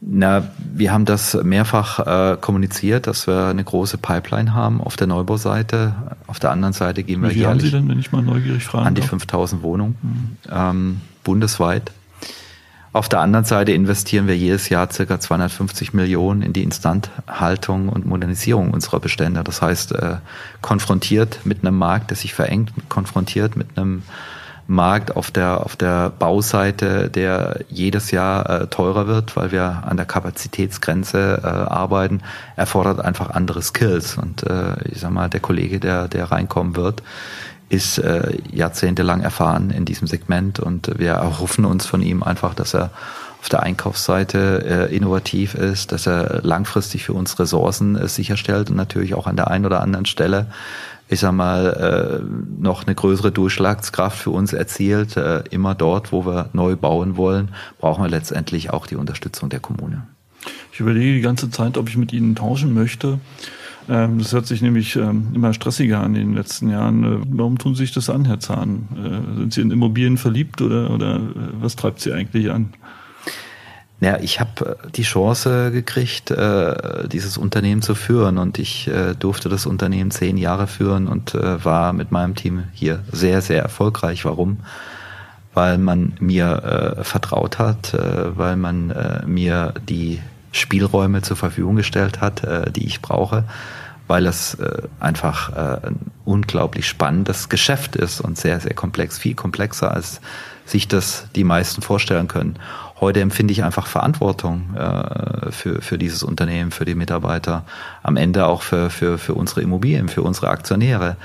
Na, 0.00 0.44
wir 0.72 0.92
haben 0.92 1.04
das 1.04 1.34
mehrfach 1.42 2.34
äh, 2.34 2.36
kommuniziert, 2.40 3.08
dass 3.08 3.26
wir 3.26 3.46
eine 3.46 3.64
große 3.64 3.98
Pipeline 3.98 4.54
haben 4.54 4.80
auf 4.80 4.94
der 4.94 5.08
Neubauseite. 5.08 5.94
Auf 6.28 6.38
der 6.38 6.52
anderen 6.52 6.74
Seite 6.74 7.02
gehen 7.02 7.22
wir 7.22 7.30
Wie 7.30 7.34
viel 7.34 7.46
haben 7.46 7.58
Sie 7.58 7.72
denn, 7.72 7.88
wenn 7.88 7.98
ich 7.98 8.12
mal 8.12 8.22
neugierig 8.22 8.62
frage? 8.62 8.86
An 8.86 8.94
die 8.94 9.02
5000 9.02 9.62
Wohnungen 9.62 9.96
mhm. 10.02 10.36
ähm, 10.48 11.00
bundesweit. 11.24 11.90
Auf 12.96 13.10
der 13.10 13.20
anderen 13.20 13.44
Seite 13.44 13.72
investieren 13.72 14.26
wir 14.26 14.38
jedes 14.38 14.70
Jahr 14.70 14.90
circa 14.90 15.20
250 15.20 15.92
Millionen 15.92 16.40
in 16.40 16.54
die 16.54 16.62
Instandhaltung 16.62 17.90
und 17.90 18.06
Modernisierung 18.06 18.70
unserer 18.70 19.00
Bestände. 19.00 19.44
Das 19.44 19.60
heißt, 19.60 19.92
äh, 19.92 20.16
konfrontiert 20.62 21.40
mit 21.44 21.58
einem 21.60 21.76
Markt, 21.76 22.08
der 22.08 22.16
sich 22.16 22.32
verengt, 22.32 22.72
konfrontiert 22.88 23.54
mit 23.54 23.76
einem 23.76 24.02
Markt 24.66 25.14
auf 25.14 25.30
der, 25.30 25.62
auf 25.66 25.76
der 25.76 26.08
Bauseite, 26.08 27.10
der 27.10 27.60
jedes 27.68 28.12
Jahr 28.12 28.48
äh, 28.62 28.66
teurer 28.68 29.06
wird, 29.06 29.36
weil 29.36 29.52
wir 29.52 29.82
an 29.86 29.98
der 29.98 30.06
Kapazitätsgrenze 30.06 31.42
äh, 31.44 31.46
arbeiten, 31.46 32.22
erfordert 32.56 33.02
einfach 33.02 33.28
andere 33.28 33.60
Skills. 33.60 34.16
Und 34.16 34.44
äh, 34.44 34.74
ich 34.90 35.00
sag 35.00 35.10
mal, 35.10 35.28
der 35.28 35.40
Kollege, 35.40 35.80
der, 35.80 36.08
der 36.08 36.32
reinkommen 36.32 36.76
wird, 36.76 37.02
ist 37.68 37.98
äh, 37.98 38.38
jahrzehntelang 38.52 39.22
erfahren 39.22 39.70
in 39.70 39.84
diesem 39.84 40.06
Segment 40.06 40.60
und 40.60 40.98
wir 40.98 41.12
erhoffen 41.12 41.64
uns 41.64 41.86
von 41.86 42.02
ihm 42.02 42.22
einfach, 42.22 42.54
dass 42.54 42.74
er 42.74 42.90
auf 43.40 43.48
der 43.48 43.62
Einkaufsseite 43.62 44.88
äh, 44.90 44.96
innovativ 44.96 45.54
ist, 45.54 45.92
dass 45.92 46.06
er 46.06 46.40
langfristig 46.42 47.04
für 47.04 47.12
uns 47.12 47.38
Ressourcen 47.38 47.96
äh, 47.96 48.08
sicherstellt 48.08 48.70
und 48.70 48.76
natürlich 48.76 49.14
auch 49.14 49.26
an 49.26 49.36
der 49.36 49.48
einen 49.50 49.66
oder 49.66 49.82
anderen 49.82 50.06
Stelle 50.06 50.48
ich 51.08 51.20
sag 51.20 51.32
mal, 51.32 52.20
äh, 52.20 52.60
noch 52.60 52.84
eine 52.84 52.94
größere 52.94 53.30
Durchschlagskraft 53.30 54.18
für 54.18 54.30
uns 54.30 54.52
erzielt. 54.52 55.16
Äh, 55.16 55.44
immer 55.50 55.74
dort, 55.74 56.10
wo 56.12 56.26
wir 56.26 56.50
neu 56.52 56.76
bauen 56.76 57.16
wollen, 57.16 57.50
brauchen 57.78 58.04
wir 58.04 58.08
letztendlich 58.08 58.70
auch 58.70 58.86
die 58.86 58.96
Unterstützung 58.96 59.48
der 59.48 59.60
Kommune. 59.60 60.06
Ich 60.72 60.80
überlege 60.80 61.14
die 61.14 61.20
ganze 61.20 61.50
Zeit, 61.50 61.78
ob 61.78 61.88
ich 61.88 61.96
mit 61.96 62.12
Ihnen 62.12 62.34
tauschen 62.34 62.74
möchte. 62.74 63.18
Ähm, 63.88 64.18
das 64.18 64.32
hört 64.32 64.46
sich 64.46 64.62
nämlich 64.62 64.96
ähm, 64.96 65.28
immer 65.34 65.54
stressiger 65.54 66.00
an 66.00 66.14
in 66.14 66.28
den 66.28 66.34
letzten 66.34 66.68
Jahren. 66.70 67.04
Äh, 67.04 67.26
warum 67.30 67.58
tun 67.58 67.74
Sie 67.74 67.84
sich 67.84 67.92
das 67.92 68.10
an, 68.10 68.24
Herr 68.24 68.40
Zahn? 68.40 68.88
Äh, 68.96 69.38
sind 69.38 69.52
Sie 69.52 69.60
in 69.60 69.70
Immobilien 69.70 70.18
verliebt 70.18 70.60
oder, 70.60 70.90
oder 70.90 71.16
äh, 71.16 71.20
was 71.60 71.76
treibt 71.76 72.00
Sie 72.00 72.12
eigentlich 72.12 72.50
an? 72.50 72.72
Ja, 74.00 74.18
ich 74.18 74.40
habe 74.40 74.76
die 74.94 75.04
Chance 75.04 75.70
gekriegt, 75.72 76.30
dieses 77.10 77.38
Unternehmen 77.38 77.80
zu 77.80 77.94
führen 77.94 78.36
und 78.36 78.58
ich 78.58 78.90
durfte 79.18 79.48
das 79.48 79.64
Unternehmen 79.64 80.10
zehn 80.10 80.36
Jahre 80.36 80.66
führen 80.66 81.08
und 81.08 81.32
war 81.32 81.94
mit 81.94 82.12
meinem 82.12 82.34
Team 82.34 82.64
hier 82.74 83.02
sehr, 83.10 83.40
sehr 83.40 83.62
erfolgreich. 83.62 84.26
Warum? 84.26 84.58
Weil 85.54 85.78
man 85.78 86.12
mir 86.20 86.98
vertraut 87.04 87.58
hat, 87.58 87.96
weil 88.36 88.56
man 88.56 88.92
mir 89.26 89.72
die 89.88 90.20
Spielräume 90.52 91.22
zur 91.22 91.36
Verfügung 91.36 91.76
gestellt 91.76 92.20
hat, 92.20 92.44
äh, 92.44 92.70
die 92.70 92.86
ich 92.86 93.02
brauche, 93.02 93.44
weil 94.06 94.26
es 94.26 94.54
äh, 94.54 94.82
einfach 95.00 95.52
äh, 95.52 95.86
ein 95.88 96.12
unglaublich 96.24 96.88
spannendes 96.88 97.48
Geschäft 97.48 97.96
ist 97.96 98.20
und 98.20 98.38
sehr, 98.38 98.60
sehr 98.60 98.74
komplex, 98.74 99.18
viel 99.18 99.34
komplexer, 99.34 99.92
als 99.92 100.20
sich 100.64 100.88
das 100.88 101.28
die 101.34 101.44
meisten 101.44 101.82
vorstellen 101.82 102.28
können. 102.28 102.58
Heute 103.00 103.20
empfinde 103.20 103.52
ich 103.52 103.62
einfach 103.62 103.86
Verantwortung 103.86 104.74
äh, 104.74 105.52
für, 105.52 105.82
für 105.82 105.98
dieses 105.98 106.22
Unternehmen, 106.22 106.70
für 106.70 106.84
die 106.84 106.94
Mitarbeiter, 106.94 107.64
am 108.02 108.16
Ende 108.16 108.46
auch 108.46 108.62
für, 108.62 108.90
für, 108.90 109.18
für 109.18 109.34
unsere 109.34 109.60
Immobilien, 109.60 110.08
für 110.08 110.22
unsere 110.22 110.48
Aktionäre. 110.48 111.16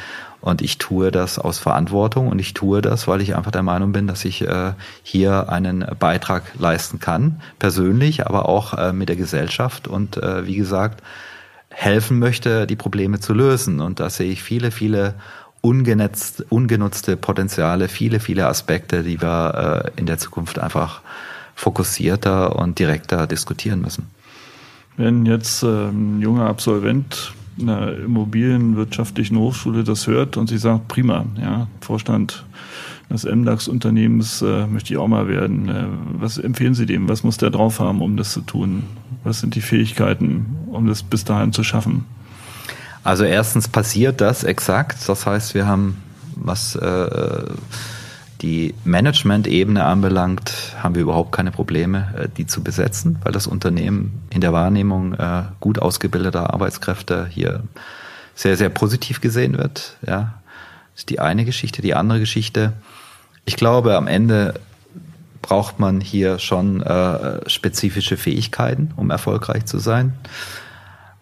Und 0.42 0.64
ich 0.64 0.80
tue 0.80 1.12
das 1.12 1.38
aus 1.38 1.60
Verantwortung 1.60 2.28
und 2.28 2.40
ich 2.40 2.54
tue 2.54 2.82
das, 2.82 3.08
weil 3.08 3.22
ich 3.22 3.36
einfach 3.36 3.52
der 3.52 3.62
Meinung 3.62 3.92
bin, 3.92 4.08
dass 4.08 4.26
ich 4.26 4.42
äh, 4.42 4.74
hier 5.04 5.50
einen 5.50 5.86
Beitrag 6.00 6.44
leisten 6.58 7.00
kann, 7.00 7.42
persönlich, 7.60 8.26
aber 8.26 8.50
auch 8.50 8.74
äh, 8.74 8.92
mit 8.92 9.10
der 9.10 9.16
Gesellschaft 9.16 9.88
und 9.88 10.18
äh, 10.18 10.48
wie 10.48 10.56
gesagt, 10.56 11.04
helfen 11.70 12.18
möchte, 12.20 12.66
die 12.66 12.76
Probleme 12.76 13.20
zu 13.20 13.34
lösen. 13.34 13.80
Und 13.80 14.00
da 14.00 14.10
sehe 14.10 14.32
ich 14.32 14.42
viele, 14.42 14.72
viele 14.72 15.14
ungenetzt, 15.62 16.46
ungenutzte 16.50 17.18
Potenziale, 17.18 17.88
viele, 17.88 18.20
viele 18.20 18.48
Aspekte, 18.48 19.04
die 19.04 19.22
wir 19.22 19.92
äh, 19.96 20.00
in 20.00 20.08
der 20.08 20.18
Zukunft 20.18 20.58
einfach 20.58 21.02
fokussierter 21.56 22.56
und 22.56 22.80
direkter 22.80 23.28
diskutieren 23.28 23.82
müssen. 23.82 24.10
Wenn 24.98 25.26
jetzt 25.26 25.62
ähm, 25.64 26.18
ein 26.18 26.22
junger 26.22 26.48
Absolvent 26.48 27.34
einer 27.60 27.98
immobilienwirtschaftlichen 27.98 29.38
Hochschule 29.38 29.84
das 29.84 30.08
hört 30.08 30.38
und 30.38 30.48
sie 30.48 30.58
sagt, 30.58 30.88
prima, 30.88 31.26
ja, 31.40 31.68
Vorstand 31.82 32.46
des 33.10 33.26
MDAX-Unternehmens 33.26 34.42
äh, 34.42 34.66
möchte 34.68 34.94
ich 34.94 34.98
auch 34.98 35.08
mal 35.08 35.28
werden. 35.28 35.70
Äh, 35.70 35.86
was 36.14 36.38
empfehlen 36.38 36.74
Sie 36.74 36.86
dem? 36.86 37.10
Was 37.10 37.24
muss 37.24 37.38
der 37.38 37.50
drauf 37.50 37.80
haben, 37.80 38.02
um 38.02 38.18
das 38.18 38.32
zu 38.32 38.42
tun? 38.42 38.84
Was 39.24 39.42
sind 39.42 39.56
die 39.56 39.62
Fähigkeiten, 39.62 40.46
um 40.68 40.88
das 40.88 41.04
bis 41.04 41.26
dahin 41.26 41.52
zu 41.52 41.64
schaffen? 41.64 42.06
Also 43.04 43.24
erstens 43.24 43.68
passiert 43.68 44.22
das 44.22 44.44
exakt. 44.44 44.98
Das 45.08 45.26
heißt, 45.26 45.54
wir 45.54 45.68
haben 45.68 45.98
was 46.36 46.76
äh, 46.76 47.46
die 48.42 48.74
Management-Ebene 48.84 49.84
anbelangt, 49.84 50.76
haben 50.82 50.96
wir 50.96 51.04
überhaupt 51.04 51.32
keine 51.32 51.52
Probleme, 51.52 52.14
äh, 52.18 52.28
die 52.36 52.48
zu 52.48 52.64
besetzen, 52.64 53.20
weil 53.24 53.32
das 53.32 53.48
Unternehmen 53.48 54.22
in 54.32 54.42
der 54.42 54.54
Wahrnehmung 54.54 55.14
äh, 55.14 55.44
gut 55.60 55.80
ausgebildeter 55.80 56.54
Arbeitskräfte 56.54 57.28
hier 57.30 57.64
sehr, 58.36 58.58
sehr 58.58 58.70
positiv 58.70 59.22
gesehen 59.22 59.58
wird. 59.58 59.98
Ja, 60.06 60.42
das 60.94 61.02
ist 61.02 61.10
die 61.10 61.20
eine 61.20 61.46
Geschichte. 61.46 61.82
Die 61.82 61.94
andere 61.94 62.20
Geschichte, 62.20 62.74
ich 63.46 63.56
glaube, 63.56 63.96
am 63.96 64.08
Ende 64.08 64.56
braucht 65.42 65.80
man 65.80 66.02
hier 66.02 66.40
schon 66.40 66.82
äh, 66.82 67.50
spezifische 67.50 68.18
Fähigkeiten, 68.18 68.92
um 68.96 69.10
erfolgreich 69.10 69.66
zu 69.66 69.80
sein 69.80 70.14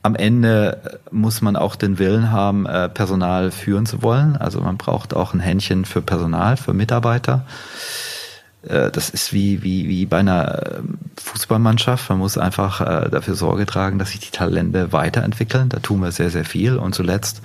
am 0.01 0.15
Ende 0.15 0.99
muss 1.11 1.41
man 1.41 1.55
auch 1.55 1.75
den 1.75 1.99
Willen 1.99 2.31
haben, 2.31 2.65
äh, 2.65 2.89
Personal 2.89 3.51
führen 3.51 3.85
zu 3.85 4.01
wollen. 4.01 4.37
Also 4.37 4.61
man 4.61 4.77
braucht 4.77 5.13
auch 5.13 5.33
ein 5.33 5.39
Händchen 5.39 5.85
für 5.85 6.01
Personal, 6.01 6.57
für 6.57 6.73
Mitarbeiter. 6.73 7.45
Äh, 8.64 8.91
das 8.91 9.10
ist 9.10 9.34
wie, 9.34 9.64
wie, 9.64 9.88
wie 9.88 10.05
bei 10.05 10.18
einer 10.18 10.78
ähm, 10.78 10.99
Fußballmannschaft. 11.18 12.10
Man 12.10 12.20
muss 12.20 12.38
einfach 12.38 12.82
äh, 12.82 13.10
dafür 13.10 13.36
Sorge 13.36 13.66
tragen, 13.66 13.99
dass 13.99 14.12
sich 14.12 14.20
die 14.20 14.32
Talente 14.32 14.91
weiterentwickeln. 14.91 15.70
Da 15.70 15.80
tun 15.80 16.01
wir 16.01 16.12
sehr, 16.12 16.30
sehr 16.30 16.45
viel. 16.45 16.78
Und 16.78 16.95
zuletzt, 16.95 17.41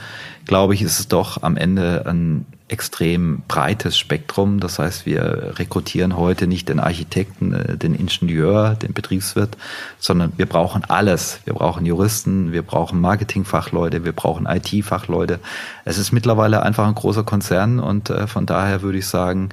glaube 0.47 0.75
ich, 0.75 0.83
ist 0.83 0.99
es 0.99 1.09
doch 1.09 1.43
am 1.43 1.57
Ende 1.57 2.05
ein 2.07 2.47
extrem 2.67 3.43
breites 3.47 3.99
Spektrum. 3.99 4.59
Das 4.59 4.79
heißt, 4.79 5.05
wir 5.07 5.53
rekrutieren 5.59 6.17
heute 6.17 6.47
nicht 6.47 6.69
den 6.69 6.81
Architekten, 6.81 7.53
äh, 7.53 7.77
den 7.77 7.95
Ingenieur, 7.95 8.75
den 8.75 8.93
Betriebswirt, 8.93 9.57
sondern 9.99 10.33
wir 10.37 10.47
brauchen 10.47 10.85
alles. 10.85 11.41
Wir 11.45 11.55
brauchen 11.55 11.87
Juristen, 11.87 12.53
wir 12.53 12.63
brauchen 12.63 13.01
Marketingfachleute, 13.01 14.05
wir 14.05 14.13
brauchen 14.13 14.47
IT-Fachleute. 14.47 15.39
Es 15.85 15.99
ist 15.99 16.11
mittlerweile 16.11 16.63
einfach 16.63 16.89
ein 16.89 16.95
großer 16.95 17.23
Konzern 17.23 17.79
und 17.79 18.11
äh, 18.11 18.27
von 18.27 18.47
daher 18.47 18.83
würde 18.83 18.99
ich 18.99 19.07
sagen, 19.07 19.51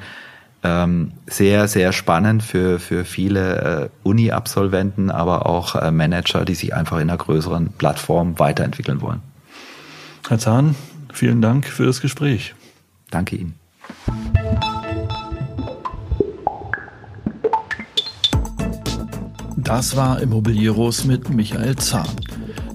ähm, 0.63 1.11
sehr, 1.27 1.67
sehr 1.67 1.91
spannend 1.91 2.43
für, 2.43 2.79
für 2.79 3.05
viele 3.05 3.55
äh, 3.83 3.89
Uni-Absolventen, 4.03 5.09
aber 5.09 5.45
auch 5.45 5.91
Manager, 5.91 6.45
die 6.45 6.55
sich 6.55 6.73
einfach 6.73 6.97
in 6.97 7.09
einer 7.09 7.17
größeren 7.17 7.73
Plattform 7.73 8.37
weiterentwickeln 8.39 9.01
wollen. 9.01 9.21
Herr 10.27 10.39
Zahn, 10.39 10.75
vielen 11.11 11.41
Dank 11.41 11.65
für 11.65 11.85
das 11.85 11.99
Gespräch. 12.01 12.53
Danke 13.09 13.35
Ihnen. 13.35 13.55
Das 19.57 19.95
war 19.95 20.21
Immobilieros 20.21 21.05
mit 21.05 21.29
Michael 21.29 21.75
Zahn. 21.75 22.09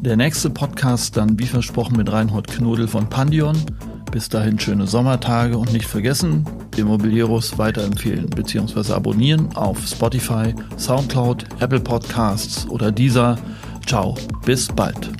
Der 0.00 0.16
nächste 0.16 0.50
Podcast 0.50 1.16
dann 1.16 1.38
wie 1.38 1.46
versprochen 1.46 1.96
mit 1.96 2.10
Reinhold 2.12 2.48
Knodel 2.48 2.88
von 2.88 3.08
Pandion. 3.08 3.56
Bis 4.12 4.28
dahin 4.28 4.58
schöne 4.58 4.86
Sommertage 4.86 5.58
und 5.58 5.72
nicht 5.72 5.86
vergessen, 5.86 6.46
Immobilieros 6.78 7.58
weiterempfehlen 7.58 8.26
bzw. 8.30 8.92
abonnieren 8.92 9.48
auf 9.56 9.86
Spotify, 9.86 10.54
Soundcloud, 10.76 11.44
Apple 11.60 11.80
Podcasts 11.80 12.68
oder 12.68 12.92
dieser. 12.92 13.36
Ciao, 13.86 14.16
bis 14.44 14.68
bald. 14.68 15.10